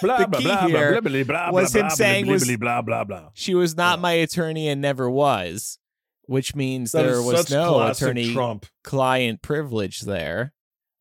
blah 0.03 0.19
The 0.19 0.37
key 0.39 0.45
blah 0.45 0.67
here 0.67 1.01
blah 1.01 1.11
blah 1.11 1.25
blah 1.25 1.51
was 1.53 1.75
him 1.75 1.83
blah 1.83 1.89
saying 1.91 2.25
blah 2.27 2.35
was- 2.35 2.57
blah 2.57 2.83
blah 2.83 3.05
blah 3.05 3.29
she 3.35 3.55
was 3.55 3.77
not 3.77 4.01
my 4.01 4.13
attorney 4.13 4.69
and 4.69 4.81
never 4.81 5.09
was 5.11 5.79
which 6.27 6.55
means 6.55 6.93
That 6.93 7.05
there 7.05 7.23
was 7.23 7.51
no 7.51 7.81
attorney 7.87 8.33
trump 8.33 8.67
client 8.85 9.43
privilege 9.43 10.01
there 10.03 10.53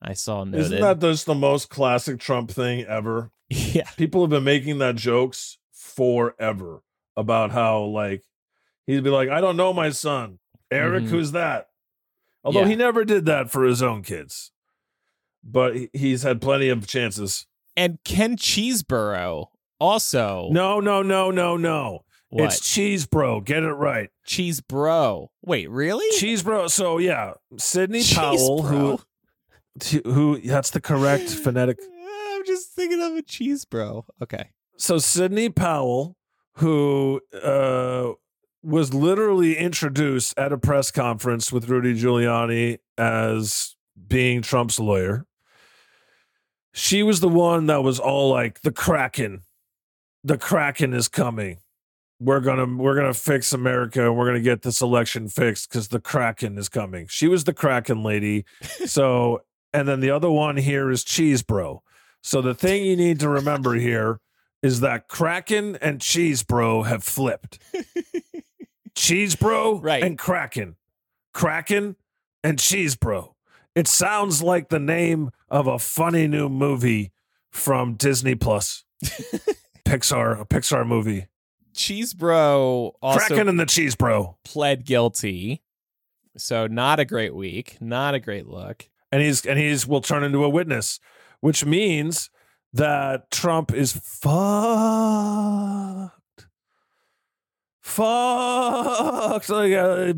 i 0.02 0.14
saw 0.14 0.44
noted 0.44 0.62
isn't 0.62 0.82
that 0.82 1.00
just 1.00 1.26
the 1.26 1.36
most 1.36 1.70
classic 1.70 2.20
trump 2.20 2.50
thing 2.52 2.86
ever 2.86 3.32
yeah 3.74 3.90
people 3.98 4.22
have 4.22 4.30
been 4.30 4.44
making 4.44 4.80
that 4.80 4.96
jokes 4.96 5.58
forever 5.72 6.82
about 7.16 7.52
how 7.52 7.82
like 7.84 8.24
he'd 8.86 9.04
be 9.04 9.10
like, 9.10 9.30
I 9.30 9.42
don't 9.42 9.58
know 9.58 9.74
my 9.74 9.90
son. 9.90 10.40
Eric, 10.72 11.06
Mhm. 11.06 11.10
who's 11.10 11.32
that? 11.32 11.70
Although 12.44 12.62
Yeah. 12.62 12.68
he 12.68 12.76
never 12.76 13.04
did 13.06 13.26
that 13.26 13.50
for 13.52 13.64
his 13.64 13.82
own 13.82 14.02
kids. 14.04 14.52
But 15.44 15.76
he's 15.94 16.24
had 16.24 16.42
plenty 16.42 16.70
of 16.70 16.88
chances. 16.88 17.46
and 17.76 18.00
ken 18.04 18.36
cheeseborough 18.38 19.48
also 19.80 20.50
No, 20.52 20.80
no, 20.80 21.02
no, 21.04 21.30
no, 21.32 21.56
no. 21.58 22.04
what? 22.30 22.46
It's 22.46 22.60
Cheese 22.60 23.06
Bro. 23.06 23.42
Get 23.42 23.64
it 23.64 23.72
right. 23.74 24.10
cheese 24.26 24.60
bro 24.62 25.32
wait 25.46 25.70
really 25.70 26.06
Cheese 26.20 26.44
Bro. 26.44 26.68
So 26.70 26.98
yeah, 26.98 27.34
Sidney 27.58 28.00
Cheese 28.02 28.16
Powell, 28.16 28.62
Bro. 28.64 29.00
who 29.92 30.02
who 30.12 30.42
that's 30.42 30.72
the 30.72 30.82
correct 30.82 31.30
phonetic 31.44 31.80
just 32.48 32.72
thinking 32.74 33.02
of 33.02 33.14
a 33.14 33.22
cheese 33.22 33.66
bro. 33.66 34.06
Okay. 34.22 34.50
so 34.78 34.98
Sidney 34.98 35.50
Powell, 35.50 36.16
who 36.56 37.22
uh, 37.44 38.14
was 38.64 38.94
literally 38.94 39.56
introduced 39.58 40.34
at 40.38 40.52
a 40.52 40.58
press 40.58 40.90
conference 40.92 41.52
with 41.52 41.70
Rudy 41.70 41.94
Giuliani 41.94 42.80
as 42.98 43.76
being 44.08 44.42
Trump's 44.42 44.80
lawyer, 44.80 45.26
she 46.74 47.02
was 47.04 47.20
the 47.20 47.30
one 47.30 47.66
that 47.68 47.84
was 47.84 48.00
all 48.00 48.30
like, 48.30 48.62
"The 48.62 48.72
Kraken, 48.72 49.42
the 50.24 50.38
Kraken 50.38 50.94
is 50.94 51.08
coming. 51.08 51.58
We're 52.20 52.40
gonna 52.40 52.66
we're 52.66 52.96
gonna 52.96 53.14
fix 53.14 53.54
America. 53.54 54.06
and 54.06 54.18
We're 54.18 54.28
gonna 54.28 54.40
get 54.42 54.62
this 54.64 54.82
election 54.82 55.28
fixed 55.30 55.70
because 55.70 55.88
the 55.88 56.00
Kraken 56.00 56.58
is 56.58 56.70
coming." 56.70 57.08
She 57.10 57.28
was 57.28 57.44
the 57.46 57.54
Kraken 57.54 58.04
lady. 58.04 58.46
so, 58.86 59.42
and 59.74 59.88
then 59.88 60.00
the 60.02 60.12
other 60.12 60.30
one 60.30 60.58
here 60.58 60.90
is 60.92 61.04
Cheese 61.04 61.42
Bro. 61.44 61.82
So 62.22 62.42
the 62.42 62.54
thing 62.56 62.84
you 62.86 62.96
need 62.96 63.20
to 63.22 63.30
remember 63.30 63.76
here 63.76 64.20
is 64.62 64.80
that 64.82 65.08
Kraken 65.08 65.76
and 65.78 66.02
Cheese 66.02 66.44
Bro 66.44 66.84
have 66.84 67.04
flipped. 67.04 67.60
Cheese 68.96 69.36
Bro 69.36 69.80
Right. 69.80 70.04
and 70.04 70.18
Kraken. 70.18 70.76
Kraken 71.34 71.96
and 72.44 72.60
Cheese 72.60 72.96
Bro. 72.96 73.36
It 73.76 73.88
sounds 73.88 74.42
like 74.42 74.70
the 74.70 74.80
name 74.80 75.30
of 75.50 75.68
a 75.68 75.78
funny 75.78 76.28
new 76.28 76.50
movie 76.50 77.12
from 77.52 77.94
Disney 77.94 78.34
Plus. 78.36 78.84
Pixar, 79.86 80.42
a 80.42 80.46
Pixar 80.46 80.86
movie. 80.86 81.28
Cheese 81.76 82.16
bro 82.16 82.96
also 83.04 83.20
Kraken 83.28 83.48
and 83.48 83.60
the 83.60 83.66
Cheese 83.68 83.96
Bro. 83.96 84.38
pled 84.44 84.84
guilty. 84.84 85.62
So 86.36 86.66
not 86.66 87.00
a 87.00 87.06
great 87.06 87.36
week. 87.36 87.78
Not 87.80 88.16
a 88.16 88.20
great 88.20 88.48
look. 88.48 88.90
And 89.12 89.22
he's 89.22 89.46
and 89.46 89.60
he's 89.60 89.86
will 89.88 90.02
turn 90.02 90.24
into 90.24 90.44
a 90.44 90.50
witness, 90.50 91.00
which 91.42 91.66
means 91.66 92.30
that 92.74 93.32
Trump 93.32 93.74
is 93.74 93.94
fucked. 93.94 94.34
Fucked. 97.82 99.50
Like, 99.50 99.74
uh, 99.74 100.14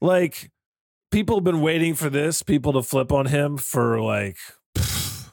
like 0.00 0.50
people 1.10 1.36
have 1.36 1.44
been 1.44 1.60
waiting 1.60 1.94
for 1.94 2.08
this, 2.08 2.42
people 2.42 2.72
to 2.74 2.82
flip 2.82 3.12
on 3.12 3.26
him 3.26 3.56
for 3.56 4.00
like 4.00 4.38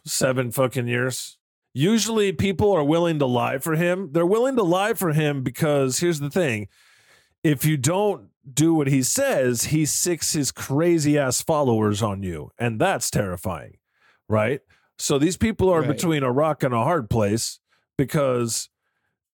seven 0.06 0.52
fucking 0.52 0.88
years. 0.88 1.38
Usually 1.74 2.32
people 2.32 2.72
are 2.74 2.84
willing 2.84 3.20
to 3.20 3.26
lie 3.26 3.60
for 3.60 3.76
him. 3.76 4.10
They're 4.12 4.26
willing 4.26 4.56
to 4.56 4.64
lie 4.64 4.96
for 4.96 5.14
him 5.14 5.44
because 5.44 6.00
here's 6.00 6.20
the 6.20 6.32
thing. 6.32 6.68
If 7.44 7.66
you 7.66 7.78
don't 7.78 8.30
do 8.52 8.74
what 8.74 8.88
he 8.88 9.04
says, 9.04 9.66
he 9.66 9.86
sicks 9.86 10.34
his 10.34 10.52
crazy 10.52 11.20
ass 11.20 11.42
followers 11.42 12.02
on 12.02 12.24
you. 12.24 12.52
And 12.58 12.82
that's 12.82 13.12
terrifying. 13.12 13.78
Right? 14.28 14.62
So 15.00 15.18
these 15.20 15.38
people 15.38 15.70
are 15.70 15.82
Right. 15.82 15.90
between 15.90 16.24
a 16.24 16.32
rock 16.32 16.64
and 16.64 16.74
a 16.74 16.84
hard 16.84 17.10
place 17.10 17.60
because 17.98 18.70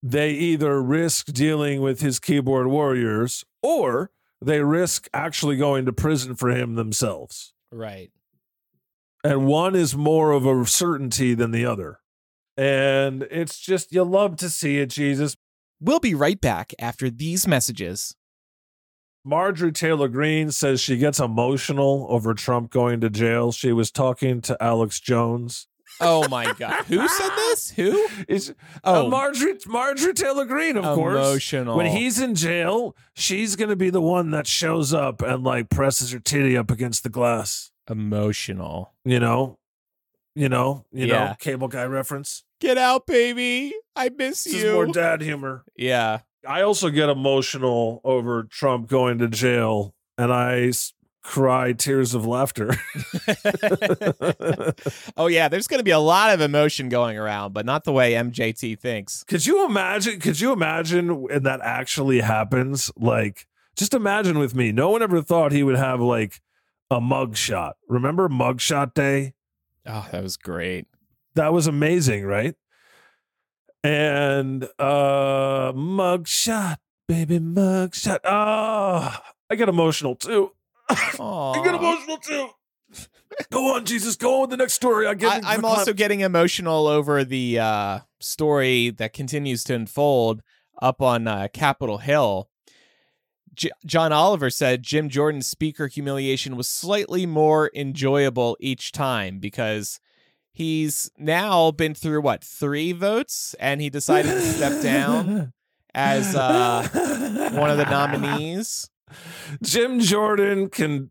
they 0.02 0.30
either 0.32 0.82
risk 0.82 1.26
dealing 1.28 1.80
with 1.80 2.00
his 2.00 2.18
keyboard 2.20 2.66
warriors 2.66 3.44
or 3.62 4.10
they 4.42 4.60
risk 4.62 5.08
actually 5.14 5.56
going 5.56 5.86
to 5.86 5.92
prison 5.92 6.34
for 6.34 6.50
him 6.50 6.74
themselves. 6.74 7.54
Right. 7.72 8.10
And 9.22 9.46
one 9.46 9.74
is 9.74 9.96
more 9.96 10.32
of 10.32 10.44
a 10.44 10.66
certainty 10.66 11.32
than 11.34 11.50
the 11.50 11.64
other. 11.64 12.00
And 12.58 13.22
it's 13.30 13.58
just, 13.58 13.90
you 13.90 14.04
love 14.04 14.36
to 14.36 14.50
see 14.50 14.78
it, 14.78 14.90
Jesus. 14.90 15.36
We'll 15.80 15.98
be 16.00 16.14
right 16.14 16.40
back 16.40 16.72
after 16.78 17.08
these 17.08 17.46
messages. 17.48 18.14
Marjorie 19.24 19.72
Taylor 19.72 20.08
Greene 20.08 20.50
says 20.50 20.80
she 20.80 20.96
gets 20.98 21.18
emotional 21.18 22.06
over 22.10 22.34
Trump 22.34 22.70
going 22.70 23.00
to 23.00 23.08
jail. 23.10 23.52
She 23.52 23.72
was 23.72 23.90
talking 23.90 24.40
to 24.42 24.62
Alex 24.62 25.00
Jones. 25.00 25.66
Oh 26.00 26.28
my 26.28 26.52
god. 26.54 26.84
Who 26.86 27.06
said 27.08 27.30
this? 27.36 27.70
Who? 27.70 28.06
Is 28.28 28.52
Oh, 28.82 29.06
uh, 29.06 29.08
Marjorie 29.08 29.56
Marjorie 29.66 30.12
Taylor 30.12 30.44
Greene, 30.44 30.76
of 30.76 30.84
course. 30.96 31.14
emotional. 31.14 31.76
When 31.76 31.86
he's 31.86 32.18
in 32.20 32.34
jail, 32.34 32.96
she's 33.14 33.54
gonna 33.56 33.76
be 33.76 33.90
the 33.90 34.00
one 34.00 34.30
that 34.32 34.46
shows 34.46 34.92
up 34.92 35.22
and 35.22 35.44
like 35.44 35.70
presses 35.70 36.10
her 36.12 36.18
titty 36.18 36.56
up 36.56 36.70
against 36.70 37.02
the 37.04 37.10
glass. 37.10 37.70
emotional. 37.88 38.92
You 39.04 39.20
know, 39.20 39.58
you 40.34 40.48
know, 40.48 40.84
you 40.92 41.06
know, 41.06 41.34
cable 41.38 41.68
guy 41.68 41.84
reference. 41.84 42.42
Get 42.60 42.76
out, 42.76 43.06
baby. 43.06 43.72
I 43.94 44.08
miss 44.08 44.44
This 44.44 44.54
is 44.54 44.62
you. 44.64 44.72
more 44.72 44.86
dad 44.86 45.20
humor. 45.22 45.64
yeah. 45.76 46.20
I 46.46 46.62
also 46.62 46.90
get 46.90 47.08
emotional 47.08 48.00
over 48.04 48.44
Trump 48.44 48.88
going 48.88 49.18
to 49.18 49.28
jail, 49.28 49.94
and 50.18 50.32
I 50.32 50.72
cry 51.22 51.72
tears 51.72 52.14
of 52.14 52.26
laughter. 52.26 52.70
oh 55.16 55.26
yeah, 55.26 55.48
there's 55.48 55.66
going 55.66 55.80
to 55.80 55.84
be 55.84 55.90
a 55.90 55.98
lot 55.98 56.32
of 56.32 56.40
emotion 56.40 56.88
going 56.88 57.18
around, 57.18 57.52
but 57.52 57.66
not 57.66 57.84
the 57.84 57.92
way 57.92 58.12
MJT 58.12 58.78
thinks. 58.78 59.24
could 59.24 59.44
you 59.46 59.64
imagine? 59.64 60.20
Could 60.20 60.40
you 60.40 60.52
imagine 60.52 61.22
when 61.22 61.42
that 61.42 61.60
actually 61.62 62.20
happens? 62.20 62.92
Like, 62.96 63.46
just 63.76 63.94
imagine 63.94 64.38
with 64.38 64.54
me. 64.54 64.70
No 64.70 64.90
one 64.90 65.02
ever 65.02 65.22
thought 65.22 65.50
he 65.52 65.62
would 65.62 65.76
have 65.76 66.00
like 66.00 66.40
a 66.90 67.00
mug 67.00 67.36
shot. 67.36 67.76
Remember 67.88 68.28
mugshot 68.28 68.94
day? 68.94 69.34
Oh, 69.86 70.06
that 70.12 70.22
was 70.22 70.36
great. 70.36 70.86
That 71.34 71.52
was 71.52 71.66
amazing, 71.66 72.24
right? 72.24 72.54
And 73.84 74.64
uh 74.78 75.72
mugshot, 75.74 76.76
baby 77.06 77.38
mugshot. 77.38 78.20
Oh, 78.24 79.14
I 79.50 79.54
get 79.56 79.68
emotional 79.68 80.16
too. 80.16 80.52
I 80.88 81.60
get 81.62 81.74
emotional 81.74 82.16
too. 82.16 82.48
Go 83.50 83.74
on, 83.74 83.84
Jesus. 83.84 84.16
Go 84.16 84.36
on 84.36 84.40
with 84.42 84.50
the 84.50 84.56
next 84.56 84.72
story. 84.72 85.06
I 85.06 85.12
get. 85.12 85.44
I, 85.44 85.54
I'm 85.54 85.64
also 85.66 85.92
getting 85.92 86.20
emotional 86.20 86.86
over 86.86 87.24
the 87.24 87.58
uh, 87.58 87.98
story 88.20 88.88
that 88.90 89.12
continues 89.12 89.62
to 89.64 89.74
unfold 89.74 90.40
up 90.80 91.02
on 91.02 91.28
uh, 91.28 91.48
Capitol 91.52 91.98
Hill. 91.98 92.48
J- 93.54 93.70
John 93.84 94.12
Oliver 94.12 94.48
said 94.48 94.82
Jim 94.82 95.10
Jordan's 95.10 95.46
speaker 95.46 95.88
humiliation 95.88 96.56
was 96.56 96.68
slightly 96.68 97.26
more 97.26 97.70
enjoyable 97.74 98.56
each 98.60 98.92
time 98.92 99.40
because 99.40 100.00
he's 100.54 101.10
now 101.18 101.70
been 101.70 101.94
through 101.94 102.22
what 102.22 102.42
three 102.42 102.92
votes 102.92 103.54
and 103.60 103.82
he 103.82 103.90
decided 103.90 104.30
to 104.30 104.40
step 104.40 104.82
down 104.82 105.52
as 105.94 106.34
uh, 106.34 107.50
one 107.52 107.70
of 107.70 107.76
the 107.76 107.84
nominees. 107.84 108.88
Jim 109.62 110.00
Jordan 110.00 110.70
can 110.70 111.10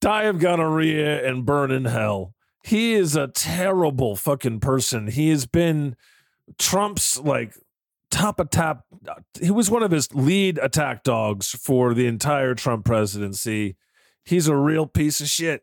die 0.00 0.24
of 0.24 0.40
gonorrhea 0.40 1.26
and 1.26 1.46
burn 1.46 1.70
in 1.70 1.84
hell. 1.84 2.34
He 2.64 2.94
is 2.94 3.14
a 3.14 3.28
terrible 3.28 4.16
fucking 4.16 4.60
person. 4.60 5.08
He 5.08 5.30
has 5.30 5.46
been 5.46 5.96
Trump's 6.58 7.18
like 7.20 7.54
top 8.10 8.38
attack. 8.40 8.78
He 9.40 9.50
was 9.50 9.70
one 9.70 9.82
of 9.82 9.90
his 9.90 10.12
lead 10.14 10.58
attack 10.58 11.02
dogs 11.02 11.50
for 11.50 11.94
the 11.94 12.06
entire 12.06 12.54
Trump 12.54 12.84
presidency. 12.84 13.76
He's 14.24 14.46
a 14.46 14.56
real 14.56 14.86
piece 14.86 15.20
of 15.20 15.28
shit. 15.28 15.62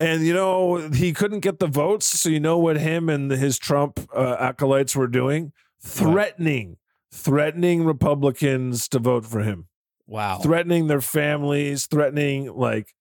And 0.00 0.24
you 0.24 0.32
know, 0.32 0.76
he 0.90 1.12
couldn't 1.12 1.40
get 1.40 1.58
the 1.58 1.66
votes. 1.66 2.06
So 2.06 2.28
you 2.28 2.40
know 2.40 2.58
what 2.58 2.78
him 2.78 3.08
and 3.08 3.30
his 3.30 3.58
Trump 3.58 3.98
uh, 4.14 4.36
acolytes 4.38 4.94
were 4.94 5.08
doing? 5.08 5.52
Threatening, 5.80 6.76
threatening 7.12 7.84
Republicans 7.84 8.88
to 8.88 8.98
vote 8.98 9.24
for 9.26 9.40
him 9.40 9.66
Wow. 10.06 10.38
threatening 10.38 10.86
their 10.86 11.00
families, 11.00 11.86
threatening 11.86 12.52
like 12.54 12.94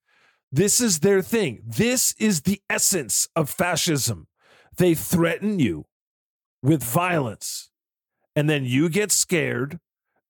this 0.51 0.81
is 0.81 0.99
their 0.99 1.21
thing. 1.21 1.61
This 1.65 2.13
is 2.19 2.41
the 2.41 2.61
essence 2.69 3.27
of 3.35 3.49
fascism. 3.49 4.27
They 4.77 4.93
threaten 4.95 5.59
you 5.59 5.85
with 6.61 6.83
violence, 6.83 7.69
and 8.35 8.49
then 8.49 8.65
you 8.65 8.89
get 8.89 9.11
scared 9.11 9.79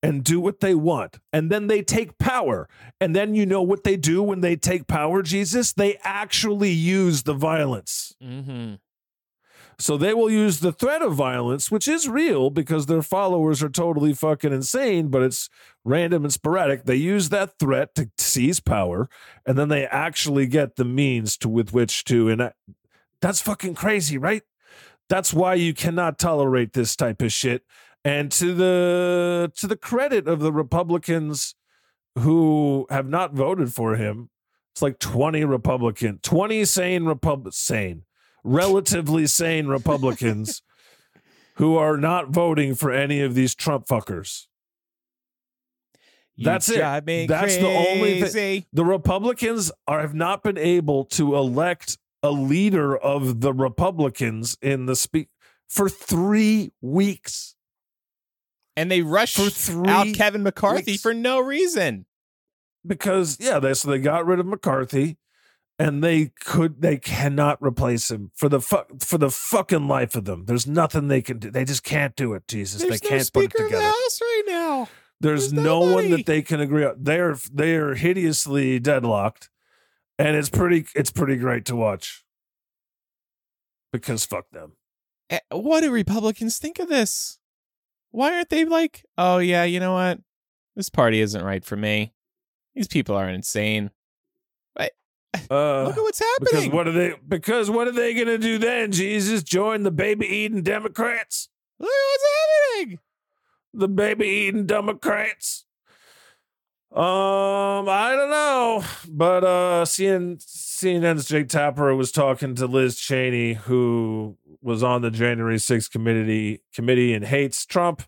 and 0.04 0.24
do 0.24 0.40
what 0.40 0.60
they 0.60 0.76
want, 0.76 1.18
and 1.34 1.52
then 1.52 1.68
they 1.68 1.82
take 1.82 2.18
power. 2.18 2.70
And 3.02 3.16
then 3.16 3.36
you 3.36 3.46
know 3.46 3.62
what 3.62 3.84
they 3.84 3.98
do 3.98 4.22
when 4.22 4.42
they 4.42 4.56
take 4.56 4.88
power, 4.88 5.22
Jesus? 5.22 5.74
They 5.74 5.98
actually 6.04 6.72
use 6.72 7.24
the 7.24 7.34
violence. 7.34 8.14
mm-hmm. 8.24 8.76
So 9.80 9.96
they 9.96 10.14
will 10.16 10.30
use 10.30 10.60
the 10.60 10.72
threat 10.72 11.04
of 11.04 11.14
violence, 11.14 11.70
which 11.70 11.88
is 11.88 12.10
real 12.10 12.50
because 12.50 12.88
their 12.88 13.04
followers 13.04 13.62
are 13.62 13.70
totally 13.70 14.12
fucking 14.12 14.52
insane, 14.52 15.10
but 15.10 15.22
it's 15.22 15.50
random 15.86 16.24
and 16.24 16.34
sporadic. 16.34 16.86
They 16.86 16.96
use 16.96 17.30
that 17.30 17.60
threat 17.60 17.94
to 17.94 18.10
seize 18.18 18.60
power, 18.60 19.08
and 19.46 19.56
then 19.56 19.70
they 19.70 19.86
actually 19.86 20.48
get 20.48 20.78
the 20.78 20.86
means 20.86 21.38
to 21.38 21.50
with 21.50 21.74
which 21.74 22.04
to 22.06 22.28
enact. 22.28 22.56
That's 23.22 23.40
fucking 23.40 23.76
crazy, 23.76 24.18
right? 24.18 24.42
That's 25.10 25.32
why 25.32 25.54
you 25.54 25.76
cannot 25.76 26.18
tolerate 26.18 26.74
this 26.74 26.96
type 26.96 27.22
of 27.22 27.32
shit. 27.32 27.64
And 28.08 28.32
to 28.32 28.54
the 28.54 29.52
to 29.58 29.68
the 29.68 29.76
credit 29.76 30.30
of 30.30 30.40
the 30.40 30.54
Republicans 30.54 31.56
who 32.18 32.88
have 32.90 33.10
not 33.10 33.34
voted 33.34 33.74
for 33.74 33.96
him, 33.96 34.30
it's 34.74 34.82
like 34.82 34.98
20 34.98 35.44
Republican, 35.44 36.20
20 36.24 36.64
sane 36.64 37.04
Repub 37.04 37.54
sane 37.54 38.04
relatively 38.46 39.28
sane 39.28 39.68
Republicans 39.68 40.62
who 41.56 41.76
are 41.76 41.98
not 41.98 42.30
voting 42.30 42.76
for 42.76 42.92
any 42.92 43.20
of 43.20 43.36
these 43.36 43.54
Trump 43.54 43.88
fuckers. 43.88 44.46
You 46.38 46.46
That's 46.46 46.70
it. 46.70 46.78
That's 47.28 47.58
the 47.58 47.68
only 47.68 48.14
thi- 48.14 48.20
crazy. 48.22 48.68
The 48.72 48.86
Republicans 48.86 49.70
are 49.86 50.00
have 50.00 50.14
not 50.14 50.44
been 50.44 50.58
able 50.58 51.04
to 51.06 51.36
elect 51.36 51.98
a 52.24 52.32
leader 52.32 52.96
of 52.96 53.42
the 53.42 53.54
Republicans 53.54 54.58
in 54.62 54.86
the 54.86 54.96
speak 54.96 55.28
for 55.68 55.90
three 55.90 56.72
weeks. 56.80 57.57
And 58.78 58.90
they 58.90 59.02
rushed 59.02 59.38
out 59.86 60.08
Kevin 60.16 60.44
McCarthy 60.44 60.94
weeks. 60.94 61.02
for 61.02 61.14
no 61.14 61.42
reason. 61.42 62.06
Because 62.86 63.38
yeah, 63.42 63.60
they 63.60 63.74
so 63.74 63.90
they 63.90 64.00
got 64.00 64.26
rid 64.26 64.40
of 64.40 64.46
McCarthy 64.46 65.18
and 65.78 66.02
they 66.04 66.32
could 66.40 66.82
they 66.82 66.98
cannot 66.98 67.62
replace 67.62 68.10
him 68.10 68.32
for 68.36 68.48
the 68.48 68.62
fu- 68.62 68.86
for 69.00 69.18
the 69.18 69.30
fucking 69.30 69.88
life 69.88 70.16
of 70.16 70.24
them. 70.24 70.46
There's 70.46 70.66
nothing 70.66 71.08
they 71.10 71.22
can 71.22 71.40
do. 71.40 71.52
They 71.52 71.66
just 71.66 71.84
can't 71.84 72.16
do 72.16 72.34
it, 72.34 72.48
Jesus. 72.48 72.82
There's 72.82 73.02
they 73.02 73.08
can't 73.10 73.34
put 73.34 73.44
it 73.44 73.46
of 73.48 73.52
the 73.58 73.64
together. 73.66 73.84
House 73.84 74.20
right 74.22 74.44
now. 74.48 74.90
There's 75.20 75.52
There's 75.52 75.54
no 75.66 75.80
one 75.80 76.12
that 76.12 76.26
they 76.28 76.42
can 76.42 76.62
agree 76.62 76.86
on. 76.86 76.96
They're 77.00 77.36
they 77.52 77.76
are 77.76 77.96
hideously 77.96 78.80
deadlocked, 78.80 79.50
and 80.18 80.38
it's 80.38 80.50
pretty 80.50 80.86
it's 80.96 81.12
pretty 81.12 81.36
great 81.36 81.66
to 81.66 81.76
watch. 81.76 82.24
Because 83.92 84.26
fuck 84.26 84.50
them. 84.52 84.74
Eh, 85.30 85.40
What 85.52 85.82
do 85.82 85.92
Republicans 85.92 86.60
think 86.60 86.80
of 86.80 86.88
this? 86.88 87.40
Why 88.12 88.34
aren't 88.36 88.50
they 88.50 88.66
like, 88.66 89.06
oh 89.18 89.38
yeah, 89.40 89.64
you 89.64 89.80
know 89.80 89.94
what? 89.94 90.20
This 90.76 90.90
party 90.90 91.22
isn't 91.22 91.44
right 91.44 91.64
for 91.66 91.76
me. 91.76 92.14
These 92.76 92.88
people 92.88 93.16
are 93.16 93.30
insane. 93.30 93.92
Uh, 95.52 95.84
Look 95.84 95.98
at 95.98 96.02
what's 96.02 96.20
happening. 96.20 96.48
because 96.52 96.70
what 96.70 96.88
are 96.88 96.92
they? 96.94 97.14
Because 97.28 97.70
what 97.70 97.88
are 97.88 97.92
they 97.92 98.14
gonna 98.16 98.40
do 98.40 98.58
then? 98.58 98.92
Jesus, 98.92 99.44
join 99.44 99.84
the 99.84 99.92
baby 99.92 100.26
eating 100.26 100.64
Democrats, 100.64 101.50
Look 101.80 101.90
at 101.90 101.94
what's 101.94 102.24
happening. 102.80 103.00
the 103.74 103.88
baby 103.88 104.26
eating 104.26 104.66
Democrats. 104.66 105.66
Um, 106.92 107.04
I 107.90 108.14
don't 108.16 108.32
know, 108.32 108.84
but 109.10 109.44
uh, 109.44 109.84
CNN, 109.86 110.38
CNN's 110.44 111.26
Jake 111.28 111.50
Tapper 111.50 111.94
was 111.94 112.12
talking 112.12 112.56
to 112.56 112.66
Liz 112.66 112.98
Cheney, 112.98 113.54
who 113.54 114.38
was 114.62 114.84
on 114.84 115.02
the 115.02 115.12
January 115.12 115.58
6th 115.58 115.90
committee 115.92 116.62
committee 116.74 117.14
and 117.14 117.26
hates 117.26 117.66
Trump. 117.66 118.04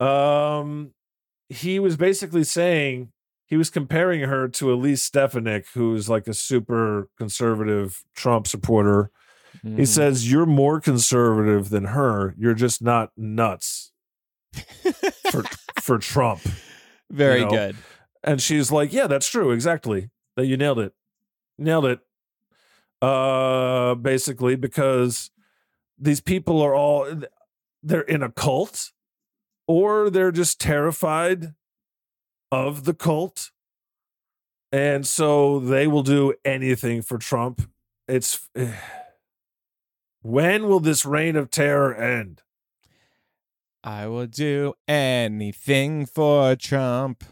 Um, 0.00 0.92
he 1.48 1.78
was 1.78 1.96
basically 1.96 2.44
saying 2.44 3.10
he 3.46 3.56
was 3.56 3.70
comparing 3.70 4.20
her 4.20 4.48
to 4.48 4.72
Elise 4.72 5.02
Stefanik, 5.02 5.66
who's 5.74 6.08
like 6.08 6.26
a 6.28 6.34
super 6.34 7.08
conservative 7.16 8.02
Trump 8.14 8.46
supporter. 8.46 9.10
He 9.62 9.68
Mhm. 9.70 9.86
says, 9.88 10.30
You're 10.30 10.46
more 10.46 10.80
conservative 10.80 11.70
than 11.70 11.86
her. 11.86 12.34
You're 12.38 12.54
just 12.54 12.82
not 12.82 13.10
nuts 13.16 13.92
for 15.32 15.42
for 15.80 15.98
Trump. 15.98 16.40
Very 17.10 17.40
you 17.40 17.44
know, 17.46 17.50
good. 17.50 17.76
And 18.22 18.40
she's 18.42 18.70
like, 18.70 18.92
Yeah, 18.92 19.06
that's 19.06 19.28
true. 19.28 19.50
Exactly. 19.50 20.10
That 20.36 20.46
you 20.46 20.56
nailed 20.56 20.78
it. 20.78 20.92
Nailed 21.58 21.86
it. 21.86 22.00
Uh 23.00 23.94
basically, 23.94 24.54
because 24.56 25.30
these 25.98 26.20
people 26.20 26.60
are 26.62 26.74
all 26.74 27.22
they're 27.82 28.00
in 28.00 28.22
a 28.22 28.30
cult 28.30 28.92
or 29.66 30.10
they're 30.10 30.32
just 30.32 30.60
terrified 30.60 31.54
of 32.50 32.84
the 32.84 32.94
cult. 32.94 33.50
And 34.70 35.06
so 35.06 35.58
they 35.58 35.86
will 35.86 36.02
do 36.02 36.34
anything 36.44 37.02
for 37.02 37.18
Trump. 37.18 37.70
It's 38.06 38.48
eh. 38.54 38.72
when 40.22 40.66
will 40.66 40.80
this 40.80 41.04
reign 41.04 41.36
of 41.36 41.50
terror 41.50 41.94
end? 41.94 42.42
I 43.84 44.06
will 44.08 44.26
do 44.26 44.74
anything 44.86 46.04
for 46.04 46.56
Trump. 46.56 47.24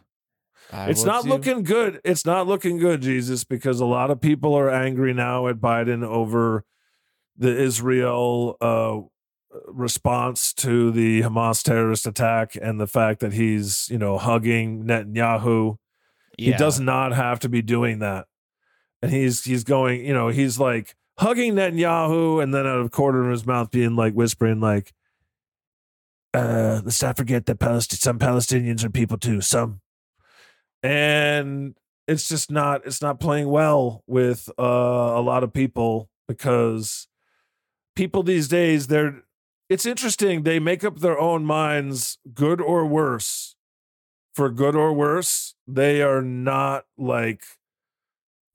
I 0.72 0.88
it's 0.88 1.04
not 1.04 1.24
do- 1.24 1.30
looking 1.30 1.62
good. 1.62 2.00
It's 2.04 2.24
not 2.24 2.46
looking 2.46 2.78
good, 2.78 3.02
Jesus, 3.02 3.44
because 3.44 3.80
a 3.80 3.86
lot 3.86 4.10
of 4.10 4.20
people 4.20 4.54
are 4.54 4.70
angry 4.70 5.12
now 5.12 5.48
at 5.48 5.56
Biden 5.56 6.04
over 6.04 6.64
the 7.38 7.56
Israel 7.56 8.56
uh, 8.60 9.00
response 9.66 10.52
to 10.54 10.90
the 10.90 11.22
Hamas 11.22 11.62
terrorist 11.62 12.06
attack 12.06 12.56
and 12.60 12.80
the 12.80 12.86
fact 12.86 13.20
that 13.20 13.32
he's, 13.32 13.88
you 13.90 13.98
know, 13.98 14.18
hugging 14.18 14.84
Netanyahu. 14.84 15.76
He 16.38 16.52
does 16.52 16.78
not 16.78 17.12
have 17.12 17.40
to 17.40 17.48
be 17.48 17.62
doing 17.62 18.00
that. 18.00 18.26
And 19.00 19.10
he's 19.10 19.44
he's 19.44 19.64
going, 19.64 20.04
you 20.04 20.12
know, 20.12 20.28
he's 20.28 20.58
like 20.58 20.94
hugging 21.18 21.54
Netanyahu 21.54 22.42
and 22.42 22.52
then 22.52 22.66
out 22.66 22.78
of 22.78 22.86
a 22.86 22.90
corner 22.90 23.24
of 23.24 23.30
his 23.30 23.46
mouth 23.46 23.70
being 23.70 23.96
like 23.96 24.12
whispering 24.12 24.60
like 24.60 24.92
uh, 26.36 26.82
let's 26.84 27.02
not 27.02 27.16
forget 27.16 27.46
that 27.46 27.58
some 27.90 28.18
Palestinians 28.18 28.84
are 28.84 28.90
people 28.90 29.16
too. 29.16 29.40
Some, 29.40 29.80
and 30.82 31.74
it's 32.06 32.28
just 32.28 32.50
not 32.50 32.82
it's 32.84 33.00
not 33.00 33.20
playing 33.20 33.48
well 33.48 34.02
with 34.06 34.50
uh, 34.58 34.62
a 34.62 35.22
lot 35.22 35.42
of 35.42 35.52
people 35.52 36.10
because 36.28 37.08
people 37.96 38.22
these 38.22 38.46
days 38.46 38.86
they're 38.86 39.22
it's 39.68 39.86
interesting 39.86 40.44
they 40.44 40.60
make 40.60 40.84
up 40.84 41.00
their 41.00 41.18
own 41.18 41.44
minds 41.44 42.18
good 42.32 42.60
or 42.60 42.86
worse. 42.86 43.54
For 44.34 44.50
good 44.50 44.76
or 44.76 44.92
worse 44.92 45.54
they 45.66 46.02
are 46.02 46.22
not 46.22 46.84
like 46.96 47.42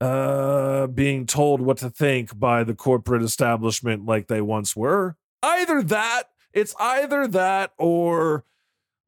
uh 0.00 0.86
being 0.86 1.26
told 1.26 1.60
what 1.60 1.78
to 1.78 1.90
think 1.90 2.38
by 2.38 2.64
the 2.64 2.74
corporate 2.74 3.22
establishment 3.22 4.06
like 4.06 4.28
they 4.28 4.40
once 4.40 4.74
were. 4.74 5.16
Either 5.42 5.82
that 5.82 6.24
it's 6.52 6.74
either 6.78 7.26
that 7.26 7.72
or 7.78 8.44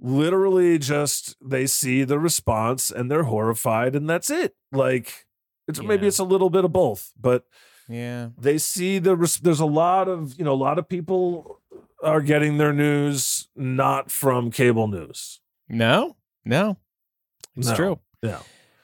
literally 0.01 0.79
just 0.79 1.37
they 1.41 1.67
see 1.67 2.03
the 2.03 2.19
response 2.19 2.91
and 2.91 3.11
they're 3.11 3.25
horrified 3.25 3.95
and 3.95 4.11
that's 4.11 4.29
it. 4.29 4.57
Like 4.73 5.27
it's 5.69 5.81
maybe 5.81 6.09
it's 6.09 6.19
a 6.19 6.25
little 6.25 6.51
bit 6.51 6.65
of 6.65 6.73
both 6.73 7.13
but 7.19 7.45
Yeah. 7.89 8.29
they 8.39 8.59
see 8.59 8.99
the 8.99 9.15
res- 9.17 9.39
there's 9.39 9.61
a 9.61 9.67
lot 9.67 10.09
of 10.09 10.39
you 10.39 10.45
know 10.45 10.53
a 10.53 10.63
lot 10.69 10.79
of 10.79 10.89
people 10.89 11.61
are 12.03 12.21
getting 12.21 12.57
their 12.59 12.73
news 12.73 13.49
not 13.57 14.11
from 14.11 14.51
cable 14.51 14.89
news 14.89 15.41
No, 15.69 16.17
no, 16.45 16.77
it's 17.57 17.69
No. 17.69 17.75
true. 17.77 17.99
yeah 18.23 18.41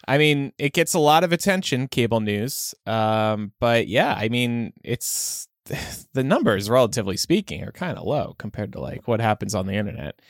I 0.09 0.19
mean, 0.19 0.53
it 0.59 0.73
gets 0.73 0.93
a 0.95 0.99
lot 0.99 1.23
of 1.23 1.31
attention, 1.33 1.87
cable 1.87 2.19
news. 2.21 2.75
Um, 2.85 3.53
but 3.61 3.87
yeah, 3.87 4.13
I 4.19 4.29
mean, 4.29 4.73
it's 4.83 5.47
the 6.15 6.25
numbers, 6.25 6.69
relatively 6.69 7.17
speaking, 7.17 7.63
are 7.63 7.71
kind 7.71 7.97
of 7.97 8.05
low 8.05 8.35
compared 8.37 8.73
to 8.73 8.81
like 8.81 9.07
what 9.07 9.21
happens 9.21 9.55
on 9.55 9.67
the 9.67 9.75
internet. 9.75 10.21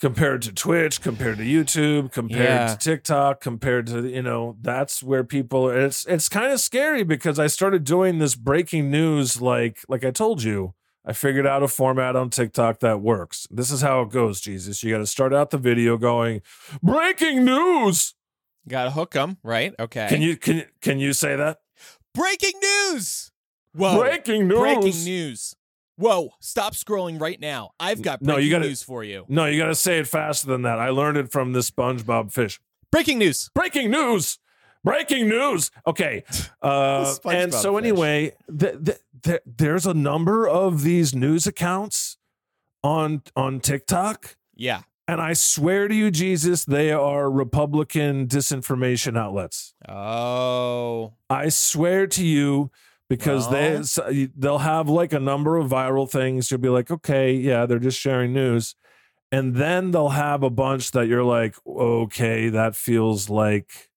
Compared 0.00 0.42
to 0.42 0.52
twitch 0.52 1.00
compared 1.00 1.36
to 1.38 1.44
youtube 1.44 2.10
compared 2.12 2.40
Yeah. 2.40 2.74
to 2.74 2.78
tiktok 2.78 3.40
compared 3.40 3.86
to 3.88 4.06
you 4.08 4.22
know 4.22 4.56
that's 4.60 5.02
where 5.02 5.24
people 5.24 5.68
it's 5.70 6.04
it's 6.06 6.28
kind 6.28 6.52
of 6.52 6.60
scary 6.60 7.02
because 7.02 7.38
i 7.38 7.46
started 7.46 7.84
doing 7.84 8.18
this 8.18 8.34
breaking 8.34 8.90
news 8.90 9.40
like 9.40 9.78
like 9.88 10.04
i 10.04 10.10
told 10.10 10.42
you 10.42 10.74
i 11.04 11.12
figured 11.12 11.46
out 11.46 11.62
a 11.62 11.68
format 11.68 12.16
on 12.16 12.30
tiktok 12.30 12.80
that 12.80 13.00
works 13.00 13.46
this 13.50 13.70
is 13.70 13.80
how 13.82 14.00
it 14.02 14.10
goes 14.10 14.40
jesus 14.40 14.82
you 14.82 14.90
got 14.92 14.98
to 14.98 15.06
start 15.06 15.32
out 15.34 15.50
the 15.50 15.58
video 15.58 15.96
going 15.96 16.42
breaking 16.82 17.44
news 17.44 18.14
Got 18.68 18.84
to 18.84 18.90
hook 18.90 19.12
them, 19.12 19.38
right? 19.42 19.74
Okay. 19.80 20.06
can 20.08 20.20
you 20.20 20.36
can 20.36 20.64
can 20.82 20.98
you 21.00 21.14
say 21.14 21.34
that 21.34 21.58
breaking 22.14 22.52
news? 22.62 23.32
Whoa! 23.74 23.98
breaking 23.98 24.46
news 24.48 24.58
Breaking 24.58 25.04
news! 25.04 25.56
Whoa! 26.00 26.30
Stop 26.40 26.72
scrolling 26.74 27.20
right 27.20 27.38
now. 27.38 27.70
I've 27.78 28.00
got 28.02 28.22
No, 28.22 28.38
you 28.38 28.50
gotta- 28.50 28.66
news 28.66 28.82
for 28.82 29.04
you. 29.04 29.24
no 29.28 29.44
you 29.44 29.58
got 29.58 29.66
to 29.66 29.74
say 29.74 29.98
it 29.98 30.06
faster 30.08 30.46
than 30.48 30.62
that 30.62 30.78
i 30.78 30.88
learned 30.88 31.16
it 31.18 31.30
from 31.30 31.52
this 31.52 31.70
spongebob 31.70 32.32
fish 32.32 32.58
Breaking 32.90 33.18
news. 33.18 33.50
breaking 33.54 33.90
news 33.90 34.38
breaking 34.82 35.28
news 35.28 35.70
okay 35.86 36.24
uh 36.62 37.14
and 37.26 37.52
so 37.52 37.74
fish. 37.76 37.84
anyway 37.84 38.32
th- 38.58 38.76
th- 38.84 38.98
th- 39.22 39.42
there's 39.44 39.84
a 39.86 39.92
number 39.94 40.48
of 40.48 40.82
these 40.82 41.14
news 41.14 41.46
accounts 41.46 42.16
on 42.82 43.22
on 43.36 43.60
tiktok 43.60 44.36
Yeah. 44.56 44.80
and 45.06 45.20
i 45.20 45.34
swear 45.34 45.86
to 45.86 45.94
you 45.94 46.10
jesus 46.10 46.64
they 46.64 46.90
are 46.92 47.30
republican 47.30 48.26
disinformation 48.26 49.18
outlets 49.18 49.74
Oh. 49.86 51.12
i 51.28 51.50
swear 51.50 52.06
to 52.06 52.24
you 52.24 52.70
because 53.10 53.50
they 53.50 53.74
Well. 53.74 54.26
they'll 54.36 54.58
have 54.58 54.88
like 54.88 55.12
a 55.12 55.20
number 55.20 55.58
of 55.58 55.68
viral 55.68 56.08
things 56.10 56.50
you'll 56.50 56.60
be 56.60 56.70
like 56.70 56.90
okay 56.90 57.34
yeah 57.34 57.66
they're 57.66 57.78
just 57.78 58.00
sharing 58.00 58.32
news 58.32 58.74
and 59.30 59.54
then 59.56 59.90
they'll 59.90 60.08
have 60.08 60.42
a 60.42 60.48
bunch 60.50 60.92
that 60.92 61.06
you're 61.08 61.24
like 61.24 61.54
okay 61.66 62.48
that 62.48 62.74
feels 62.74 63.28
like 63.28 63.90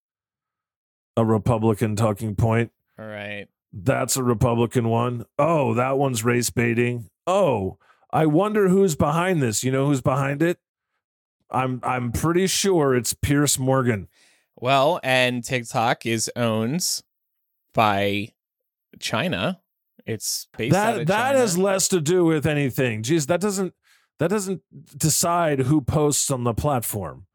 a 1.15 1.23
republican 1.23 1.95
talking 1.95 2.35
point 2.35 2.71
All 2.99 3.05
right. 3.05 3.47
that's 3.71 4.17
a 4.17 4.23
republican 4.23 4.89
one. 4.89 5.25
Oh, 5.37 5.73
that 5.75 5.97
one's 5.97 6.23
race 6.25 6.49
baiting 6.49 7.09
oh 7.27 7.77
i 8.11 8.25
wonder 8.25 8.67
who's 8.67 8.95
behind 8.95 9.41
this 9.41 9.63
you 9.63 9.71
know 9.71 9.85
who's 9.85 10.01
behind 10.01 10.41
it 10.41 10.57
i'm 11.51 11.79
i'm 11.83 12.11
pretty 12.11 12.47
sure 12.47 12.95
it's 12.95 13.13
piers 13.13 13.57
morgan 13.59 14.07
Well, 14.55 14.99
and 15.03 15.43
TikTok 15.43 16.05
is 16.05 16.31
owned 16.35 17.01
by 17.73 18.29
China. 18.99 19.59
It's 20.05 20.47
based 20.57 20.75
out 20.75 20.93
that 20.93 21.01
of 21.01 21.07
that 21.07 21.27
China. 21.27 21.37
has 21.39 21.57
less 21.57 21.87
to 21.89 22.01
do 22.01 22.25
with 22.25 22.45
anything. 22.45 23.03
Geez, 23.03 23.27
that 23.27 23.39
doesn't 23.41 23.73
that 24.19 24.29
doesn't 24.29 24.61
decide 24.97 25.59
who 25.61 25.81
posts 25.81 26.29
on 26.29 26.43
the 26.43 26.53
platform. 26.53 27.25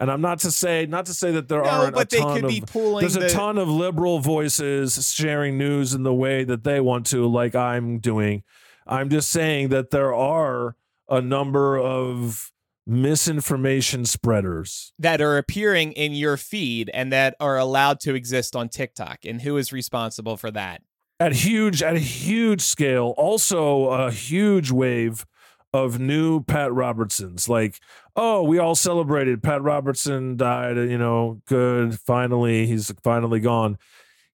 And 0.00 0.10
I'm 0.10 0.20
not 0.20 0.38
to 0.40 0.50
say 0.50 0.86
not 0.86 1.06
to 1.06 1.14
say 1.14 1.32
that 1.32 1.48
there 1.48 1.62
no, 1.62 1.68
aren't 1.68 1.94
but 1.94 2.12
a 2.12 2.16
they 2.16 2.22
could 2.22 2.44
of 2.44 2.50
be 2.50 2.60
pulling 2.60 3.02
there's 3.02 3.16
a 3.16 3.28
ton 3.28 3.58
of 3.58 3.68
liberal 3.68 4.20
voices 4.20 5.12
sharing 5.12 5.58
news 5.58 5.94
in 5.94 6.04
the 6.04 6.14
way 6.14 6.44
that 6.44 6.64
they 6.64 6.80
want 6.80 7.06
to, 7.06 7.26
like 7.26 7.54
I'm 7.54 7.98
doing. 7.98 8.44
I'm 8.86 9.10
just 9.10 9.30
saying 9.30 9.68
that 9.70 9.90
there 9.90 10.14
are 10.14 10.76
a 11.08 11.20
number 11.20 11.78
of 11.78 12.52
misinformation 12.86 14.06
spreaders. 14.06 14.92
that 14.98 15.20
are 15.20 15.36
appearing 15.36 15.92
in 15.92 16.12
your 16.12 16.36
feed 16.38 16.90
and 16.94 17.12
that 17.12 17.36
are 17.38 17.58
allowed 17.58 18.00
to 18.00 18.14
exist 18.14 18.56
on 18.56 18.68
TikTok. 18.68 19.24
And 19.26 19.42
who 19.42 19.58
is 19.58 19.72
responsible 19.72 20.38
for 20.38 20.50
that? 20.52 20.82
At 21.20 21.32
huge 21.32 21.82
at 21.82 21.96
a 21.96 22.00
huge 22.00 22.60
scale 22.60 23.14
also 23.16 23.86
a 23.90 24.10
huge 24.10 24.70
wave 24.70 25.26
of 25.72 25.98
new 25.98 26.42
pat 26.44 26.72
robertsons 26.72 27.48
like 27.48 27.78
oh 28.16 28.42
we 28.42 28.58
all 28.58 28.74
celebrated 28.74 29.42
pat 29.42 29.60
robertson 29.62 30.36
died 30.36 30.76
you 30.76 30.96
know 30.96 31.40
good 31.46 31.98
finally 32.00 32.66
he's 32.66 32.90
finally 33.02 33.40
gone 33.40 33.76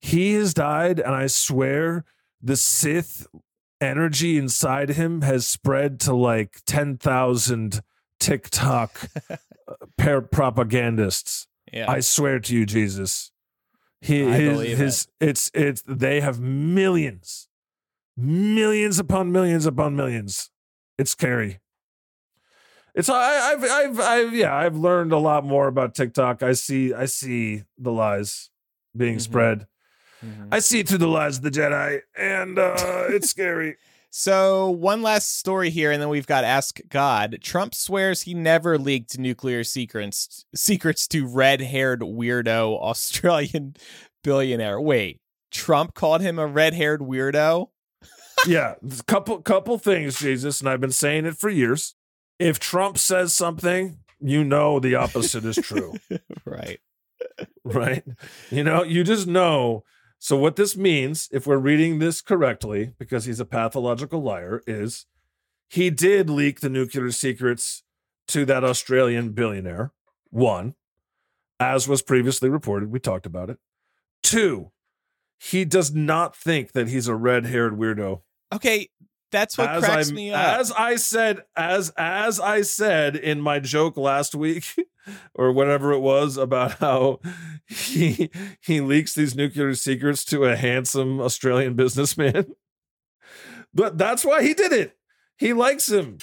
he 0.01 0.35
has 0.35 0.55
died 0.55 1.01
and 1.01 1.15
i 1.15 1.27
swear 1.27 2.05
the 2.41 2.57
sith 2.57 3.27
energy 3.81 4.39
inside 4.39 4.91
him 4.91 5.23
has 5.23 5.47
spread 5.47 5.99
to 5.99 6.15
like 6.15 6.61
10,000 6.67 7.81
tiktok 8.21 9.09
uh, 9.31 9.37
par- 9.99 10.21
propagandists 10.23 11.47
Yeah. 11.73 11.91
I 11.91 12.01
swear 12.01 12.39
to 12.39 12.55
you, 12.55 12.65
Jesus. 12.67 13.33
His, 14.05 14.53
believe 14.53 14.79
his 14.79 15.09
it's 15.21 15.51
it's 15.55 15.83
they 15.87 16.21
have 16.21 16.41
millions, 16.41 17.49
millions 18.17 18.99
upon 18.99 19.33
millions 19.33 19.67
upon 19.67 19.97
millions. 19.97 20.51
It's 20.99 21.11
scary. 21.11 21.61
It's 22.95 23.09
I, 23.09 23.53
I've 23.53 23.65
I've 23.65 24.01
I've 24.01 24.35
yeah 24.35 24.55
I've 24.55 24.77
learned 24.77 25.13
a 25.13 25.19
lot 25.19 25.45
more 25.45 25.67
about 25.69 25.95
TikTok. 25.95 26.43
I 26.43 26.53
see 26.53 26.95
I 26.95 27.07
see 27.07 27.65
the 27.79 27.91
lies 27.91 28.51
being 28.97 29.17
Mhm. 29.17 29.21
spread. 29.23 29.67
Mhm. 30.25 30.49
I 30.53 30.59
see 30.61 30.83
through 30.85 30.99
the 30.99 31.09
lies 31.09 31.39
of 31.39 31.43
the 31.43 31.51
Jedi, 31.51 32.01
and 32.17 32.59
uh, 32.59 32.75
it's 33.09 33.29
scary. 33.31 33.77
So, 34.17 34.71
one 34.71 35.03
last 35.03 35.39
story 35.41 35.71
here, 35.71 35.91
and 35.91 36.01
then 36.01 36.09
we've 36.09 36.25
got 36.25 36.45
Ask 36.45 36.81
God. 36.89 37.39
Trump 37.43 37.75
swears 37.75 38.23
he 38.23 38.33
never 38.33 38.79
leaked 38.79 39.19
nuclear 39.19 39.65
secrets 39.65 40.47
secrets 40.55 41.09
to 41.09 41.27
red 41.27 41.61
haired 41.61 41.99
weirdo 41.99 42.81
Australian 42.81 43.75
billionaire. 44.23 44.81
Wait, 44.81 45.21
Trump 45.51 45.95
called 45.95 46.21
him 46.21 46.39
a 46.39 46.47
red 46.47 46.75
haired 46.75 47.01
weirdo? 47.01 47.71
yeah, 48.47 48.75
couple 49.09 49.43
couple 49.43 49.79
things, 49.79 50.21
Jesus, 50.21 50.61
and 50.61 50.69
I've 50.69 50.81
been 50.81 50.93
saying 50.93 51.25
it 51.27 51.37
for 51.37 51.51
years. 51.51 51.97
If 52.39 52.61
Trump 52.61 52.99
says 52.99 53.35
something, 53.35 53.99
you 54.21 54.45
know 54.45 54.79
the 54.79 54.95
opposite 54.95 55.45
is 55.45 55.57
true. 55.57 55.95
right. 56.45 56.79
right? 57.65 58.05
You 58.49 58.63
know, 58.63 58.85
you 58.85 59.03
just 59.03 59.27
know. 59.27 59.83
So, 60.25 60.39
what 60.39 60.57
this 60.57 60.75
means, 60.75 61.29
if 61.33 61.47
we're 61.47 61.59
reading 61.59 61.99
this 61.99 62.23
correctly, 62.23 62.93
because 62.99 63.27
he's 63.27 63.41
a 63.41 63.45
pathological 63.45 64.23
liar, 64.23 64.63
is 64.67 65.05
he 65.69 65.91
did 65.91 66.31
leak 66.31 66.61
the 66.61 66.71
nuclear 66.71 67.11
secrets 67.11 67.83
to 68.29 68.47
that 68.47 68.65
Australian 68.65 69.33
billionaire. 69.33 69.93
One, 70.31 70.77
as 71.61 71.87
was 71.87 72.01
previously 72.01 72.49
reported, 72.49 72.91
we 72.91 73.01
talked 73.01 73.27
about 73.27 73.51
it. 73.51 73.59
Two, 74.23 74.71
he 75.39 75.67
does 75.67 75.95
not 75.95 76.35
think 76.35 76.73
that 76.73 76.89
he's 76.89 77.07
a 77.07 77.15
red 77.15 77.45
haired 77.45 77.75
weirdo. 77.75 78.23
Okay, 78.51 78.89
that's 79.35 79.59
what 79.59 79.69
as 79.69 79.85
cracks 79.85 80.11
I, 80.11 80.15
me 80.15 80.33
up. 80.33 80.59
As 80.61 80.73
I 80.73 80.97
said, 80.97 81.43
as 81.57 81.91
as 81.97 82.41
I 82.41 82.63
said 82.63 83.17
in 83.17 83.41
my 83.41 83.59
joke 83.61 83.97
last 83.97 84.35
week, 84.35 84.65
or 85.35 85.53
whatever 85.53 85.93
it 85.93 86.01
was 86.01 86.37
about 86.37 86.73
how 86.79 87.21
he 87.67 88.31
he 88.63 88.81
leaks 88.81 89.15
these 89.15 89.35
nuclear 89.35 89.75
secrets 89.75 90.25
to 90.27 90.45
a 90.45 90.57
handsome 90.57 91.21
Australian 91.21 91.75
businessman. 91.75 92.47
But 93.77 93.99
that's 93.99 94.25
why 94.25 94.45
he 94.45 94.55
did 94.55 94.71
it. 94.73 94.97
He 95.37 95.53
likes 95.53 95.91
him. 95.91 96.19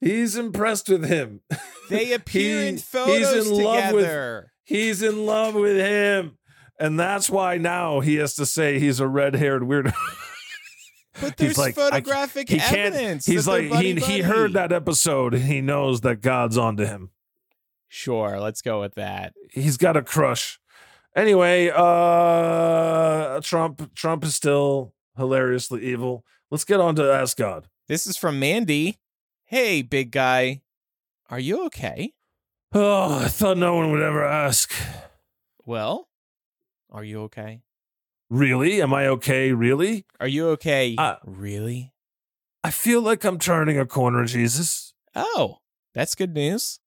He's 0.00 0.34
impressed 0.34 0.88
with 0.88 1.04
him. 1.04 1.42
they 1.90 2.14
appear 2.14 2.62
He- 2.62 2.68
in 2.68 2.74
he's 2.76 2.84
photos 2.84 3.46
in 3.48 3.62
love 3.62 3.92
with- 3.92 4.04
together. 4.04 4.52
He's 4.64 5.02
in 5.02 5.26
love 5.26 5.54
with 5.54 5.76
him. 5.76 6.38
And 6.80 6.98
that's 6.98 7.28
why 7.28 7.58
now 7.58 8.00
he 8.00 8.16
has 8.16 8.34
to 8.36 8.46
say 8.46 8.78
he's 8.78 8.98
a 8.98 9.06
red-haired 9.06 9.62
weirdo. 9.62 9.92
But 11.20 11.36
there's 11.36 11.52
he's 11.52 11.58
like 11.58 11.74
photographic 11.74 12.48
he 12.48 12.58
can't. 12.58 12.94
evidence. 12.94 13.26
He's 13.26 13.46
like 13.46 13.62
he 13.62 13.68
he 13.68 13.94
buddy-buddy. 13.94 14.20
heard 14.22 14.52
that 14.54 14.72
episode. 14.72 15.34
He 15.34 15.60
knows 15.60 16.02
that 16.02 16.20
God's 16.20 16.58
onto 16.58 16.84
him. 16.84 17.10
Sure, 17.88 18.38
let's 18.40 18.62
go 18.62 18.80
with 18.80 18.94
that. 18.96 19.32
He's 19.50 19.76
got 19.76 19.96
a 19.96 20.02
crush. 20.02 20.58
Anyway, 21.14 21.70
uh, 21.74 23.40
Trump 23.40 23.94
Trump 23.94 24.24
is 24.24 24.34
still 24.34 24.92
hilariously 25.16 25.84
evil. 25.84 26.24
Let's 26.50 26.64
get 26.64 26.80
on 26.80 26.94
to 26.96 27.10
Ask 27.10 27.36
God. 27.38 27.68
This 27.88 28.06
is 28.06 28.16
from 28.16 28.38
Mandy. 28.38 28.98
Hey, 29.44 29.80
big 29.82 30.10
guy, 30.10 30.62
are 31.30 31.38
you 31.38 31.64
okay? 31.66 32.12
Oh, 32.72 33.20
I 33.20 33.28
thought 33.28 33.56
no 33.56 33.76
one 33.76 33.92
would 33.92 34.02
ever 34.02 34.24
ask. 34.24 34.74
Well, 35.64 36.08
are 36.90 37.04
you 37.04 37.22
okay? 37.22 37.62
Really? 38.28 38.82
Am 38.82 38.92
I 38.92 39.06
okay? 39.08 39.52
Really? 39.52 40.04
Are 40.20 40.26
you 40.26 40.48
okay? 40.50 40.94
Uh, 40.98 41.16
really? 41.24 41.92
I 42.64 42.70
feel 42.70 43.00
like 43.00 43.24
I'm 43.24 43.38
turning 43.38 43.78
a 43.78 43.86
corner, 43.86 44.24
Jesus. 44.24 44.92
Oh, 45.14 45.58
that's 45.94 46.14
good 46.14 46.34
news. 46.34 46.80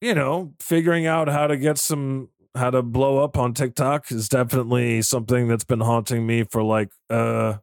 You 0.00 0.14
know, 0.14 0.54
figuring 0.58 1.06
out 1.06 1.28
how 1.28 1.46
to 1.46 1.56
get 1.56 1.78
some 1.78 2.30
how 2.56 2.70
to 2.70 2.82
blow 2.82 3.22
up 3.22 3.38
on 3.38 3.54
TikTok 3.54 4.10
is 4.10 4.28
definitely 4.28 5.02
something 5.02 5.46
that's 5.46 5.62
been 5.62 5.80
haunting 5.80 6.26
me 6.26 6.42
for 6.42 6.64
like 6.64 6.90
uh 7.08 7.58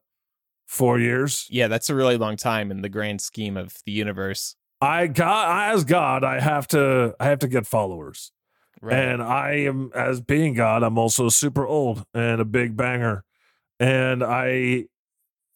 4 0.67 0.99
years. 0.99 1.45
Yeah, 1.49 1.67
that's 1.67 1.89
a 1.89 1.95
really 1.95 2.17
long 2.17 2.37
time 2.37 2.71
in 2.71 2.81
the 2.81 2.89
grand 2.89 3.21
scheme 3.21 3.57
of 3.57 3.75
the 3.85 3.91
universe. 3.91 4.55
I 4.79 5.07
got 5.07 5.73
as 5.73 5.83
God, 5.83 6.23
I 6.23 6.39
have 6.39 6.67
to 6.67 7.15
I 7.19 7.25
have 7.25 7.39
to 7.39 7.47
get 7.47 7.67
followers. 7.67 8.31
Right. 8.81 8.97
And 8.97 9.23
I 9.23 9.51
am 9.61 9.91
as 9.95 10.21
being 10.21 10.53
God, 10.53 10.83
I'm 10.83 10.97
also 10.97 11.29
super 11.29 11.65
old 11.65 12.05
and 12.13 12.39
a 12.39 12.45
big 12.45 12.77
banger. 12.77 13.23
And 13.79 14.23
I 14.23 14.85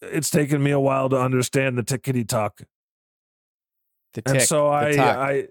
it's 0.02 0.30
taken 0.30 0.64
me 0.64 0.72
a 0.72 0.80
while 0.80 1.10
to 1.10 1.20
understand 1.20 1.78
the 1.78 1.84
tickety 1.84 2.28
talk. 2.28 2.62
the 4.14 4.24
and 4.26 4.42
so 4.42 4.68
I. 4.68 4.90
I 4.98 5.48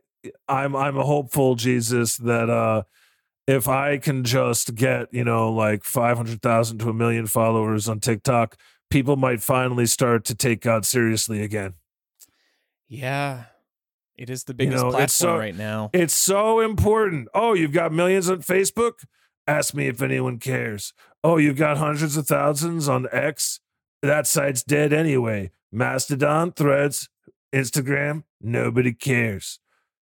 I'm 0.49 0.77
I'm 0.77 0.99
a 0.99 1.03
hopeful 1.03 1.55
Jesus 1.55 2.18
that 2.18 2.51
uh 2.51 2.83
if 3.47 3.66
I 3.66 3.99
can 3.99 4.23
just 4.23 4.77
get, 4.77 5.12
you 5.12 5.25
know, 5.25 5.51
like 5.53 5.83
500,000 5.83 6.79
to 6.79 6.91
a 6.91 6.95
million 6.95 7.27
followers 7.27 7.89
on 7.89 7.99
TikTok, 7.99 8.57
people 8.91 9.16
might 9.16 9.43
finally 9.43 9.87
start 9.87 10.25
to 10.27 10.35
take 10.37 10.61
God 10.61 10.87
seriously 10.87 11.43
again. 11.43 11.75
yeah, 12.87 13.45
it 14.21 14.29
is 14.29 14.45
the 14.45 14.53
biggest 14.53 14.85
know, 14.85 14.91
platform 14.91 15.09
so- 15.09 15.39
right 15.39 15.57
now. 15.57 15.89
It's 15.95 16.12
so 16.12 16.61
important. 16.61 17.29
Oh, 17.33 17.55
you've 17.55 17.73
got 17.73 17.91
millions 17.91 18.29
on 18.29 18.43
Facebook? 18.43 19.05
Ask 19.47 19.73
me 19.73 19.89
if 19.89 20.03
anyone 20.03 20.39
cares. 20.39 20.93
Oh, 21.25 21.39
you've 21.39 21.57
got 21.57 21.79
hundreds 21.79 22.18
of 22.18 22.27
thousands 22.27 22.87
on 22.87 23.09
X? 23.11 23.61
That 24.03 24.27
site's 24.27 24.62
dead 24.62 24.93
anyway. 24.93 25.53
Mastodon, 25.73 26.53
Threads, 26.53 27.09
Instagram, 27.55 28.25
nobody 28.43 28.93
cares. 28.93 29.59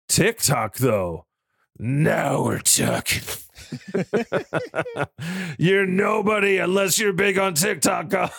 TikTok, 0.09 0.77
though, 0.77 1.27
now 1.77 2.45
we're 2.45 2.61
talking. 2.61 3.23
you're 5.59 5.87
nobody 5.87 6.59
unless 6.59 7.01
you're 7.01 7.13
big 7.13 7.37
on 7.37 7.55
TikTok. 7.55 8.33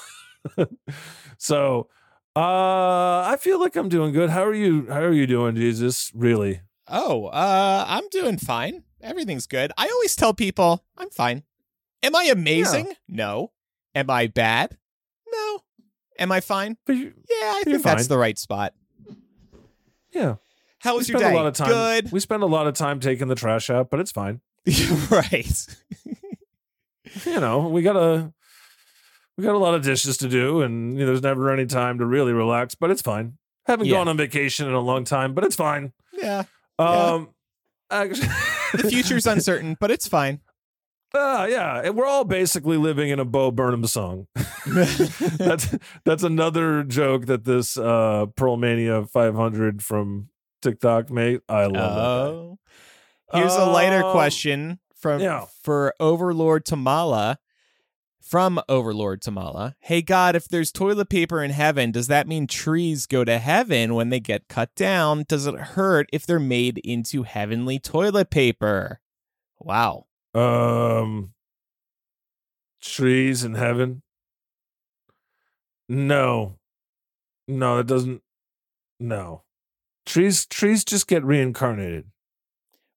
so, 1.37 1.89
uh, 2.35 3.23
I 3.27 3.37
feel 3.39 3.59
like 3.59 3.75
I'm 3.75 3.89
doing 3.89 4.11
good. 4.13 4.29
How 4.29 4.43
are 4.43 4.53
you? 4.53 4.87
How 4.89 5.01
are 5.01 5.13
you 5.13 5.27
doing, 5.27 5.55
Jesus? 5.55 6.11
Really? 6.13 6.61
Oh, 6.87 7.25
uh, 7.27 7.85
I'm 7.87 8.07
doing 8.09 8.37
fine. 8.37 8.83
Everything's 9.01 9.47
good. 9.47 9.71
I 9.77 9.87
always 9.87 10.15
tell 10.15 10.33
people 10.33 10.83
I'm 10.97 11.09
fine. 11.09 11.43
Am 12.03 12.15
I 12.15 12.25
amazing? 12.25 12.93
No. 13.07 13.51
Am 13.95 14.09
I 14.09 14.27
bad? 14.27 14.77
No. 15.31 15.59
Am 16.19 16.31
I 16.31 16.41
fine? 16.41 16.77
But 16.85 16.95
you, 16.97 17.13
Yeah, 17.29 17.53
I 17.55 17.61
think 17.63 17.81
that's 17.83 18.07
the 18.07 18.17
right 18.17 18.37
spot. 18.37 18.73
yeah, 20.11 20.35
How 20.79 20.93
we 20.93 20.97
was 20.99 21.09
your 21.09 21.19
spend 21.19 21.31
day? 21.31 21.35
a 21.35 21.41
lot 21.41 21.47
of 21.47 21.53
time. 21.53 21.69
Good. 21.69 22.11
We 22.11 22.19
spend 22.19 22.43
a 22.43 22.47
lot 22.47 22.67
of 22.67 22.73
time 22.75 22.99
taking 22.99 23.27
the 23.27 23.35
trash 23.35 23.69
out, 23.69 23.89
but 23.89 23.99
it's 23.99 24.11
fine. 24.11 24.41
right. 25.09 25.67
You 27.25 27.39
know, 27.39 27.67
we 27.69 27.81
gotta. 27.81 28.33
We 29.37 29.43
got 29.43 29.55
a 29.55 29.57
lot 29.59 29.73
of 29.75 29.83
dishes 29.83 30.17
to 30.17 30.29
do, 30.29 30.61
and 30.61 30.93
you 30.93 31.01
know, 31.01 31.07
there's 31.07 31.21
never 31.21 31.51
any 31.51 31.65
time 31.65 31.97
to 31.99 32.05
really 32.05 32.31
relax. 32.33 32.73
But 32.75 32.91
it's 32.91 33.01
fine. 33.01 33.37
Haven't 33.65 33.87
Yeah. 33.87 33.95
gone 33.97 34.07
on 34.07 34.17
vacation 34.17 34.67
in 34.67 34.73
a 34.73 34.79
long 34.79 35.03
time, 35.03 35.33
but 35.33 35.43
it's 35.43 35.55
fine. 35.55 35.91
Yeah. 36.13 36.43
Yeah. 36.79 36.85
Um, 36.85 37.29
actually, 37.91 38.27
The 38.73 38.87
future's 38.89 39.25
uncertain, 39.35 39.75
but 39.79 39.91
it's 39.91 40.07
fine. 40.07 40.39
Ah, 41.13 41.45
yeah, 41.45 41.81
and 41.83 41.95
we're 41.95 42.05
all 42.05 42.25
basically 42.25 42.75
living 42.77 43.09
in 43.09 43.19
a 43.19 43.25
Bo 43.25 43.49
Burnham 43.51 43.85
song. 43.87 44.27
that's 44.67 45.73
that's 46.03 46.23
another 46.23 46.83
joke 46.83 47.25
that 47.27 47.45
this 47.45 47.77
uh 47.77 48.25
Pearlmania500 48.35 49.81
from 49.81 50.29
TikTok 50.61 51.09
made. 51.09 51.41
I 51.47 51.65
love. 51.67 52.33
Oh. 52.33 52.59
Here's 53.33 53.55
a 53.55 53.65
lighter 53.65 54.03
Um, 54.03 54.11
question 54.11 54.79
from 54.95 55.19
yeah. 55.21 55.45
for 55.63 55.93
Overlord 55.99 56.65
Tamala. 56.65 57.37
From 58.25 58.59
Overlord 58.67 59.21
Tamala. 59.21 59.75
Hey 59.79 60.01
God, 60.01 60.35
if 60.35 60.47
there's 60.47 60.71
toilet 60.71 61.09
paper 61.09 61.43
in 61.43 61.51
heaven, 61.51 61.91
does 61.91 62.07
that 62.07 62.27
mean 62.27 62.47
trees 62.47 63.05
go 63.05 63.23
to 63.23 63.37
heaven 63.37 63.93
when 63.93 64.09
they 64.09 64.19
get 64.19 64.47
cut 64.47 64.73
down? 64.73 65.25
Does 65.27 65.45
it 65.45 65.53
hurt 65.55 66.09
if 66.11 66.25
they're 66.25 66.39
made 66.39 66.79
into 66.79 67.21
heavenly 67.21 67.77
toilet 67.77 68.31
paper? 68.31 68.99
Wow. 69.59 70.07
Um, 70.33 71.33
trees 72.81 73.43
in 73.43 73.53
heaven. 73.53 74.01
No, 75.87 76.57
no, 77.47 77.77
it 77.77 77.85
doesn't. 77.85 78.23
No, 78.99 79.43
trees 80.07 80.47
trees 80.47 80.83
just 80.83 81.05
get 81.07 81.23
reincarnated. 81.23 82.05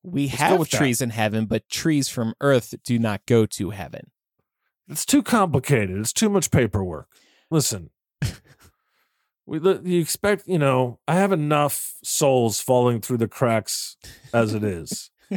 We 0.03 0.29
go 0.29 0.37
have 0.39 0.59
with 0.61 0.71
that. 0.71 0.79
trees 0.79 1.03
in 1.03 1.11
heaven, 1.11 1.45
but 1.45 1.69
trees 1.69 2.09
from 2.09 2.33
earth 2.41 2.75
do 2.83 2.99
not 2.99 3.27
go 3.27 3.45
to 3.45 3.71
heaven. 3.71 4.11
It's 4.89 5.05
too 5.05 5.23
complicated. 5.23 5.99
It's 5.99 6.13
too 6.13 6.31
much 6.31 6.51
paperwork. 6.51 7.09
Listen, 7.51 7.91
we 9.49 9.59
you 9.85 10.01
expect 10.01 10.47
you 10.47 10.59
know 10.59 10.99
I 11.09 11.15
have 11.15 11.33
enough 11.33 11.95
souls 12.05 12.61
falling 12.61 13.01
through 13.01 13.19
the 13.19 13.29
cracks 13.29 13.97
as 14.33 14.55
it 14.55 14.63
is. 14.63 15.11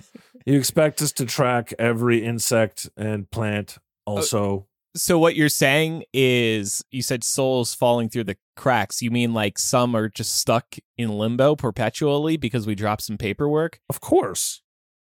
you 0.45 0.57
expect 0.57 1.01
us 1.01 1.11
to 1.13 1.25
track 1.25 1.73
every 1.79 2.23
insect 2.23 2.89
and 2.97 3.29
plant 3.31 3.77
oh, 4.05 4.17
also. 4.17 4.67
So 4.93 5.17
what 5.17 5.37
you're 5.37 5.47
saying 5.47 6.03
is 6.13 6.83
you 6.91 7.01
said 7.01 7.23
souls 7.23 7.73
falling 7.73 8.09
through 8.09 8.25
the 8.25 8.35
cracks. 8.57 9.01
You 9.01 9.09
mean 9.09 9.33
like 9.33 9.57
some 9.57 9.95
are 9.95 10.09
just 10.09 10.35
stuck 10.37 10.75
in 10.97 11.17
limbo 11.17 11.55
perpetually 11.55 12.35
because 12.35 12.67
we 12.67 12.75
dropped 12.75 13.03
some 13.03 13.17
paperwork? 13.17 13.79
Of 13.89 14.01
course, 14.01 14.61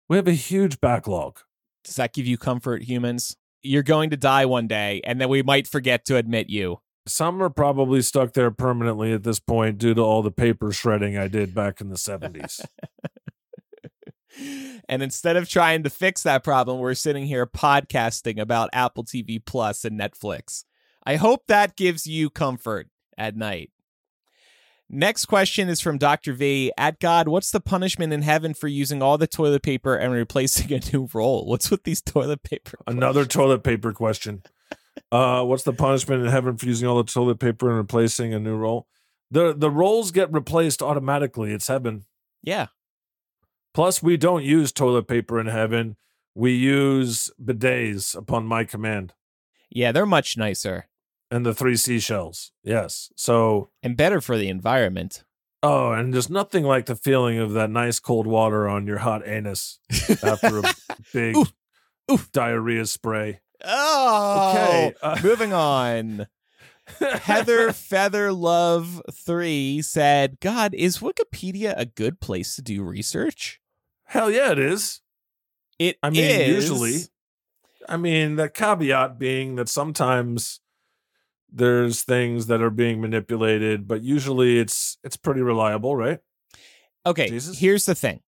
we 0.08 0.16
have 0.16 0.28
a 0.28 0.32
huge 0.32 0.80
backlog. 0.80 1.40
Does 1.82 1.96
that 1.96 2.12
give 2.12 2.26
you 2.26 2.38
comfort, 2.38 2.84
humans? 2.84 3.36
You're 3.62 3.82
going 3.82 4.10
to 4.10 4.16
die 4.16 4.46
one 4.46 4.66
day, 4.66 5.00
and 5.04 5.20
then 5.20 5.28
we 5.28 5.42
might 5.42 5.66
forget 5.66 6.04
to 6.06 6.16
admit 6.16 6.50
you. 6.50 6.80
Some 7.06 7.42
are 7.42 7.50
probably 7.50 8.00
stuck 8.02 8.32
there 8.32 8.50
permanently 8.50 9.12
at 9.12 9.24
this 9.24 9.40
point 9.40 9.78
due 9.78 9.94
to 9.94 10.00
all 10.00 10.22
the 10.22 10.30
paper 10.30 10.70
shredding 10.70 11.16
I 11.18 11.28
did 11.28 11.54
back 11.54 11.80
in 11.80 11.88
the 11.88 11.96
70s. 11.96 12.64
And 14.88 15.02
instead 15.02 15.36
of 15.36 15.48
trying 15.48 15.84
to 15.84 15.90
fix 15.90 16.22
that 16.22 16.44
problem, 16.44 16.78
we're 16.78 16.94
sitting 16.94 17.26
here 17.26 17.46
podcasting 17.46 18.40
about 18.40 18.70
Apple 18.72 19.04
TV 19.04 19.42
Plus 19.44 19.84
and 19.84 19.98
Netflix. 19.98 20.64
I 21.04 21.16
hope 21.16 21.46
that 21.46 21.76
gives 21.76 22.06
you 22.06 22.30
comfort 22.30 22.88
at 23.16 23.36
night. 23.36 23.70
Next 24.94 25.24
question 25.24 25.70
is 25.70 25.80
from 25.80 25.96
Dr. 25.96 26.34
V. 26.34 26.70
At 26.76 27.00
God, 27.00 27.26
what's 27.26 27.50
the 27.50 27.60
punishment 27.60 28.12
in 28.12 28.20
heaven 28.20 28.52
for 28.52 28.68
using 28.68 29.02
all 29.02 29.16
the 29.16 29.26
toilet 29.26 29.62
paper 29.62 29.96
and 29.96 30.12
replacing 30.12 30.70
a 30.70 30.80
new 30.92 31.08
roll? 31.14 31.46
What's 31.46 31.70
with 31.70 31.84
these 31.84 32.02
toilet 32.02 32.42
paper? 32.42 32.78
Another 32.86 33.24
toilet 33.24 33.64
paper 33.64 33.94
question. 33.94 34.42
Uh, 35.10 35.44
what's 35.44 35.62
the 35.62 35.72
punishment 35.72 36.22
in 36.22 36.28
heaven 36.28 36.58
for 36.58 36.66
using 36.66 36.86
all 36.86 37.02
the 37.02 37.10
toilet 37.10 37.38
paper 37.38 37.70
and 37.70 37.78
replacing 37.78 38.34
a 38.34 38.38
new 38.38 38.54
roll? 38.54 38.86
The 39.30 39.54
the 39.54 39.70
rolls 39.70 40.10
get 40.10 40.30
replaced 40.30 40.82
automatically. 40.82 41.54
It's 41.54 41.68
heaven. 41.68 42.04
Yeah. 42.42 42.66
Plus, 43.72 44.02
we 44.02 44.18
don't 44.18 44.44
use 44.44 44.72
toilet 44.72 45.08
paper 45.08 45.40
in 45.40 45.46
heaven. 45.46 45.96
We 46.34 46.52
use 46.52 47.30
bidets 47.42 48.14
upon 48.14 48.44
my 48.44 48.64
command 48.64 49.14
Yeah, 49.70 49.92
they're 49.92 50.04
much 50.04 50.36
nicer 50.36 50.86
and 51.32 51.44
the 51.46 51.54
three 51.54 51.76
seashells. 51.76 52.52
Yes. 52.62 53.10
So, 53.16 53.70
and 53.82 53.96
better 53.96 54.20
for 54.20 54.36
the 54.36 54.48
environment. 54.48 55.24
oh, 55.62 55.92
and 55.92 56.12
there's 56.12 56.28
nothing 56.30 56.64
like 56.64 56.86
the 56.86 56.94
feeling 56.96 57.38
of 57.38 57.52
that 57.54 57.70
nice 57.70 57.98
cold 58.00 58.26
water 58.26 58.68
on 58.68 58.86
your 58.86 58.98
hot 58.98 59.26
anus 59.26 59.78
after 60.22 60.58
a 60.58 60.62
big 61.12 61.36
Oof. 61.36 61.52
Oof. 62.10 62.30
diarrhea 62.32 62.84
spray. 62.86 63.40
Oh, 63.64 64.50
Okay, 64.50 64.94
uh, 65.02 65.18
moving 65.22 65.52
on. 65.52 66.26
Heather 67.00 67.72
Feather 67.72 68.32
Love 68.32 69.00
3 69.12 69.80
said, 69.82 70.40
God, 70.40 70.74
is 70.74 70.98
Wikipedia 70.98 71.72
a 71.76 71.86
good 71.86 72.20
place 72.20 72.56
to 72.56 72.62
do 72.62 72.82
research? 72.82 73.60
Hell 74.04 74.30
yeah, 74.32 74.50
it 74.50 74.58
is. 74.58 75.00
It 75.78 75.96
I 76.02 76.10
mean, 76.10 76.24
is. 76.24 76.48
usually. 76.68 76.96
I 77.88 77.96
mean, 77.96 78.34
the 78.36 78.48
caveat 78.48 79.18
being 79.18 79.54
that 79.56 79.68
sometimes 79.68 80.60
there's 81.52 82.02
things 82.02 82.46
that 82.46 82.62
are 82.62 82.70
being 82.70 83.00
manipulated, 83.00 83.86
but 83.86 84.02
usually 84.02 84.58
it's 84.58 84.98
it's 85.04 85.16
pretty 85.16 85.42
reliable, 85.42 85.94
right? 85.94 86.20
Okay, 87.04 87.28
Jesus? 87.28 87.58
here's 87.58 87.86
the 87.86 87.94
thing. 87.94 88.20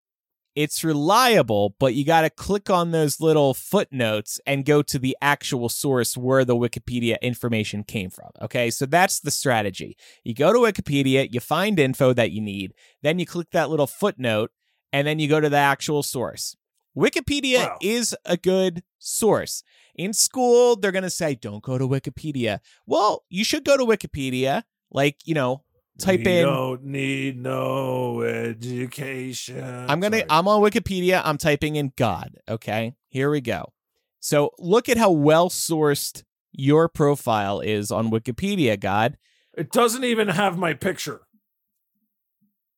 It's 0.54 0.84
reliable, 0.84 1.74
but 1.80 1.94
you 1.94 2.04
got 2.04 2.20
to 2.20 2.30
click 2.30 2.70
on 2.70 2.92
those 2.92 3.20
little 3.20 3.54
footnotes 3.54 4.38
and 4.46 4.64
go 4.64 4.82
to 4.82 5.00
the 5.00 5.16
actual 5.20 5.68
source 5.68 6.16
where 6.16 6.44
the 6.44 6.54
Wikipedia 6.54 7.20
information 7.20 7.82
came 7.82 8.08
from. 8.08 8.30
Okay, 8.40 8.70
so 8.70 8.86
that's 8.86 9.18
the 9.18 9.32
strategy. 9.32 9.96
You 10.22 10.32
go 10.32 10.52
to 10.52 10.60
Wikipedia, 10.60 11.28
you 11.32 11.40
find 11.40 11.80
info 11.80 12.12
that 12.12 12.30
you 12.30 12.40
need, 12.40 12.72
then 13.02 13.18
you 13.18 13.26
click 13.26 13.50
that 13.50 13.68
little 13.68 13.88
footnote, 13.88 14.52
and 14.92 15.08
then 15.08 15.18
you 15.18 15.28
go 15.28 15.40
to 15.40 15.48
the 15.48 15.56
actual 15.56 16.04
source. 16.04 16.54
Wikipedia 16.97 17.59
Wow. 17.68 17.78
is 17.80 18.14
a 18.24 18.36
good 18.36 18.82
source. 18.99 19.62
In 19.97 20.12
school, 20.12 20.76
they're 20.76 20.92
going 20.92 21.03
to 21.05 21.11
say, 21.11 21.34
don't 21.34 21.62
go 21.62 21.78
to 21.78 21.86
Wikipedia. 21.88 22.61
Well, 22.86 23.24
you 23.28 23.45
should 23.45 23.64
go 23.64 23.76
to 23.76 23.84
Wikipedia. 23.84 24.62
Like, 24.90 25.18
you 25.24 25.34
know, 25.34 25.64
type 25.99 26.20
we 26.24 26.38
in. 26.38 26.45
don't 26.47 26.84
need 26.84 27.40
no 27.40 28.22
education. 28.22 29.62
I'm 29.88 29.99
gonna 30.01 30.22
I'm 30.30 30.47
on 30.49 30.62
Wikipedia. 30.62 31.20
I'm 31.24 31.36
typing 31.38 31.74
in 31.76 31.92
God. 31.97 32.36
Okay. 32.49 32.95
Here 33.09 33.28
we 33.30 33.40
go. 33.40 33.72
So 34.20 34.51
look 34.59 34.88
at 34.88 34.97
how 34.97 35.11
well 35.11 35.49
sourced 35.51 36.22
your 36.53 36.88
profile 36.88 37.59
is 37.61 37.90
on 37.90 38.11
Wikipedia, 38.11 38.78
God. 38.78 39.16
it 39.57 39.70
doesn't 39.72 40.05
even 40.05 40.28
have 40.28 40.57
my 40.57 40.74
picture. 40.74 41.22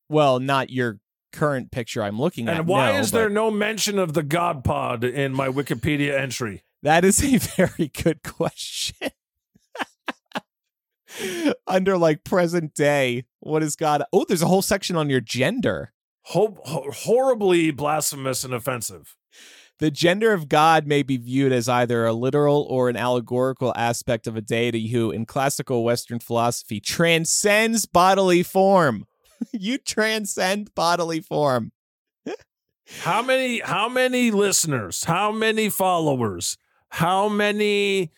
Well, 0.09 0.39
not 0.41 0.71
your 0.71 0.99
current 1.37 1.71
picture 1.71 2.03
I'm 2.03 2.19
looking 2.19 2.49
at. 2.49 2.59
And 2.59 2.67
why 2.67 2.93
no, 2.93 2.99
is 2.99 3.11
there 3.11 3.29
no 3.29 3.51
mention 3.51 3.99
of 3.99 4.15
the 4.15 4.23
God 4.23 4.65
Pod 4.65 5.05
in 5.05 5.33
my 5.33 5.49
Wikipedia 5.49 6.19
entry? 6.19 6.63
That 6.83 7.05
is 7.05 7.23
a 7.23 7.39
very 7.39 7.89
good 7.89 8.23
question. 8.23 9.11
Under 11.67 11.97
like 11.97 12.25
present 12.25 12.75
day, 12.75 13.25
what 13.41 13.63
is 13.63 13.77
God? 13.77 14.03
Oh, 14.13 14.25
there's 14.27 14.43
a 14.43 14.47
whole 14.47 14.63
section 14.63 14.97
on 14.97 15.11
your 15.11 15.21
gender. 15.21 15.93
Ho- 16.23 16.59
ho- 16.65 16.91
horribly 16.93 17.71
blasphemous 17.71 18.45
and 18.45 18.53
offensive. 18.53 19.17
The 19.79 19.91
gender 19.91 20.33
of 20.33 20.49
God 20.49 20.87
may 20.87 21.03
be 21.03 21.19
viewed 21.19 21.53
as 21.53 21.69
either 21.69 22.07
a 22.07 22.15
literal 22.15 22.67
or 22.71 22.89
an 22.89 22.97
allegorical 22.97 23.75
aspect 23.77 24.27
of 24.27 24.35
a 24.35 24.41
deity 24.41 24.89
who, 24.89 25.11
in 25.11 25.27
classical 25.27 25.85
Western 25.85 26.19
philosophy, 26.19 26.81
transcends 26.81 27.85
bodily 27.85 28.43
form. 28.43 29.07
you 29.53 29.79
transcend 29.79 30.75
bodily 30.75 31.21
form. 31.21 31.73
How 33.01 33.21
many 33.21 33.61
how 33.61 33.89
many 33.89 34.31
listeners, 34.31 35.05
how 35.05 35.33
many 35.33 35.69
followers, 35.69 36.57
how 36.91 37.29
many 37.29 38.13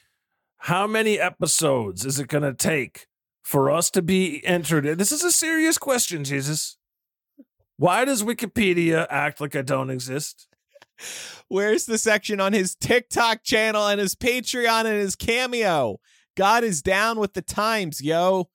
how 0.58 0.86
many 0.86 1.18
episodes 1.18 2.04
is 2.04 2.18
it 2.18 2.28
going 2.28 2.42
to 2.42 2.52
take 2.52 3.06
for 3.42 3.70
us 3.70 3.90
to 3.92 4.02
be 4.02 4.44
entered? 4.44 4.98
This 4.98 5.12
is 5.12 5.24
a 5.24 5.32
serious 5.32 5.78
question, 5.78 6.24
Jesus. 6.24 6.76
Why 7.76 8.04
does 8.04 8.22
Wikipedia 8.22 9.06
act 9.08 9.40
like 9.40 9.56
I 9.56 9.62
don't 9.62 9.88
exist? 9.88 10.48
Where's 11.48 11.86
the 11.86 11.96
section 11.96 12.40
on 12.40 12.52
his 12.52 12.74
TikTok 12.74 13.44
channel 13.44 13.86
and 13.86 14.00
his 14.00 14.14
Patreon 14.14 14.84
and 14.84 14.98
his 14.98 15.16
Cameo? 15.16 16.00
God 16.36 16.64
is 16.64 16.82
down 16.82 17.18
with 17.18 17.34
the 17.34 17.42
times, 17.42 18.02
yo. 18.02 18.50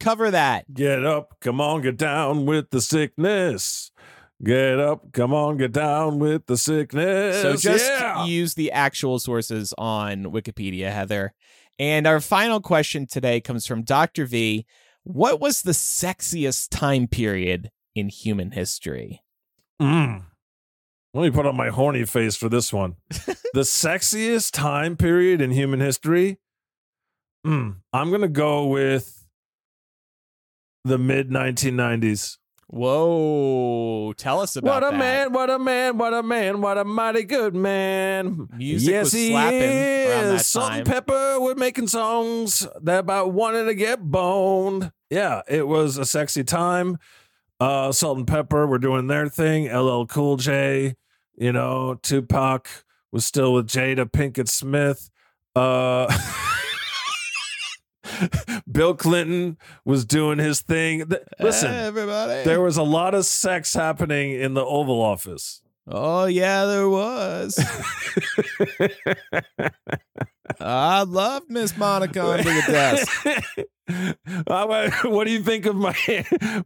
Cover 0.00 0.30
that. 0.30 0.72
Get 0.72 1.04
up, 1.04 1.36
come 1.40 1.60
on, 1.60 1.82
get 1.82 1.96
down 1.96 2.46
with 2.46 2.70
the 2.70 2.80
sickness. 2.80 3.90
Get 4.42 4.78
up, 4.78 5.12
come 5.12 5.34
on, 5.34 5.56
get 5.56 5.72
down 5.72 6.20
with 6.20 6.46
the 6.46 6.56
sickness. 6.56 7.42
So 7.42 7.56
just 7.56 7.90
yeah. 7.90 8.24
use 8.24 8.54
the 8.54 8.70
actual 8.70 9.18
sources 9.18 9.74
on 9.76 10.24
Wikipedia, 10.24 10.92
Heather. 10.92 11.34
And 11.78 12.06
our 12.06 12.20
final 12.20 12.60
question 12.60 13.06
today 13.06 13.40
comes 13.40 13.66
from 13.66 13.82
Dr. 13.82 14.26
V. 14.26 14.64
What 15.02 15.40
was 15.40 15.62
the 15.62 15.72
sexiest 15.72 16.68
time 16.70 17.08
period 17.08 17.70
in 17.96 18.08
human 18.08 18.52
history? 18.52 19.22
Mm. 19.82 20.24
Let 21.14 21.22
me 21.22 21.30
put 21.30 21.46
on 21.46 21.56
my 21.56 21.70
horny 21.70 22.04
face 22.04 22.36
for 22.36 22.48
this 22.48 22.72
one. 22.72 22.96
the 23.10 23.62
sexiest 23.62 24.52
time 24.52 24.96
period 24.96 25.40
in 25.40 25.50
human 25.50 25.80
history. 25.80 26.38
Mm. 27.46 27.76
I'm 27.92 28.10
gonna 28.10 28.28
go 28.28 28.66
with 28.66 29.17
the 30.84 30.98
mid 30.98 31.30
1990s. 31.30 32.38
Whoa, 32.70 34.12
tell 34.18 34.40
us 34.40 34.54
about 34.56 34.82
What 34.82 34.88
a 34.88 34.90
that. 34.90 34.98
man! 34.98 35.32
What 35.32 35.48
a 35.48 35.58
man! 35.58 35.96
What 35.96 36.12
a 36.12 36.22
man! 36.22 36.60
What 36.60 36.76
a 36.76 36.84
mighty 36.84 37.24
good 37.24 37.54
man! 37.54 38.46
Music 38.54 38.90
yes, 38.90 39.04
was 39.04 39.12
he 39.14 39.30
slapping 39.30 39.60
is. 39.62 40.46
Salt 40.46 40.72
and. 40.72 40.86
Pepper 40.86 41.40
were 41.40 41.54
making 41.54 41.86
songs 41.86 42.66
that 42.82 42.98
about 43.00 43.32
wanting 43.32 43.64
to 43.66 43.74
get 43.74 44.00
boned. 44.02 44.92
Yeah, 45.08 45.40
it 45.48 45.66
was 45.66 45.96
a 45.96 46.04
sexy 46.04 46.44
time. 46.44 46.98
Uh, 47.58 47.90
Salt-N-Pepa 47.90 48.68
were 48.68 48.78
doing 48.78 49.06
their 49.06 49.28
thing. 49.28 49.74
LL 49.74 50.04
Cool 50.04 50.36
J, 50.36 50.94
you 51.36 51.52
know, 51.52 51.94
Tupac 52.02 52.68
was 53.10 53.24
still 53.24 53.54
with 53.54 53.66
Jada 53.66 54.04
Pinkett 54.04 54.48
Smith. 54.48 55.10
Uh, 55.56 56.06
Bill 58.70 58.94
Clinton 58.94 59.56
was 59.84 60.04
doing 60.04 60.38
his 60.38 60.60
thing. 60.60 61.08
Th- 61.08 61.22
Listen, 61.40 61.72
everybody. 61.72 62.44
there 62.44 62.60
was 62.60 62.76
a 62.76 62.82
lot 62.82 63.14
of 63.14 63.24
sex 63.26 63.74
happening 63.74 64.32
in 64.32 64.54
the 64.54 64.64
Oval 64.64 65.00
Office. 65.00 65.62
oh 65.86 66.26
yeah, 66.26 66.64
there 66.66 66.88
was. 66.88 67.58
I 70.60 71.02
loved 71.02 71.50
Miss 71.50 71.76
Monica 71.76 72.24
under 72.24 72.42
the 72.42 72.62
desk. 72.66 73.26
What 75.04 75.24
do 75.24 75.30
you 75.30 75.42
think 75.42 75.64
of 75.64 75.74
my 75.74 75.94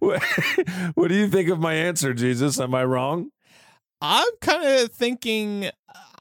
what 0.00 1.08
do 1.08 1.14
you 1.14 1.28
think 1.28 1.50
of 1.50 1.60
my 1.60 1.74
answer, 1.74 2.12
Jesus? 2.14 2.58
Am 2.58 2.74
I 2.74 2.84
wrong? 2.84 3.30
I'm 4.00 4.26
kind 4.40 4.64
of 4.80 4.90
thinking. 4.90 5.70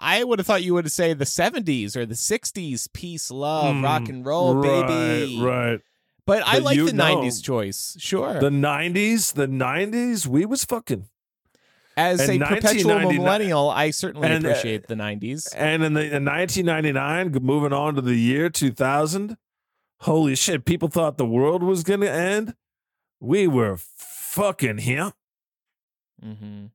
I 0.02 0.24
would 0.24 0.40
have 0.40 0.48
thought 0.48 0.64
you 0.64 0.74
would 0.74 0.92
say 0.92 1.14
the 1.14 1.26
70s 1.26 1.96
or 1.96 2.06
the 2.06 2.16
60s, 2.16 2.92
peace, 2.92 3.30
love, 3.32 3.76
Mm, 3.76 3.84
rock 3.84 4.10
and 4.10 4.26
roll, 4.26 4.56
right, 4.56 4.88
baby. 4.88 5.40
Right. 5.40 5.80
But 6.26 6.44
I 6.46 6.60
like 6.60 6.78
the 6.78 6.94
know. 6.94 7.04
90s 7.18 7.44
choice. 7.44 7.96
Sure. 8.00 8.40
The 8.40 8.50
90s, 8.50 9.34
the 9.34 9.48
90s, 9.48 10.28
we 10.28 10.46
was 10.46 10.66
fucking. 10.66 11.06
As 11.98 12.22
a 12.22 12.34
and 12.34 12.42
perpetual 12.42 13.00
millennial, 13.00 13.70
I 13.70 13.92
certainly 13.92 14.28
And, 14.28 14.46
uh, 14.46 14.50
appreciate 14.50 14.88
the 14.88 14.96
90s. 14.96 15.48
And 15.56 15.84
in 15.84 15.94
the 15.94 16.16
in 16.16 16.24
1999, 16.26 17.44
moving 17.44 17.74
on 17.74 17.96
to 17.96 18.02
the 18.02 18.16
year 18.16 18.50
2000, 18.50 19.38
holy 20.00 20.36
shit, 20.36 20.64
people 20.66 20.88
thought 20.88 21.18
the 21.18 21.26
world 21.26 21.62
was 21.62 21.84
going 21.84 22.00
to 22.00 22.10
end. 22.10 22.56
We 23.20 23.46
were 23.46 23.78
fucking 23.78 24.80
here. 24.80 25.14
hmm 26.22 26.68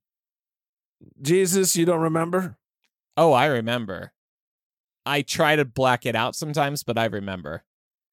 Jesus, 1.20 1.76
you 1.76 1.84
don't 1.86 2.00
remember? 2.00 2.56
Oh, 3.16 3.32
I 3.32 3.46
remember. 3.46 4.12
I 5.04 5.22
try 5.22 5.56
to 5.56 5.64
black 5.64 6.04
it 6.04 6.14
out 6.16 6.34
sometimes, 6.36 6.82
but 6.82 6.98
I 6.98 7.04
remember. 7.06 7.62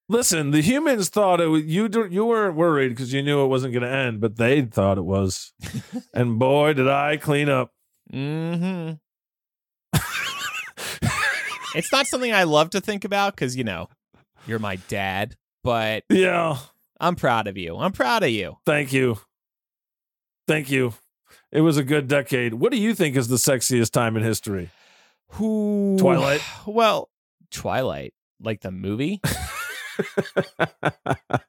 Listen, 0.09 0.51
the 0.51 0.61
humans 0.61 1.09
thought 1.09 1.41
it 1.41 1.47
was 1.47 1.63
you. 1.63 1.89
You 2.09 2.25
weren't 2.25 2.55
worried 2.55 2.89
because 2.89 3.13
you 3.13 3.23
knew 3.23 3.43
it 3.43 3.47
wasn't 3.47 3.73
going 3.73 3.83
to 3.83 3.89
end, 3.89 4.19
but 4.21 4.35
they 4.37 4.61
thought 4.61 4.97
it 4.97 5.05
was. 5.05 5.53
and 6.13 6.37
boy, 6.37 6.73
did 6.73 6.87
I 6.87 7.17
clean 7.17 7.49
up. 7.49 7.71
hmm 8.11 8.91
It's 11.75 11.91
not 11.91 12.05
something 12.05 12.31
I 12.31 12.43
love 12.43 12.69
to 12.71 12.81
think 12.81 13.03
about 13.03 13.35
because, 13.35 13.55
you 13.57 13.63
know, 13.63 13.89
you're 14.45 14.59
my 14.59 14.75
dad, 14.87 15.35
but 15.63 16.03
yeah, 16.09 16.57
I'm 16.99 17.15
proud 17.15 17.47
of 17.47 17.57
you. 17.57 17.77
I'm 17.77 17.91
proud 17.93 18.21
of 18.21 18.29
you. 18.29 18.57
thank 18.65 18.93
you, 18.93 19.17
thank 20.47 20.69
you. 20.69 20.93
It 21.51 21.61
was 21.61 21.77
a 21.77 21.83
good 21.83 22.07
decade. 22.07 22.55
What 22.55 22.71
do 22.71 22.77
you 22.77 22.93
think 22.93 23.15
is 23.15 23.27
the 23.27 23.37
sexiest 23.37 23.89
time 23.91 24.15
in 24.15 24.21
history? 24.23 24.69
Who? 25.33 25.97
Twilight? 25.99 26.41
Well, 26.65 27.09
Twilight, 27.51 28.13
like 28.39 28.61
the 28.61 28.71
movie. 28.71 29.21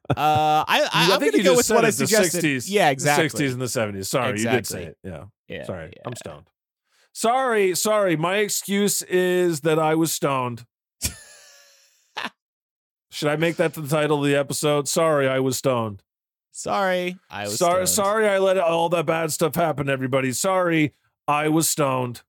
Uh, 0.07 0.63
I, 0.67 0.87
I, 0.93 1.13
am 1.13 1.19
think 1.19 1.33
gonna 1.33 1.43
you 1.43 1.49
go 1.49 1.55
with 1.57 1.69
what 1.69 1.83
I 1.83 1.89
suggested. 1.89 2.43
60s, 2.43 2.65
yeah, 2.69 2.85
the 2.85 2.91
exactly. 2.91 3.47
60s 3.47 3.53
and 3.53 3.61
the 3.61 3.65
70s. 3.65 4.05
Sorry, 4.05 4.39
you 4.39 4.47
did 4.47 4.67
say 4.67 4.83
it. 4.85 4.97
Yeah. 5.03 5.23
Yeah, 5.47 5.65
Sorry, 5.65 5.91
yeah. 5.95 6.01
I'm 6.05 6.15
stoned. 6.15 6.47
Sorry, 7.11 7.75
sorry. 7.75 8.15
My 8.15 8.37
excuse 8.37 9.01
is 9.01 9.61
that 9.61 9.79
I 9.79 9.95
was 9.95 10.13
stoned. 10.13 10.65
Should 13.09 13.29
I 13.29 13.35
make 13.35 13.55
that 13.57 13.73
the 13.73 13.87
title 13.87 14.19
of 14.19 14.25
the 14.29 14.35
episode? 14.35 14.87
Sorry, 14.87 15.27
I 15.27 15.39
was 15.39 15.57
stoned. 15.57 16.03
Sorry, 16.51 17.17
I 17.29 17.43
was 17.43 17.57
sorry, 17.57 17.87
stoned. 17.87 18.07
sorry, 18.07 18.29
I 18.29 18.37
let 18.37 18.57
all 18.57 18.89
that 18.89 19.05
bad 19.05 19.31
stuff 19.31 19.55
happen. 19.55 19.89
Everybody, 19.89 20.31
sorry, 20.31 20.93
I 21.27 21.49
was 21.49 21.67
stoned. 21.67 22.21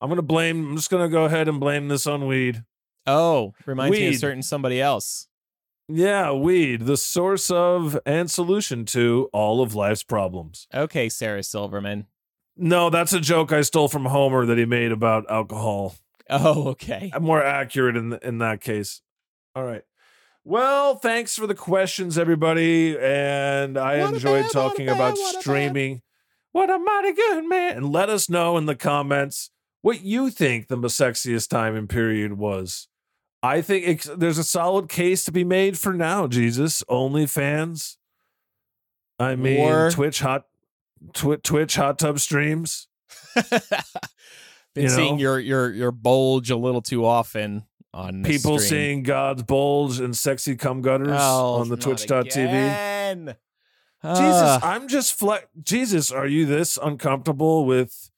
I'm 0.00 0.08
gonna 0.08 0.22
blame. 0.22 0.70
I'm 0.70 0.76
just 0.76 0.90
gonna 0.90 1.08
go 1.08 1.24
ahead 1.24 1.48
and 1.48 1.60
blame 1.60 1.88
this 1.88 2.06
on 2.06 2.26
weed. 2.26 2.64
Oh, 3.06 3.54
reminds 3.66 3.96
me 3.98 4.08
of 4.08 4.16
certain 4.16 4.42
somebody 4.42 4.80
else. 4.80 5.28
Yeah, 5.88 6.32
weed, 6.32 6.86
the 6.86 6.96
source 6.96 7.50
of 7.50 7.98
and 8.06 8.30
solution 8.30 8.84
to 8.86 9.28
all 9.32 9.60
of 9.60 9.74
life's 9.74 10.04
problems. 10.04 10.68
Okay, 10.72 11.08
Sarah 11.08 11.42
Silverman. 11.42 12.06
No, 12.56 12.90
that's 12.90 13.12
a 13.12 13.20
joke 13.20 13.52
I 13.52 13.62
stole 13.62 13.88
from 13.88 14.04
Homer 14.04 14.46
that 14.46 14.58
he 14.58 14.64
made 14.64 14.92
about 14.92 15.30
alcohol. 15.30 15.96
Oh, 16.28 16.68
okay. 16.68 17.10
I'm 17.12 17.24
more 17.24 17.42
accurate 17.42 17.96
in 17.96 18.12
in 18.22 18.38
that 18.38 18.60
case. 18.60 19.02
All 19.56 19.64
right. 19.64 19.82
Well, 20.44 20.96
thanks 20.96 21.36
for 21.36 21.46
the 21.46 21.54
questions, 21.54 22.16
everybody. 22.16 22.96
And 22.98 23.76
I 23.76 23.98
What 23.98 24.14
enjoyed 24.14 24.42
man, 24.42 24.50
talking 24.50 24.86
man, 24.86 24.94
about 24.94 25.14
what 25.18 25.40
streaming. 25.40 26.02
What 26.52 26.70
a 26.70 26.78
mighty 26.78 27.12
good 27.12 27.44
man. 27.44 27.76
And 27.76 27.92
let 27.92 28.08
us 28.08 28.30
know 28.30 28.56
in 28.56 28.66
the 28.66 28.74
comments 28.74 29.50
what 29.82 30.02
you 30.02 30.30
think 30.30 30.68
the 30.68 30.76
most 30.76 30.98
sexiest 31.00 31.48
time 31.48 31.74
and 31.76 31.88
period 31.88 32.34
was. 32.34 32.88
I 33.42 33.62
think 33.62 33.86
it's, 33.88 34.04
there's 34.04 34.36
a 34.38 34.44
solid 34.44 34.88
case 34.88 35.24
to 35.24 35.32
be 35.32 35.44
made 35.44 35.78
for 35.78 35.92
now, 35.94 36.26
Jesus. 36.26 36.82
OnlyFans. 36.90 37.96
I 39.18 39.34
mean, 39.36 39.60
Or- 39.60 39.90
Twitch 39.90 40.20
hot 40.20 40.44
Twi- 41.14 41.36
Twitch 41.42 41.76
hot 41.76 41.98
tub 41.98 42.18
streams. 42.20 42.86
Been 44.74 44.84
You 44.84 44.88
seeing 44.90 45.16
know? 45.16 45.20
your 45.22 45.38
your 45.40 45.72
your 45.72 45.90
bulge 45.92 46.50
a 46.50 46.56
little 46.56 46.82
too 46.82 47.04
often 47.04 47.64
on 47.92 48.22
People 48.22 48.58
stream. 48.58 48.68
seeing 48.68 49.02
God's 49.02 49.42
bulge 49.42 49.98
and 49.98 50.16
sexy 50.16 50.56
cum 50.56 50.80
gutters 50.82 51.08
Oh, 51.10 51.54
on 51.54 51.68
the 51.70 51.76
twitch.tv. 51.76 52.26
again. 52.36 53.34
Jesus. 54.04 54.62
I'm 54.62 54.88
just 54.88 55.14
fle- 55.18 55.44
Jesus, 55.62 56.10
are 56.12 56.26
you 56.26 56.46
this 56.46 56.78
uncomfortable 56.80 57.64
with 57.66 58.09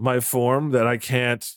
my 0.00 0.18
form 0.18 0.70
that 0.70 0.86
I 0.86 0.96
can't 0.96 1.48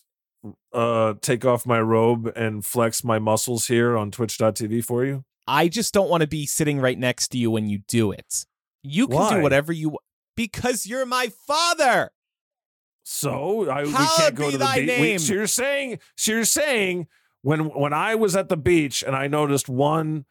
uh 0.73 1.13
take 1.21 1.45
off 1.45 1.65
my 1.65 1.79
robe 1.79 2.31
and 2.35 2.65
flex 2.65 3.03
my 3.03 3.17
muscles 3.17 3.67
here 3.67 3.97
on 3.97 4.11
twitch.tv 4.11 4.83
for 4.83 5.05
you? 5.05 5.23
I 5.47 5.67
just 5.67 5.93
don't 5.93 6.09
want 6.09 6.21
to 6.21 6.27
be 6.27 6.45
sitting 6.45 6.79
right 6.79 6.97
next 6.97 7.29
to 7.29 7.37
you 7.37 7.49
when 7.49 7.69
you 7.69 7.79
do 7.87 8.11
it. 8.11 8.45
You 8.81 9.07
can 9.07 9.15
Why? 9.15 9.35
do 9.35 9.41
whatever 9.41 9.71
you 9.71 9.89
want 9.89 10.03
because 10.35 10.85
you're 10.85 11.05
my 11.05 11.31
father. 11.47 12.11
So 13.03 13.69
I 13.69 13.83
we 13.83 13.93
can't 13.93 14.35
go 14.35 14.51
to 14.51 14.57
the 14.57 14.83
beach. 14.85 15.21
So 15.21 15.33
you're 15.33 15.47
saying 15.47 15.99
so 16.17 16.31
you're 16.31 16.45
saying 16.45 17.07
when 17.41 17.69
when 17.69 17.93
I 17.93 18.15
was 18.15 18.35
at 18.35 18.49
the 18.49 18.57
beach 18.57 19.03
and 19.03 19.15
I 19.15 19.27
noticed 19.27 19.69
one 19.69 20.25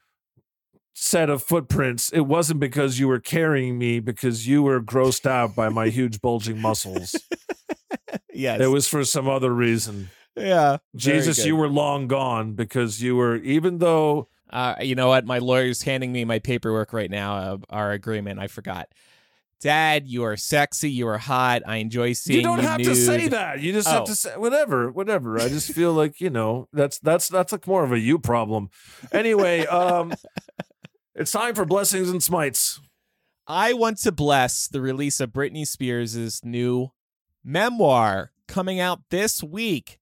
set 0.94 1.30
of 1.30 1.42
footprints, 1.42 2.10
it 2.12 2.20
wasn't 2.20 2.60
because 2.60 2.98
you 2.98 3.08
were 3.08 3.20
carrying 3.20 3.78
me 3.78 4.00
because 4.00 4.46
you 4.46 4.62
were 4.62 4.80
grossed 4.80 5.26
out 5.26 5.54
by 5.54 5.68
my 5.68 5.88
huge 5.98 6.20
bulging 6.20 6.60
muscles. 6.60 7.14
Yes. 8.32 8.60
It 8.60 8.66
was 8.68 8.88
for 8.88 9.04
some 9.04 9.28
other 9.28 9.52
reason. 9.52 10.08
yeah. 10.36 10.78
Jesus, 10.96 11.44
you 11.44 11.56
were 11.56 11.68
long 11.68 12.08
gone 12.08 12.52
because 12.54 13.02
you 13.02 13.16
were, 13.16 13.36
even 13.36 13.78
though 13.78 14.28
Uh, 14.50 14.74
you 14.82 14.94
know 14.94 15.08
what? 15.08 15.24
My 15.24 15.38
lawyer's 15.38 15.82
handing 15.82 16.12
me 16.12 16.24
my 16.26 16.38
paperwork 16.38 16.92
right 16.92 17.10
now. 17.10 17.36
Uh, 17.36 17.56
our 17.70 17.92
agreement. 17.92 18.38
I 18.38 18.48
forgot. 18.48 18.88
Dad, 19.62 20.06
you 20.08 20.24
are 20.24 20.36
sexy. 20.36 20.90
You 20.90 21.06
are 21.08 21.18
hot. 21.18 21.62
I 21.66 21.76
enjoy 21.76 22.12
seeing 22.14 22.40
you 22.40 22.40
You 22.40 22.56
don't 22.56 22.64
have 22.64 22.82
to 22.82 22.94
say 22.96 23.28
that. 23.28 23.60
You 23.60 23.72
just 23.72 23.88
have 23.88 24.02
Oh. 24.02 24.06
to 24.06 24.14
say 24.14 24.36
whatever, 24.36 24.90
whatever. 24.90 25.38
I 25.40 25.48
just 25.48 25.72
feel 25.72 25.92
like 25.94 26.20
you 26.20 26.30
know 26.30 26.68
that's 26.72 26.98
that's 26.98 27.28
that's 27.28 27.52
like 27.52 27.66
more 27.66 27.84
of 27.84 27.92
a 27.92 27.98
you 27.98 28.18
problem. 28.18 28.68
Anyway, 29.12 29.64
um, 29.66 30.12
it's 31.14 31.32
time 31.32 31.54
for 31.54 31.64
blessings 31.64 32.10
and 32.10 32.22
smites. 32.22 32.80
I 33.46 33.72
want 33.72 33.98
to 33.98 34.12
bless 34.12 34.68
the 34.68 34.80
release 34.80 35.20
of 35.20 35.30
Britney 35.30 35.66
Spears' 35.66 36.44
new 36.44 36.92
memoir 37.44 38.32
coming 38.46 38.80
out 38.80 39.00
this 39.10 39.42
week. 39.42 39.98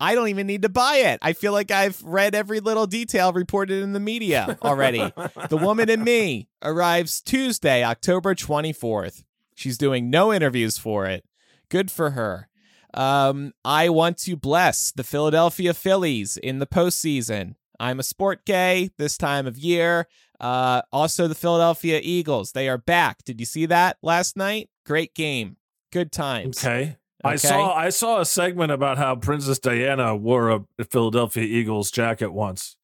I 0.00 0.14
don't 0.14 0.28
even 0.28 0.46
need 0.46 0.62
to 0.62 0.68
buy 0.68 0.96
it. 0.96 1.18
I 1.22 1.32
feel 1.32 1.52
like 1.52 1.70
I've 1.70 2.02
read 2.02 2.34
every 2.34 2.60
little 2.60 2.86
detail 2.86 3.32
reported 3.32 3.82
in 3.82 3.92
the 3.92 4.00
media 4.00 4.58
already. 4.62 4.98
the 5.48 5.56
Woman 5.56 5.88
in 5.88 6.02
Me 6.02 6.48
arrives 6.62 7.20
Tuesday, 7.20 7.84
October 7.84 8.34
24th. 8.34 9.24
She's 9.54 9.78
doing 9.78 10.10
no 10.10 10.32
interviews 10.32 10.78
for 10.78 11.06
it. 11.06 11.24
Good 11.68 11.90
for 11.90 12.10
her. 12.10 12.48
Um, 12.92 13.52
I 13.64 13.88
want 13.88 14.18
to 14.18 14.36
bless 14.36 14.92
the 14.92 15.04
Philadelphia 15.04 15.74
Phillies 15.74 16.36
in 16.36 16.58
the 16.58 16.66
postseason. 16.66 17.54
I'm 17.78 18.00
a 18.00 18.04
sport 18.04 18.44
gay 18.44 18.90
this 18.98 19.16
time 19.16 19.46
of 19.46 19.58
year. 19.58 20.06
Uh, 20.40 20.82
also, 20.92 21.26
the 21.28 21.34
Philadelphia 21.34 22.00
Eagles. 22.02 22.52
They 22.52 22.68
are 22.68 22.78
back. 22.78 23.24
Did 23.24 23.40
you 23.40 23.46
see 23.46 23.66
that 23.66 23.96
last 24.02 24.36
night? 24.36 24.68
Great 24.84 25.14
game. 25.14 25.56
Good 25.92 26.12
times. 26.12 26.64
Okay. 26.64 26.96
I 27.24 27.36
saw 27.36 27.72
I 27.74 27.88
saw 27.88 28.20
a 28.20 28.26
segment 28.26 28.70
about 28.70 28.98
how 28.98 29.16
Princess 29.16 29.58
Diana 29.58 30.14
wore 30.14 30.50
a 30.50 30.64
Philadelphia 30.90 31.44
Eagles 31.44 31.90
jacket 31.90 32.32
once. 32.32 32.76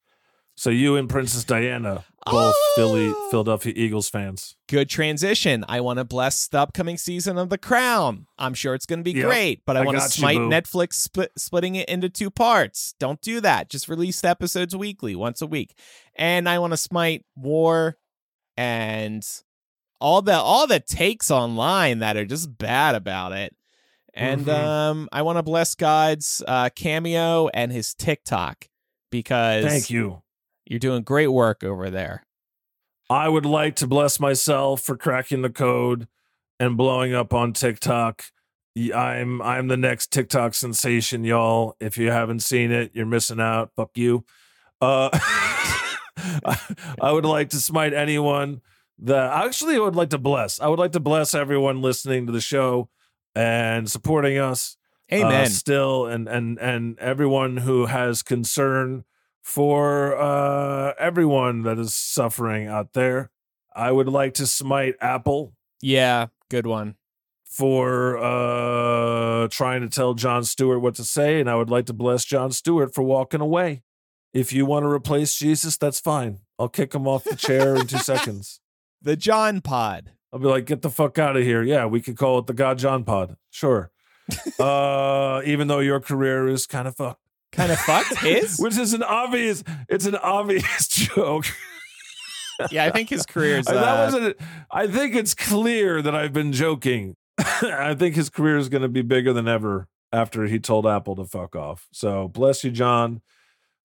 So 0.55 0.69
you 0.71 0.95
and 0.95 1.07
Princess 1.07 1.43
Diana, 1.43 2.05
both 2.29 2.55
Philly 2.75 3.09
Oh. 3.15 3.27
Philadelphia 3.31 3.73
Eagles 3.75 4.09
fans. 4.09 4.55
Good 4.67 4.89
transition. 4.89 5.65
I 5.67 5.81
want 5.81 5.97
to 5.97 6.03
bless 6.03 6.47
the 6.47 6.59
upcoming 6.59 6.97
season 6.97 7.37
of 7.37 7.49
The 7.49 7.57
Crown. 7.57 8.27
I'm 8.37 8.53
sure 8.53 8.73
it's 8.75 8.85
going 8.85 8.99
to 8.99 9.03
be 9.03 9.11
Yep. 9.17 9.25
great, 9.25 9.65
but 9.65 9.75
I, 9.77 9.81
I 9.81 9.85
want 9.85 9.97
to 9.97 10.01
got 10.01 10.17
you, 10.17 10.21
smite. 10.21 10.37
Netflix 10.37 10.93
split, 10.93 11.31
splitting 11.37 11.75
it 11.75 11.89
into 11.89 12.09
two 12.09 12.29
parts. 12.29 12.93
Don't 12.99 13.21
do 13.21 13.41
that. 13.41 13.69
Just 13.69 13.89
release 13.89 14.21
the 14.21 14.29
episodes 14.29 14.75
weekly, 14.75 15.15
once 15.15 15.41
a 15.41 15.47
week. 15.47 15.75
And 16.15 16.47
I 16.47 16.59
want 16.59 16.73
to 16.73 16.77
smite 16.77 17.25
war 17.35 17.97
and 18.57 19.25
all 19.99 20.21
the 20.21 20.33
all 20.35 20.67
the 20.67 20.79
takes 20.79 21.29
online 21.31 21.99
that 21.99 22.17
are 22.17 22.25
just 22.25 22.57
bad 22.57 22.95
about 22.95 23.31
it. 23.33 23.55
And 24.13 24.45
Mhm. 24.45 24.53
um, 24.53 25.09
I 25.11 25.21
want 25.21 25.37
to 25.37 25.43
bless 25.43 25.73
God's 25.75 26.43
uh, 26.47 26.69
cameo 26.75 27.47
and 27.49 27.71
his 27.71 27.93
TikTok 27.93 28.67
because 29.09 29.63
Thank 29.65 29.89
you. 29.89 30.21
You're 30.65 30.79
doing 30.79 31.03
great 31.03 31.27
work 31.27 31.63
over 31.63 31.89
there. 31.89 32.23
I 33.09 33.27
would 33.27 33.45
like 33.45 33.75
to 33.77 33.87
bless 33.87 34.19
myself 34.19 34.81
for 34.81 34.95
cracking 34.95 35.41
the 35.41 35.49
code 35.49 36.07
and 36.59 36.77
blowing 36.77 37.13
up 37.13 37.33
on 37.33 37.53
TikTok. 37.53 38.23
I'm 38.95 39.41
I'm 39.41 39.67
the 39.67 39.75
next 39.75 40.11
TikTok 40.11 40.53
sensation, 40.53 41.25
y'all. 41.25 41.75
If 41.81 41.97
you 41.97 42.09
haven't 42.09 42.39
seen 42.39 42.71
it, 42.71 42.91
you're 42.93 43.05
missing 43.05 43.41
out. 43.41 43.71
Fuck 43.75 43.91
you. 43.95 44.23
Uh, 44.79 45.09
I 47.01 47.11
would 47.11 47.25
like 47.25 47.49
to 47.49 47.57
smite 47.57 47.93
anyone 47.93 48.61
that 48.99 49.45
actually 49.45 49.75
I 49.75 49.79
would 49.79 49.95
like 49.95 50.11
to 50.11 50.17
bless. 50.17 50.61
I 50.61 50.67
would 50.67 50.79
like 50.79 50.93
to 50.93 50.99
bless 50.99 51.33
everyone 51.33 51.81
listening 51.81 52.27
to 52.27 52.31
the 52.31 52.41
show 52.41 52.89
and 53.35 53.89
supporting 53.89 54.37
us 54.37 54.77
uh, 55.11 55.15
Amen. 55.15 55.49
still 55.49 56.05
and 56.05 56.29
and 56.29 56.57
and 56.59 56.97
everyone 56.99 57.57
who 57.57 57.87
has 57.87 58.23
concern 58.23 59.03
for 59.41 60.15
uh 60.17 60.93
everyone 60.99 61.63
that 61.63 61.79
is 61.79 61.93
suffering 61.93 62.67
out 62.67 62.93
there 62.93 63.29
i 63.75 63.91
would 63.91 64.07
like 64.07 64.33
to 64.33 64.45
smite 64.45 64.95
apple 65.01 65.53
yeah, 65.81 66.27
good 66.49 66.67
one. 66.67 66.95
for 67.43 68.17
uh 68.17 69.47
trying 69.49 69.81
to 69.81 69.89
tell 69.89 70.13
jon 70.13 70.43
stewart 70.43 70.79
what 70.81 70.95
to 70.95 71.03
say 71.03 71.39
and 71.39 71.49
i 71.49 71.55
would 71.55 71.69
like 71.69 71.85
to 71.87 71.93
bless 71.93 72.23
jon 72.23 72.51
stewart 72.51 72.93
for 72.93 73.01
walking 73.01 73.41
away 73.41 73.81
if 74.33 74.53
you 74.53 74.65
want 74.65 74.83
to 74.83 74.87
replace 74.87 75.35
jesus 75.37 75.75
that's 75.77 75.99
fine 75.99 76.39
i'll 76.59 76.69
kick 76.69 76.93
him 76.93 77.07
off 77.07 77.23
the 77.23 77.35
chair 77.35 77.75
in 77.75 77.87
two 77.87 77.97
seconds 78.11 78.59
The 79.01 79.15
Jon 79.15 79.61
Pod. 79.61 80.11
I'll 80.31 80.39
be 80.39 80.45
like, 80.47 80.65
get 80.67 80.83
the 80.83 80.89
fuck 80.91 81.17
out 81.17 81.35
of 81.35 81.43
here. 81.43 81.63
Yeah, 81.63 81.87
we 81.87 81.99
could 82.01 82.15
call 82.15 82.37
it 82.39 82.45
the 82.45 82.53
God 82.53 82.77
Jon 82.77 83.03
Pod. 83.03 83.35
Sure. 83.49 83.89
uh, 84.59 85.41
even 85.43 85.67
though 85.67 85.79
your 85.79 85.99
career 85.99 86.47
is 86.47 86.67
kind 86.67 86.87
of 86.87 86.95
fucked. 86.95 87.20
Kind 87.51 87.71
of 87.71 87.79
fucked 87.79 88.17
his. 88.19 88.57
Which 88.59 88.77
is 88.77 88.93
an 88.93 89.03
obvious, 89.03 89.63
it's 89.89 90.05
an 90.05 90.15
obvious 90.15 90.87
joke. 90.89 91.45
yeah, 92.71 92.85
I 92.85 92.91
think 92.91 93.09
his 93.09 93.25
career's. 93.25 93.65
that 93.65 93.75
Uh, 93.75 94.05
wasn't. 94.05 94.37
I 94.71 94.87
think 94.87 95.15
it's 95.15 95.33
clear 95.35 96.01
that 96.01 96.15
I've 96.15 96.33
been 96.33 96.53
joking. 96.53 97.15
I 97.37 97.95
think 97.95 98.15
his 98.15 98.29
career 98.29 98.57
is 98.57 98.69
going 98.69 98.83
to 98.83 98.87
be 98.89 99.01
bigger 99.01 99.33
than 99.33 99.47
ever 99.47 99.87
after 100.13 100.45
he 100.45 100.59
told 100.59 100.85
Apple 100.85 101.15
to 101.15 101.25
fuck 101.25 101.55
off. 101.55 101.87
So 101.91 102.27
bless 102.27 102.63
you, 102.63 102.71
Jon. 102.71 103.21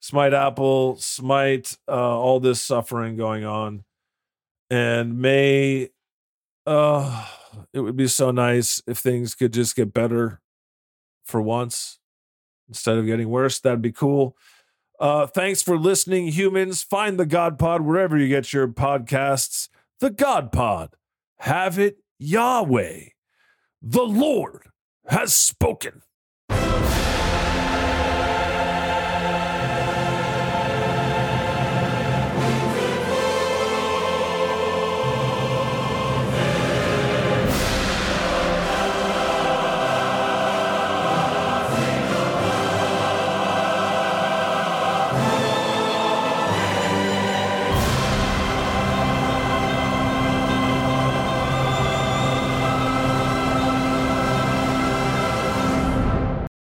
Smite 0.00 0.34
Apple. 0.34 0.96
Smite 0.96 1.76
uh, 1.88 1.92
all 1.92 2.38
this 2.38 2.60
suffering 2.60 3.16
going 3.16 3.44
on, 3.44 3.84
and 4.70 5.18
may. 5.18 5.88
Uh, 6.66 7.26
it 7.72 7.80
would 7.80 7.96
be 7.96 8.08
so 8.08 8.30
nice 8.30 8.82
if 8.86 8.98
things 8.98 9.34
could 9.34 9.52
just 9.52 9.74
get 9.76 9.94
better 9.94 10.40
for 11.24 11.40
once 11.40 11.98
instead 12.68 12.98
of 12.98 13.06
getting 13.06 13.28
worse. 13.28 13.60
That'd 13.60 13.82
be 13.82 13.92
cool. 13.92 14.36
Uh, 14.98 15.26
thanks 15.26 15.62
for 15.62 15.78
listening, 15.78 16.28
humans. 16.28 16.82
Find 16.82 17.18
the 17.18 17.26
God 17.26 17.58
Pod 17.58 17.82
wherever 17.82 18.16
you 18.16 18.28
get 18.28 18.52
your 18.52 18.68
podcasts. 18.68 19.68
The 20.00 20.10
God 20.10 20.52
Pod. 20.52 20.94
Have 21.40 21.78
it 21.78 21.98
Yahweh. 22.18 23.08
The 23.82 24.02
Lord 24.02 24.62
has 25.06 25.34
spoken. 25.34 26.02